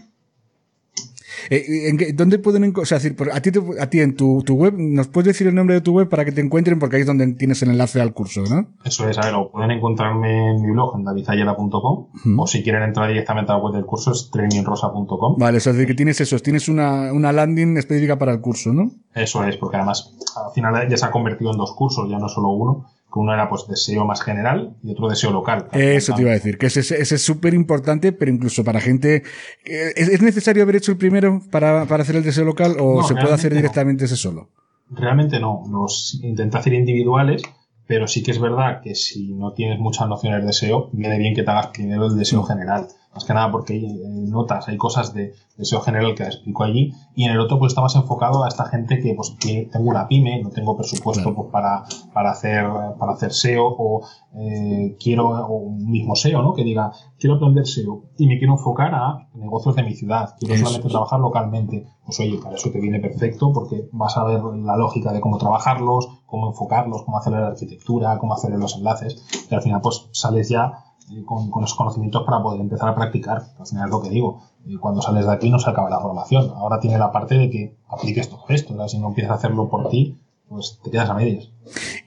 [1.51, 4.75] Eh, ¿en ¿Dónde pueden o sea, decir, a ti, a ti en tu, tu, web,
[4.77, 6.79] ¿nos puedes decir el nombre de tu web para que te encuentren?
[6.79, 8.69] Porque ahí es donde tienes el enlace al curso, ¿no?
[8.85, 12.83] Eso es, a ver, o pueden encontrarme en mi blog, en davidayela.com, o si quieren
[12.83, 15.37] entrar directamente a la web del curso es trainingrosa.com.
[15.39, 18.73] Vale, eso es decir, que tienes eso, tienes una, una landing específica para el curso,
[18.73, 18.91] ¿no?
[19.15, 22.29] Eso es, porque además al final ya se ha convertido en dos cursos, ya no
[22.29, 25.67] solo uno que uno era pues deseo más general y otro deseo local.
[25.73, 29.23] Eso te iba a decir, que ese, ese es súper importante, pero incluso para gente,
[29.65, 33.35] ¿es, necesario haber hecho el primero para, para hacer el deseo local o se puede
[33.35, 34.49] hacer directamente ese solo?
[34.91, 37.43] Realmente no, los intenta hacer individuales,
[37.87, 41.35] pero sí que es verdad que si no tienes muchas nociones de SEO, viene bien
[41.35, 44.77] que te hagas primero el deseo general más que nada porque hay eh, notas, hay
[44.77, 48.43] cosas de deseo general que explico allí, y en el otro pues está más enfocado
[48.43, 52.67] a esta gente que pues tengo una pyme, no tengo presupuesto pues, para, para, hacer,
[52.99, 54.03] para hacer SEO, o
[54.35, 56.55] eh, quiero un mismo SEO, ¿no?
[56.55, 60.57] Que diga, quiero aprender SEO y me quiero enfocar a negocios de mi ciudad, quiero
[60.57, 61.87] solamente trabajar localmente.
[62.05, 65.39] Pues oye, para eso te viene perfecto porque vas a ver la lógica de cómo
[65.39, 70.09] trabajarlos, cómo enfocarlos, cómo hacer la arquitectura, cómo hacer los enlaces, y al final pues
[70.13, 70.92] sales ya
[71.25, 73.43] con, con, esos conocimientos para poder empezar a practicar.
[73.59, 74.43] Al final es lo que digo.
[74.81, 76.51] Cuando sales de aquí no se acaba la formación.
[76.57, 78.89] Ahora tiene la parte de que apliques todo esto.
[78.89, 80.17] Si no empiezas a hacerlo por ti,
[80.49, 81.51] pues te quedas a medias.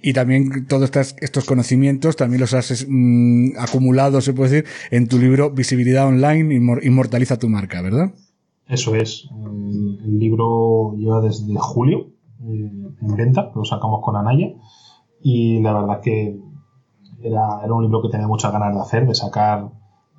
[0.02, 5.18] Y también todos estos conocimientos también los has mm, acumulado, se puede decir, en tu
[5.18, 8.14] libro Visibilidad Online, Inmortaliza tu marca, ¿verdad?
[8.68, 9.28] Eso es.
[9.32, 12.08] El, libro lleva desde julio
[12.42, 12.72] eh,
[13.02, 14.54] en venta, lo sacamos con Anaya.
[15.22, 16.40] Y la verdad que
[17.26, 19.70] era, era un libro que tenía muchas ganas de hacer, de sacar,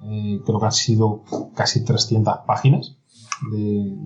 [0.02, 1.20] eh, creo que han sido
[1.54, 2.96] casi 300 páginas,
[3.50, 3.96] de,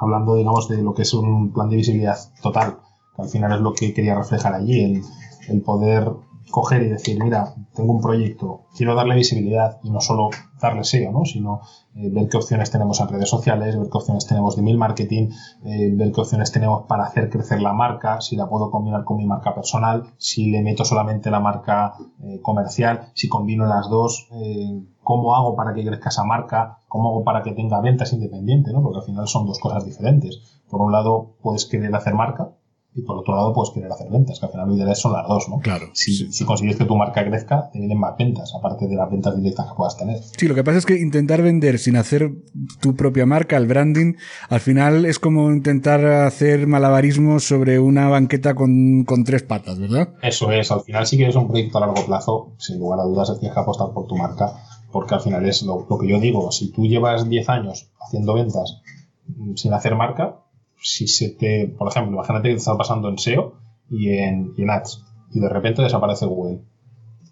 [0.00, 2.78] hablando digamos, de lo que es un plan de visibilidad total,
[3.14, 5.02] que al final es lo que quería reflejar allí, el,
[5.48, 6.12] el poder
[6.50, 10.30] coger y decir, mira, tengo un proyecto, quiero darle visibilidad y no solo
[10.60, 11.24] darle SEO, ¿no?
[11.24, 11.60] sino
[11.94, 15.30] eh, ver qué opciones tenemos en redes sociales, ver qué opciones tenemos de mail marketing,
[15.64, 19.16] eh, ver qué opciones tenemos para hacer crecer la marca, si la puedo combinar con
[19.16, 24.28] mi marca personal, si le meto solamente la marca eh, comercial, si combino las dos,
[25.02, 28.82] cómo hago para que crezca esa marca, cómo hago para que tenga ventas independientes, ¿no?
[28.82, 30.60] porque al final son dos cosas diferentes.
[30.68, 32.52] Por un lado, puedes querer hacer marca,
[32.92, 35.26] y por otro lado puedes querer hacer ventas, que al final lo ideal son las
[35.28, 35.60] dos, ¿no?
[35.60, 35.86] Claro.
[35.92, 39.36] Si, si consigues que tu marca crezca, te vienen más ventas, aparte de las ventas
[39.36, 40.18] directas que puedas tener.
[40.18, 42.32] Sí, lo que pasa es que intentar vender sin hacer
[42.80, 44.14] tu propia marca, el branding,
[44.48, 50.14] al final es como intentar hacer malabarismos sobre una banqueta con, con tres patas, ¿verdad?
[50.22, 53.38] Eso es, al final si quieres un proyecto a largo plazo, sin lugar a dudas
[53.38, 54.52] tienes que apostar por tu marca,
[54.90, 58.34] porque al final es lo, lo que yo digo, si tú llevas 10 años haciendo
[58.34, 58.82] ventas
[59.28, 60.40] mm, sin hacer marca,
[60.80, 63.54] si se te, por ejemplo, imagínate que te estás pasando en SEO
[63.88, 66.60] y en, y en Ads y de repente desaparece Google,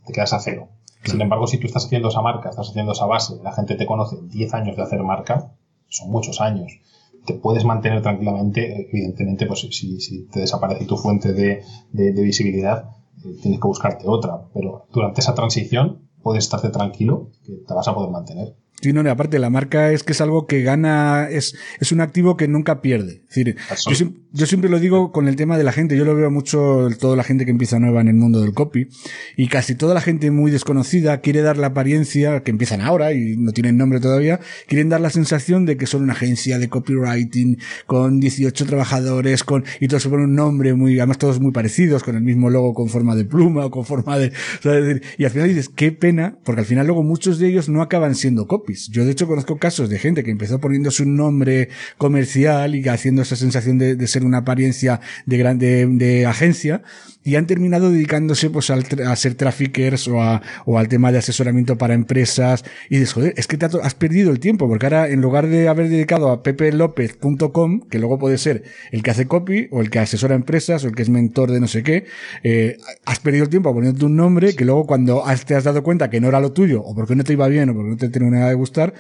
[0.07, 0.69] te quedas a cero.
[1.05, 3.87] Sin embargo, si tú estás haciendo esa marca, estás haciendo esa base, la gente te
[3.87, 5.53] conoce 10 años de hacer marca,
[5.89, 6.81] son muchos años.
[7.25, 12.23] Te puedes mantener tranquilamente, evidentemente, pues si, si te desaparece tu fuente de, de, de
[12.23, 12.91] visibilidad,
[13.25, 14.43] eh, tienes que buscarte otra.
[14.55, 18.57] Pero durante esa transición puedes estarte tranquilo que te vas a poder mantener.
[18.81, 22.01] Sí, no, y aparte, la marca es que es algo que gana, es, es un
[22.01, 23.23] activo que nunca pierde.
[23.29, 23.57] Es decir,
[23.91, 26.89] yo, yo siempre lo digo con el tema de la gente, yo lo veo mucho
[27.01, 28.89] toda la gente que empieza nueva en el mundo del copy,
[29.37, 33.37] y casi toda la gente muy desconocida quiere dar la apariencia, que empiezan ahora y
[33.37, 37.59] no tienen nombre todavía, quieren dar la sensación de que son una agencia de copywriting
[37.87, 42.05] con 18 trabajadores, con, y todos se ponen un nombre muy, además todos muy parecidos,
[42.05, 44.31] con el mismo logo con forma de pluma o con forma de,
[44.63, 44.83] ¿sabes?
[44.83, 47.69] Es decir, y al final dices, qué pena, porque al final luego muchos de ellos
[47.69, 48.89] no acaban siendo copies.
[48.89, 53.23] Yo de hecho conozco casos de gente que empezó poniéndose un nombre comercial y haciendo
[53.23, 56.83] esa sensación de, de ser una apariencia de grande, de agencia,
[57.29, 61.19] y han terminado dedicándose pues al a ser traffickers o, a, o al tema de
[61.19, 65.09] asesoramiento para empresas y dices, joder, es que te has perdido el tiempo porque ahora
[65.09, 69.69] en lugar de haber dedicado a pepelopez.com, que luego puede ser el que hace copy
[69.71, 72.07] o el que asesora empresas o el que es mentor de no sé qué,
[72.45, 76.09] eh, has perdido el tiempo poniéndote un nombre que luego cuando te has dado cuenta
[76.09, 78.09] que no era lo tuyo o porque no te iba bien o porque no te
[78.09, 78.95] tenía de gustar,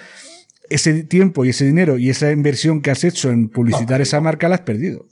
[0.70, 4.48] ese tiempo y ese dinero y esa inversión que has hecho en publicitar esa marca
[4.48, 5.06] la has perdido.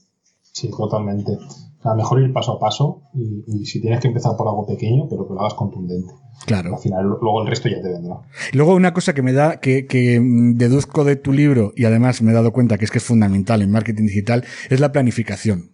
[0.52, 1.32] Sí, totalmente.
[1.32, 4.66] O sea, mejor ir paso a paso y, y si tienes que empezar por algo
[4.66, 6.12] pequeño, pero que lo hagas contundente.
[6.44, 6.74] Claro.
[6.74, 8.20] Al final, luego el resto ya te vendrá.
[8.52, 12.22] Luego una cosa que me da, que, que mm, deduzco de tu libro y además
[12.22, 15.72] me he dado cuenta que es que es fundamental en marketing digital, es la planificación.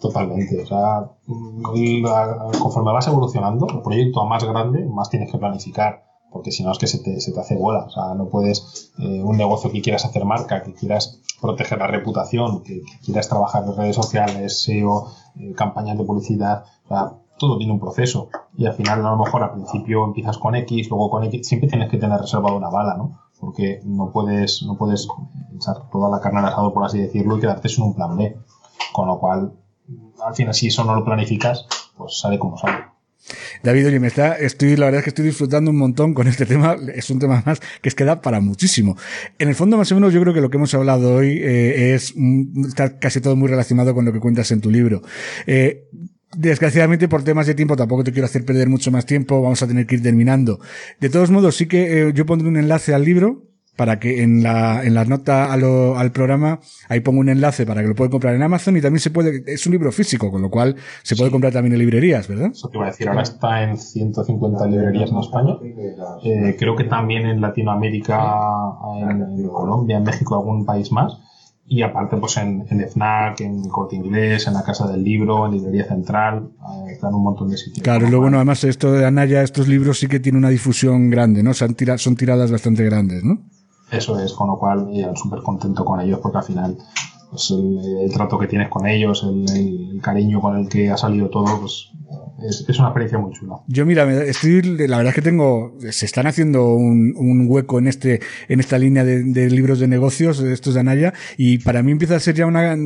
[0.00, 0.60] Totalmente.
[0.62, 1.62] O sea, mm,
[2.58, 6.05] conforme vas evolucionando, el proyecto a más grande, más tienes que planificar.
[6.30, 7.84] Porque si no es que se te, se te hace bola.
[7.84, 11.86] O sea, no puedes, eh, un negocio que quieras hacer marca, que quieras proteger la
[11.86, 15.08] reputación, que, que quieras trabajar en redes sociales, SEO,
[15.38, 18.28] eh, campañas de publicidad, o sea, todo tiene un proceso.
[18.56, 21.68] Y al final, a lo mejor al principio empiezas con X, luego con X, siempre
[21.68, 23.20] tienes que tener reservado una bala, ¿no?
[23.38, 25.06] Porque no puedes, no puedes
[25.54, 28.36] echar toda la carne al asador, por así decirlo, y quedarte sin un plan B.
[28.92, 29.52] Con lo cual,
[30.24, 31.66] al final, si eso no lo planificas,
[31.96, 32.85] pues sale como sale.
[33.62, 36.46] David, oye, me está, estoy, la verdad es que estoy disfrutando un montón con este
[36.46, 36.76] tema.
[36.94, 38.96] Es un tema más que es que da para muchísimo.
[39.38, 41.94] En el fondo, más o menos, yo creo que lo que hemos hablado hoy eh,
[41.94, 42.14] es,
[42.66, 45.02] está casi todo muy relacionado con lo que cuentas en tu libro.
[45.46, 45.88] Eh,
[46.36, 49.66] Desgraciadamente por temas de tiempo tampoco te quiero hacer perder mucho más tiempo, vamos a
[49.66, 50.60] tener que ir terminando.
[51.00, 53.44] De todos modos, sí que eh, yo pondré un enlace al libro
[53.76, 57.66] para que en la, en la nota a lo- al programa, ahí pongo un enlace
[57.66, 60.30] para que lo puedan comprar en Amazon y también se puede, es un libro físico,
[60.30, 62.50] con lo cual se puede comprar también en librerías, ¿verdad?
[62.52, 65.54] Eso te iba a decir, ahora está en 150 librerías en España.
[66.24, 68.18] Eh, creo que también en Latinoamérica,
[69.10, 71.12] en, en Colombia, en México, algún país más.
[71.68, 75.52] Y aparte, pues en, en FNAC, en Corte Inglés, en la Casa del Libro, en
[75.52, 76.50] Librería Central,
[76.86, 77.82] eh, están un montón de sitios.
[77.82, 81.10] Claro, y luego, bueno, además esto de Anaya, estos libros sí que tienen una difusión
[81.10, 81.54] grande, ¿no?
[81.54, 83.40] Se han tira- son tiradas bastante grandes, ¿no?
[83.90, 86.76] Eso es, con lo cual, súper contento con ellos porque al final,
[87.30, 91.60] pues el, trato que tienes con ellos, el, cariño con el que ha salido todo,
[91.60, 91.90] pues
[92.68, 93.56] es, una experiencia muy chula.
[93.66, 97.88] Yo, mira, estoy, la verdad es que tengo, se están haciendo un, un hueco en
[97.88, 102.16] este, en esta línea de, libros de negocios, estos de Anaya, y para mí empieza
[102.16, 102.76] a ser ya una,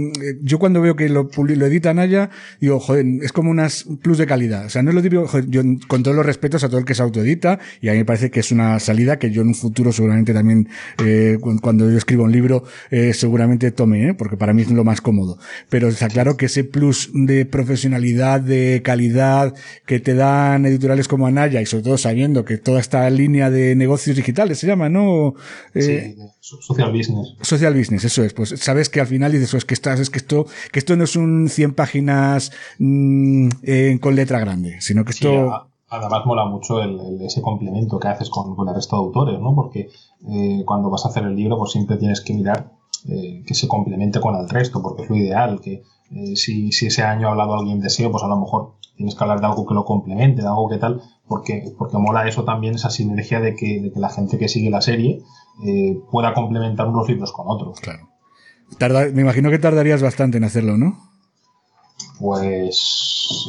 [0.42, 2.30] yo cuando veo que lo, lo edita Anaya,
[2.60, 4.66] digo, joder, es como unas plus de calidad.
[4.66, 6.94] O sea, no es lo típico, yo con todos los respetos a todo el que
[6.94, 9.54] se autoedita, y a mí me parece que es una salida que yo en un
[9.54, 10.68] futuro seguramente también,
[11.04, 14.14] eh, cu- cuando yo escriba un libro, eh, seguramente tome, ¿eh?
[14.36, 15.38] Para mí es lo más cómodo.
[15.68, 19.54] Pero está claro que ese plus de profesionalidad, de calidad,
[19.86, 23.74] que te dan editoriales como Anaya, y sobre todo sabiendo que toda esta línea de
[23.76, 25.34] negocios digitales se llama, ¿no?
[25.74, 27.34] Eh, Sí, so- social business.
[27.42, 28.32] Social business, eso es.
[28.34, 30.96] Pues sabes que al final dices, "Oh, es que estás, es que esto, que esto
[30.96, 35.68] no es un 100 páginas mm, eh, con letra grande, sino que Sí, esto, a-
[35.88, 39.40] además mola mucho el, el- ese complemento que haces con, con el resto de autores,
[39.40, 39.54] ¿no?
[39.54, 39.88] Porque
[40.28, 42.70] eh, cuando vas a hacer el libro, pues siempre tienes que mirar
[43.08, 46.86] eh, que se complemente con el resto, porque es lo ideal, que eh, si, si
[46.86, 49.46] ese año ha hablado alguien de SEO, pues a lo mejor tienes que hablar de
[49.46, 53.40] algo que lo complemente, de algo que tal, porque, porque mola eso también, esa sinergia
[53.40, 55.22] de que, de que la gente que sigue la serie
[55.64, 57.80] eh, pueda complementar unos libros con otros.
[57.80, 58.08] claro.
[58.78, 60.96] Tarda- me imagino que tardarías bastante en hacerlo, ¿no?
[62.20, 63.48] pues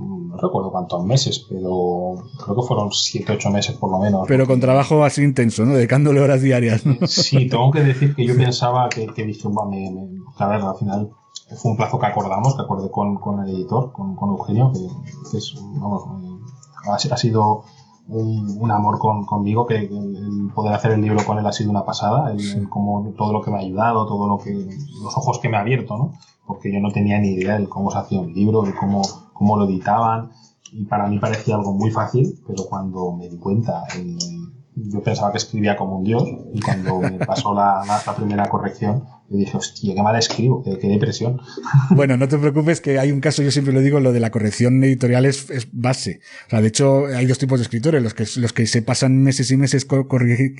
[0.00, 4.26] no recuerdo cuántos meses, pero creo que fueron 7, 8 meses por lo menos.
[4.26, 5.74] Pero con trabajo así intenso, ¿no?
[5.74, 6.86] Dedicándole horas diarias.
[6.86, 7.06] ¿no?
[7.06, 10.08] Sí, tengo que decir que yo pensaba que, que dije, bueno, me, me,
[10.38, 11.10] a ver, al final
[11.56, 14.80] fue un plazo que acordamos, que acordé con, con el editor, con, con Eugenio, que,
[15.30, 16.04] que, es, vamos,
[16.86, 17.64] ha, ha sido
[18.08, 21.70] un, un amor con, conmigo, que, el poder hacer el libro con él ha sido
[21.70, 25.16] una pasada, el, el, como todo lo que me ha ayudado, todo lo que, los
[25.16, 26.12] ojos que me ha abierto, ¿no?
[26.46, 29.02] Porque yo no tenía ni idea de cómo se hacía un libro, de cómo,
[29.40, 30.32] cómo lo editaban,
[30.70, 34.18] y para mí parecía algo muy fácil, pero cuando me di cuenta, eh,
[34.76, 37.82] yo pensaba que escribía como un dios, y cuando me pasó la,
[38.14, 41.40] primera corrección, y dije, hostia, qué mal escribo, qué, qué, depresión.
[41.90, 44.30] Bueno, no te preocupes que hay un caso, yo siempre lo digo, lo de la
[44.30, 46.20] corrección editorial es, es base.
[46.46, 49.22] O sea, de hecho, hay dos tipos de escritores, los que, los que se pasan
[49.22, 49.86] meses y meses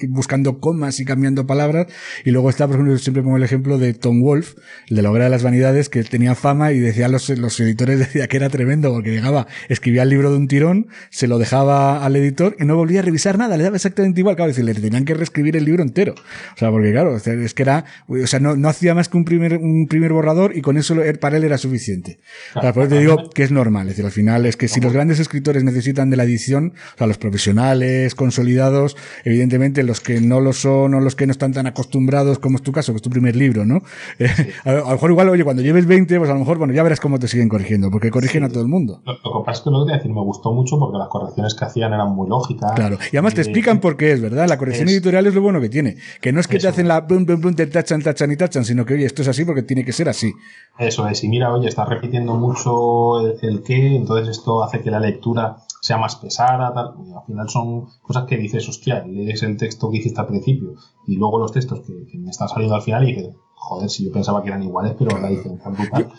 [0.09, 1.89] buscando comas y cambiando palabras,
[2.25, 4.55] y luego está, por ejemplo, yo siempre pongo el ejemplo de Tom Wolfe,
[4.89, 7.99] el de la obra de las vanidades, que tenía fama y decía los, los editores
[7.99, 12.05] decía que era tremendo, porque llegaba, escribía el libro de un tirón, se lo dejaba
[12.05, 14.75] al editor y no volvía a revisar nada, le daba exactamente igual, claro, decir, le
[14.75, 16.15] tenían que reescribir el libro entero.
[16.55, 19.25] O sea, porque claro, es que era, o sea, no, no hacía más que un
[19.25, 22.21] primer, un primer borrador y con eso para él era suficiente.
[22.55, 23.89] O sea, por eso te digo que es normal.
[23.89, 26.99] Es decir, al final es que si los grandes escritores necesitan de la edición, o
[26.99, 31.53] sea, los profesionales, consolidados, evidentemente los que no lo son o los que no están
[31.53, 33.83] tan acostumbrados, como es tu caso, que es tu primer libro, ¿no?
[34.19, 34.29] Eh,
[34.65, 37.01] a, lo mejor igual, oye, cuando lleves 20, pues a lo mejor, bueno, ya verás
[37.01, 38.47] cómo te siguen corrigiendo, porque corrigen sí.
[38.47, 39.03] a todo el mundo.
[39.05, 41.09] Lo, lo, que pasa es que lo que te decir, me gustó mucho porque las
[41.09, 42.73] correcciones que hacían eran muy lógicas.
[42.73, 42.99] Claro.
[43.13, 44.49] Y además te explican por qué es, ¿verdad?
[44.49, 45.97] La corrección es, editorial es lo bueno que tiene.
[46.21, 46.65] Que no es que eso.
[46.65, 49.23] te hacen la plum, plum, plum, te tachan, tachan y tachan, sino que, oye, esto
[49.23, 50.33] es así porque tiene que ser así.
[50.79, 54.91] Eso es, y mira, oye, estás repitiendo mucho el, el qué, entonces esto hace que
[54.91, 56.95] la lectura sea más pesada, tal.
[57.17, 60.75] Al final son cosas que dices, hostia, lees el texto que hiciste al principio
[61.07, 64.07] y luego los textos que, que me están saliendo al final y dices, joder, si
[64.07, 66.13] yo pensaba que eran iguales, pero la diferencia brutal.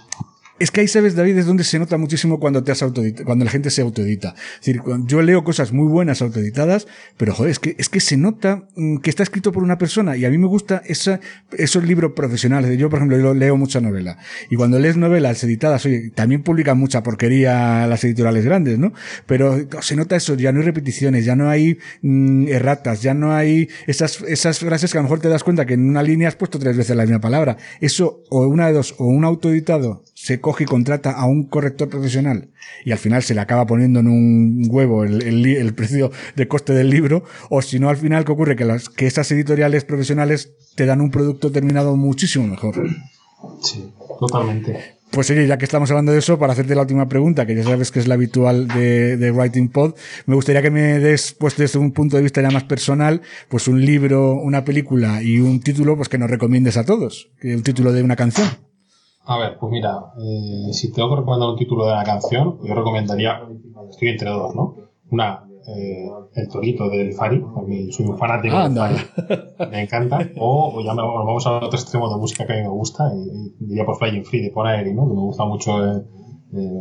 [0.62, 2.86] Es que ahí sabes, David, es donde se nota muchísimo cuando te has
[3.26, 4.36] cuando la gente se autoedita.
[4.60, 6.86] Es decir, yo leo cosas muy buenas autoeditadas,
[7.18, 10.16] pero joder, es que, es que se nota mm, que está escrito por una persona
[10.18, 11.20] y a mí me gusta esa,
[11.58, 12.78] esos libros profesionales.
[12.78, 14.20] Yo, por ejemplo, leo mucha novela.
[14.52, 18.94] Y cuando lees novelas editadas, oye, también publican mucha porquería las editoriales grandes, ¿no?
[19.26, 23.34] Pero se nota eso, ya no hay repeticiones, ya no hay mm, erratas, ya no
[23.34, 26.28] hay esas, esas frases que a lo mejor te das cuenta que en una línea
[26.28, 27.58] has puesto tres veces la misma palabra.
[27.80, 31.90] Eso, o una de dos, o un autoeditado se coge y contrata a un corrector
[31.90, 32.50] profesional
[32.86, 36.48] y al final se le acaba poniendo en un huevo el, el, el precio de
[36.48, 38.56] coste del libro, o si no, al final, ¿qué ocurre?
[38.56, 42.88] Que, las, que esas editoriales profesionales te dan un producto terminado muchísimo mejor.
[43.64, 45.00] Sí, totalmente.
[45.10, 47.64] Pues oye, ya que estamos hablando de eso, para hacerte la última pregunta, que ya
[47.64, 49.96] sabes que es la habitual de, de Writing Pod,
[50.28, 53.68] me gustaría que me des, pues desde un punto de vista ya más personal, pues
[53.68, 57.92] un libro, una película y un título, pues que nos recomiendes a todos, un título
[57.92, 58.48] de una canción.
[59.32, 62.76] A ver, pues mira, eh, si tengo que recomendar un título de una canción, yo
[62.76, 63.40] recomendaría,
[63.90, 64.76] estoy entre dos, ¿no?
[65.10, 68.98] Una, eh, El Torito del Fari, porque soy un fanático ah, Fari,
[69.72, 72.62] me encanta, o, o ya me, vamos al otro extremo de música que a mí
[72.64, 75.08] me gusta, y, y diría por Flying Free de Ponaeri, ¿no?
[75.08, 76.04] Que me gusta mucho eh,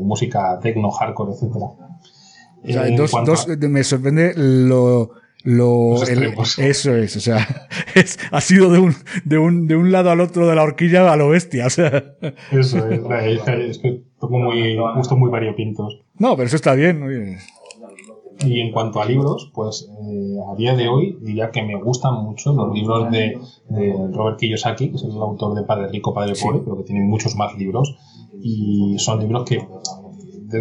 [0.02, 1.66] música techno, hardcore, etcétera.
[1.66, 3.68] O sea, dos, dos, a...
[3.68, 5.10] me sorprende lo
[5.44, 8.94] lo el, eso es o sea es, ha sido de un
[9.24, 12.14] de un de un lado al otro de la horquilla a lo bestia o sea
[12.50, 17.38] eso es, es que toco muy gusto muy variopintos no pero eso está bien oye.
[18.44, 22.14] y en cuanto a libros pues eh, a día de hoy diría que me gustan
[22.22, 23.38] mucho los libros de,
[23.68, 26.62] de Robert Kiyosaki que es el autor de Padre Rico Padre Pobre sí.
[26.64, 27.96] pero que tiene muchos más libros
[28.42, 29.66] y son libros que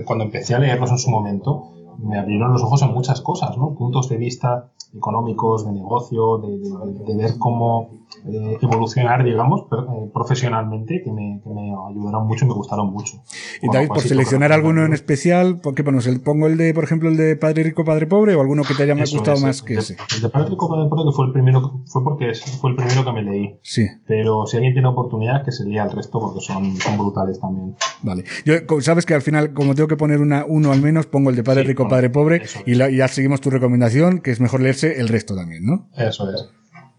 [0.05, 3.73] cuando empecé a leerlos en su momento me abrieron los ojos a muchas cosas, ¿no?
[3.73, 4.63] Puntos de vista
[4.95, 11.11] económicos, de negocio, de, de, de ver cómo eh, evolucionar, digamos, per, eh, profesionalmente, que
[11.11, 13.21] me, que me, ayudaron mucho y me gustaron mucho.
[13.61, 16.05] Y bueno, David, pues por seleccionar alguno en especial, ¿por qué pones?
[16.07, 18.73] El, ¿Pongo el de, por ejemplo, el de Padre Rico, Padre Pobre o alguno que
[18.73, 19.95] te haya más gustado más que ese?
[20.15, 23.05] El de Padre Rico, Padre Pobre que fue el primero, fue porque fue el primero
[23.05, 23.59] que me leí.
[23.61, 23.87] Sí.
[24.05, 27.75] Pero si alguien tiene oportunidad, que se lea el resto porque son, son brutales también.
[28.01, 28.23] Vale.
[28.43, 31.35] Yo, sabes que al final, como tengo que poner una, uno al menos, pongo el
[31.35, 34.61] de Padre sí, Rico, Padre Pobre y la, ya seguimos tu recomendación, que es mejor
[34.83, 35.89] leerse el resto también, ¿no?
[35.95, 36.49] Eso es.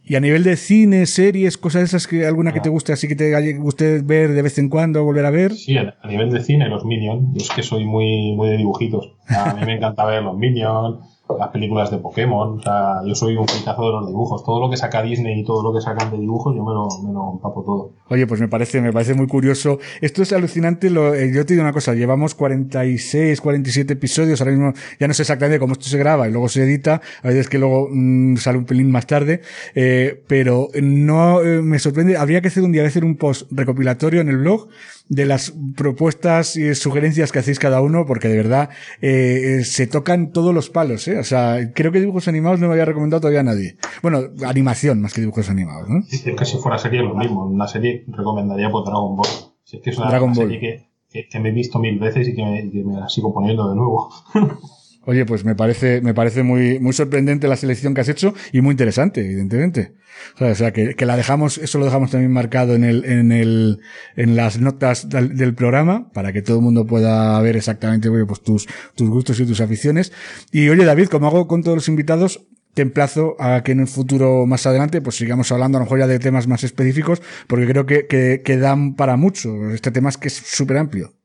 [0.03, 3.15] Y a nivel de cine, series, cosas esas que alguna que te guste, así que
[3.15, 5.55] te guste ver de vez en cuando, volver a ver.
[5.55, 7.29] Sí, a nivel de cine, los Minions.
[7.33, 9.13] Yo es que soy muy, muy de dibujitos.
[9.29, 10.99] A mí me encanta ver los Minions,
[11.39, 12.59] las películas de Pokémon.
[12.59, 14.45] O sea, yo soy un fricazo de los dibujos.
[14.45, 16.89] Todo lo que saca Disney y todo lo que sacan de dibujos, yo me lo,
[17.03, 17.91] me lo empapo todo.
[18.09, 19.79] Oye, pues me parece, me parece muy curioso.
[20.01, 20.91] Esto es alucinante.
[20.91, 24.41] Lo, eh, yo te digo una cosa, llevamos 46, 47 episodios.
[24.41, 27.01] Ahora mismo ya no sé exactamente cómo esto se graba y luego se edita.
[27.23, 29.43] A veces que luego mmm, sale un pelín más tarde.
[29.75, 32.17] Eh, pero no eh, me sorprende.
[32.17, 34.69] Habría que hacer un día, hacer un post recopilatorio en el blog
[35.11, 38.71] de las propuestas y sugerencias que hacéis cada uno, porque de verdad
[39.03, 41.19] eh, se tocan todos los palos, ¿eh?
[41.19, 43.77] O sea, creo que dibujos animados no me había recomendado todavía a nadie.
[44.03, 45.99] Bueno, animación más que dibujos animados, ¿no?
[46.11, 47.45] Es que si fuera serie lo mismo.
[47.45, 49.27] Una serie recomendaría pues Dragon Ball.
[49.65, 50.47] Si es que es una, Dragon una Ball.
[50.49, 53.09] serie que, que, que me he visto mil veces y que me, que me la
[53.09, 54.11] sigo poniendo de nuevo.
[55.03, 58.61] Oye, pues me parece, me parece muy, muy sorprendente la selección que has hecho y
[58.61, 59.95] muy interesante, evidentemente.
[60.39, 63.81] O sea, que, que la dejamos, eso lo dejamos también marcado en el, en el,
[64.17, 68.27] en las notas del, del programa para que todo el mundo pueda ver exactamente, oye,
[68.27, 70.13] pues tus, tus gustos y tus aficiones.
[70.53, 73.89] Y oye, David, como hago con todos los invitados, te emplazo a que en el
[73.89, 77.67] futuro más adelante pues sigamos hablando a lo mejor ya de temas más específicos porque
[77.67, 79.71] creo que, que, que dan para mucho.
[79.71, 81.20] Este tema es que es súper amplio.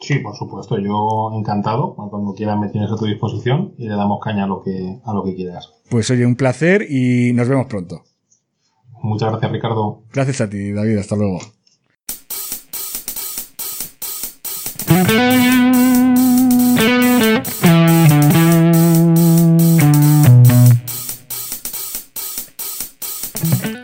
[0.00, 0.78] Sí, por supuesto.
[0.78, 1.94] Yo encantado.
[1.94, 5.12] Cuando quieras me tienes a tu disposición y le damos caña a lo que, a
[5.12, 5.72] lo que quieras.
[5.90, 8.02] Pues oye, un placer y nos vemos pronto.
[9.02, 10.02] Muchas gracias, Ricardo.
[10.12, 10.98] Gracias a ti, David.
[10.98, 11.38] Hasta luego.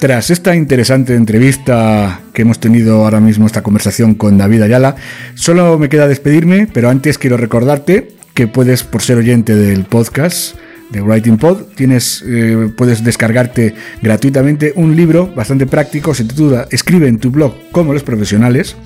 [0.03, 4.97] Tras esta interesante entrevista que hemos tenido ahora mismo, esta conversación con David Ayala,
[5.37, 10.57] solo me queda despedirme, pero antes quiero recordarte que puedes, por ser oyente del podcast,
[10.93, 17.09] de Writing Pod, tienes, eh, puedes descargarte gratuitamente un libro bastante práctico, se titula Escribe
[17.09, 18.77] en tu blog como los profesionales,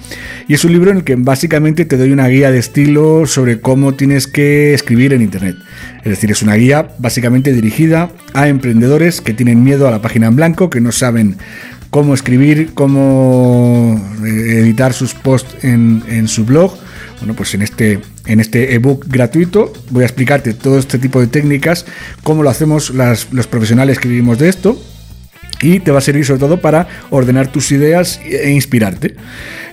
[0.46, 3.60] y es un libro en el que básicamente te doy una guía de estilo sobre
[3.60, 5.56] cómo tienes que escribir en Internet.
[5.98, 10.28] Es decir, es una guía básicamente dirigida a emprendedores que tienen miedo a la página
[10.28, 11.36] en blanco, que no saben
[11.90, 16.76] cómo escribir, cómo eh, editar sus posts en, en su blog.
[17.18, 21.26] Bueno, pues en este, en este ebook gratuito voy a explicarte todo este tipo de
[21.26, 21.86] técnicas,
[22.22, 24.80] cómo lo hacemos las- los profesionales que vivimos de esto.
[25.60, 29.14] Y te va a servir sobre todo para ordenar tus ideas e inspirarte.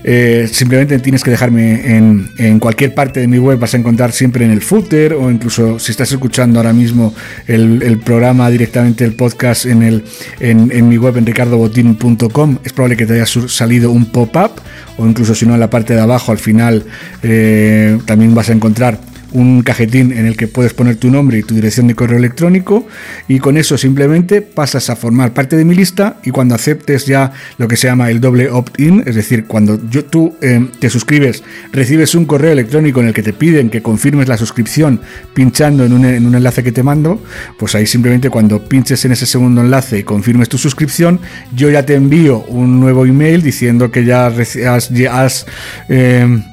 [0.05, 4.43] Eh, simplemente tienes que dejarme en, cualquier parte de mi web, vas a encontrar siempre
[4.43, 7.13] en el footer o incluso si estás escuchando ahora mismo
[7.47, 10.03] el, programa directamente, el podcast en, el,
[10.41, 14.51] en, mi web en ricardobotin.com, es probable que te haya salido un pop-up
[14.97, 16.83] o incluso si no en la parte de abajo al final
[17.23, 18.99] eh, también vas a encontrar
[19.33, 22.87] un cajetín en el que puedes poner tu nombre y tu dirección de correo electrónico
[23.27, 27.31] y con eso simplemente pasas a formar parte de mi lista y cuando aceptes ya
[27.57, 32.15] lo que se llama el doble opt-in, es decir, cuando tú eh, te suscribes, recibes
[32.15, 35.01] un correo electrónico en el que te piden que confirmes la suscripción
[35.33, 37.21] pinchando en un, en un enlace que te mando,
[37.57, 41.19] pues ahí simplemente cuando pinches en ese segundo enlace y confirmes tu suscripción,
[41.55, 45.45] yo ya te envío un nuevo email diciendo que ya has,
[45.89, 46.43] eh,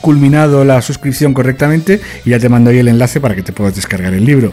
[0.00, 3.74] culminado la suscripción correctamente y ya te mando ahí el enlace para que te puedas
[3.74, 4.52] descargar el libro.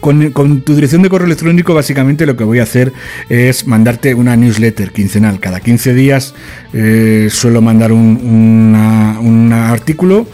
[0.00, 2.92] Con, tu dirección de correo electrónico, básicamente lo que voy a hacer
[3.28, 5.38] es mandarte una newsletter quincenal.
[5.38, 6.34] Cada 15 días
[6.72, 10.26] eh, suelo mandar un, artículo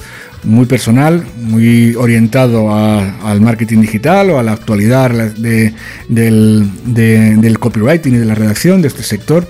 [0.45, 5.75] muy personal, muy orientado al marketing digital o a la actualidad de-
[6.09, 9.47] del, de- del copywriting y de la redacción de este sector,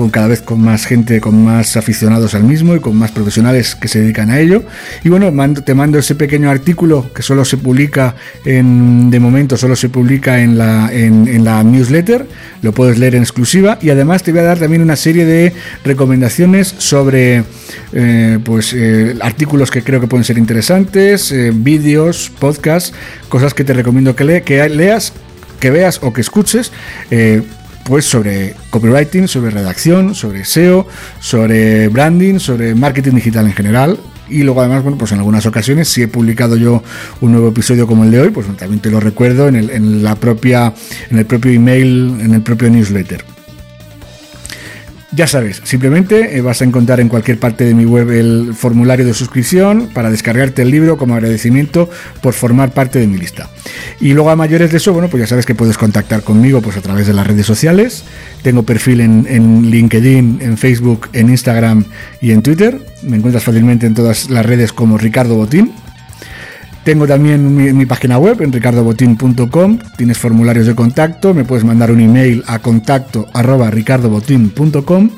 [0.00, 3.74] con cada vez con más gente, con más aficionados al mismo y con más profesionales
[3.74, 4.62] que se dedican a ello.
[5.04, 5.30] Y bueno,
[5.62, 8.14] te mando ese pequeño artículo que solo se publica
[8.46, 12.26] en, de momento, solo se publica en la, en, la newsletter,
[12.62, 15.52] lo puedes leer en exclusiva y además te voy a dar también una serie de
[15.84, 17.44] recomendaciones sobre
[17.92, 22.94] eh, pues eh, artículos que creo que pueden ser interesantes, eh, vídeos, podcasts,
[23.28, 25.12] cosas que te recomiendo que, le- que leas,
[25.60, 26.72] que veas o que escuches.
[27.84, 30.86] Pues sobre copywriting, sobre redacción, sobre SEO,
[31.18, 33.98] sobre branding, sobre marketing digital en general.
[34.28, 36.84] Y luego además, bueno, pues en algunas ocasiones, si he publicado yo
[37.20, 40.04] un nuevo episodio como el de hoy, pues también te lo recuerdo en el, en
[40.04, 40.72] la propia,
[41.10, 43.24] en el propio email, en el propio newsletter.
[45.12, 49.04] Ya sabes, simplemente eh, vas a encontrar en cualquier parte de mi web el formulario
[49.04, 51.90] de suscripción para descargarte el libro como agradecimiento
[52.22, 53.50] por formar parte de mi lista.
[54.00, 56.76] Y luego a mayores de eso, bueno, pues ya sabes que puedes contactar conmigo pues
[56.76, 58.04] a través de las redes sociales.
[58.42, 61.84] Tengo perfil en, en LinkedIn, en Facebook, en Instagram
[62.20, 62.80] y en Twitter.
[63.02, 65.72] Me encuentras fácilmente en todas las redes como Ricardo Botín.
[66.84, 72.00] Tengo también mi, página web en ricardobotin.com, tienes formularios de contacto, me puedes mandar un
[72.00, 75.10] email a contacto arroba ricardobotin.com.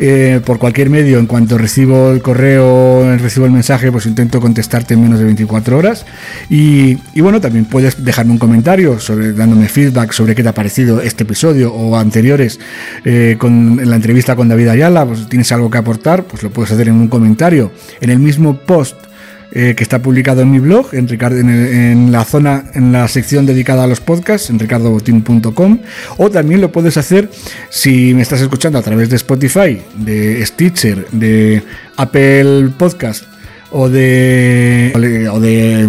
[0.00, 4.94] Eh, por cualquier medio, en cuanto recibo el correo, recibo el mensaje, pues intento contestarte
[4.94, 6.04] en menos de 24 horas.
[6.50, 11.00] Y, bueno, también puedes dejarme un comentario sobre, dándome feedback sobre qué te ha parecido
[11.00, 12.60] este episodio o anteriores
[13.04, 15.06] eh, con en la entrevista con David Ayala.
[15.06, 17.72] Pues tienes algo que aportar, pues lo puedes hacer en un comentario.
[18.00, 19.07] En el mismo post
[19.50, 23.46] eh, que está publicado en mi blog, en, Ricardo, en, la zona, en la sección
[23.46, 25.78] dedicada a los podcasts, en ricardobotín.com,
[26.18, 27.30] o también lo puedes hacer
[27.70, 31.62] si me estás escuchando a través de Spotify, de Stitcher, de
[31.96, 33.24] Apple Podcast
[33.70, 34.92] o de
[35.32, 35.88] o de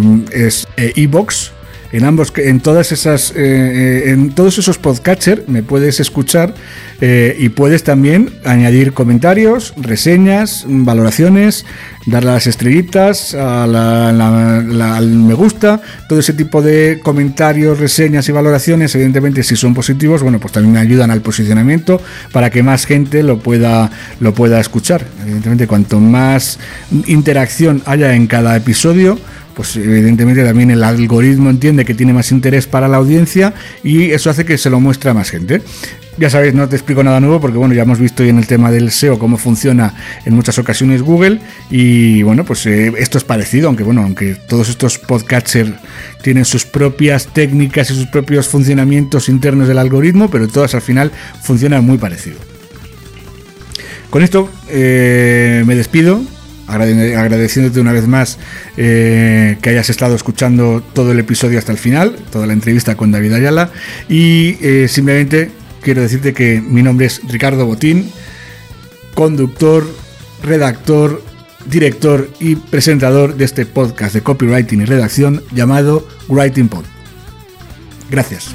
[0.96, 1.52] Evox
[1.92, 6.54] en ambos, en todas esas, eh, eh, en todos esos podcatchers me puedes escuchar
[7.00, 11.64] eh, y puedes también añadir comentarios, reseñas, valoraciones,
[12.06, 18.94] darle a las estrellitas, al me gusta, todo ese tipo de comentarios, reseñas y valoraciones,
[18.94, 22.00] evidentemente si son positivos, bueno, pues también ayudan al posicionamiento
[22.32, 23.90] para que más gente lo pueda,
[24.20, 25.04] lo pueda escuchar.
[25.22, 26.58] Evidentemente, cuanto más
[27.06, 29.18] interacción haya en cada episodio,
[29.54, 34.30] pues evidentemente también el algoritmo entiende que tiene más interés para la audiencia y eso
[34.30, 35.62] hace que se lo muestre a más gente.
[36.18, 38.70] Ya sabéis, no te explico nada nuevo porque bueno, ya hemos visto en el tema
[38.70, 39.94] del SEO cómo funciona
[40.24, 41.40] en muchas ocasiones Google
[41.70, 45.72] y bueno, pues eh, esto es parecido, aunque bueno, aunque todos estos podcatchers
[46.22, 51.10] tienen sus propias técnicas y sus propios funcionamientos internos del algoritmo, pero todas al final
[51.42, 52.36] funcionan muy parecido.
[54.10, 56.20] Con esto eh, me despido,
[56.70, 58.38] agradeciéndote una vez más
[58.76, 63.10] eh, que hayas estado escuchando todo el episodio hasta el final, toda la entrevista con
[63.10, 63.70] David Ayala
[64.08, 65.50] y eh, simplemente
[65.82, 68.10] quiero decirte que mi nombre es Ricardo Botín,
[69.14, 69.86] conductor,
[70.42, 71.22] redactor,
[71.66, 76.84] director y presentador de este podcast de copywriting y redacción llamado Writing Pod.
[78.10, 78.50] Gracias.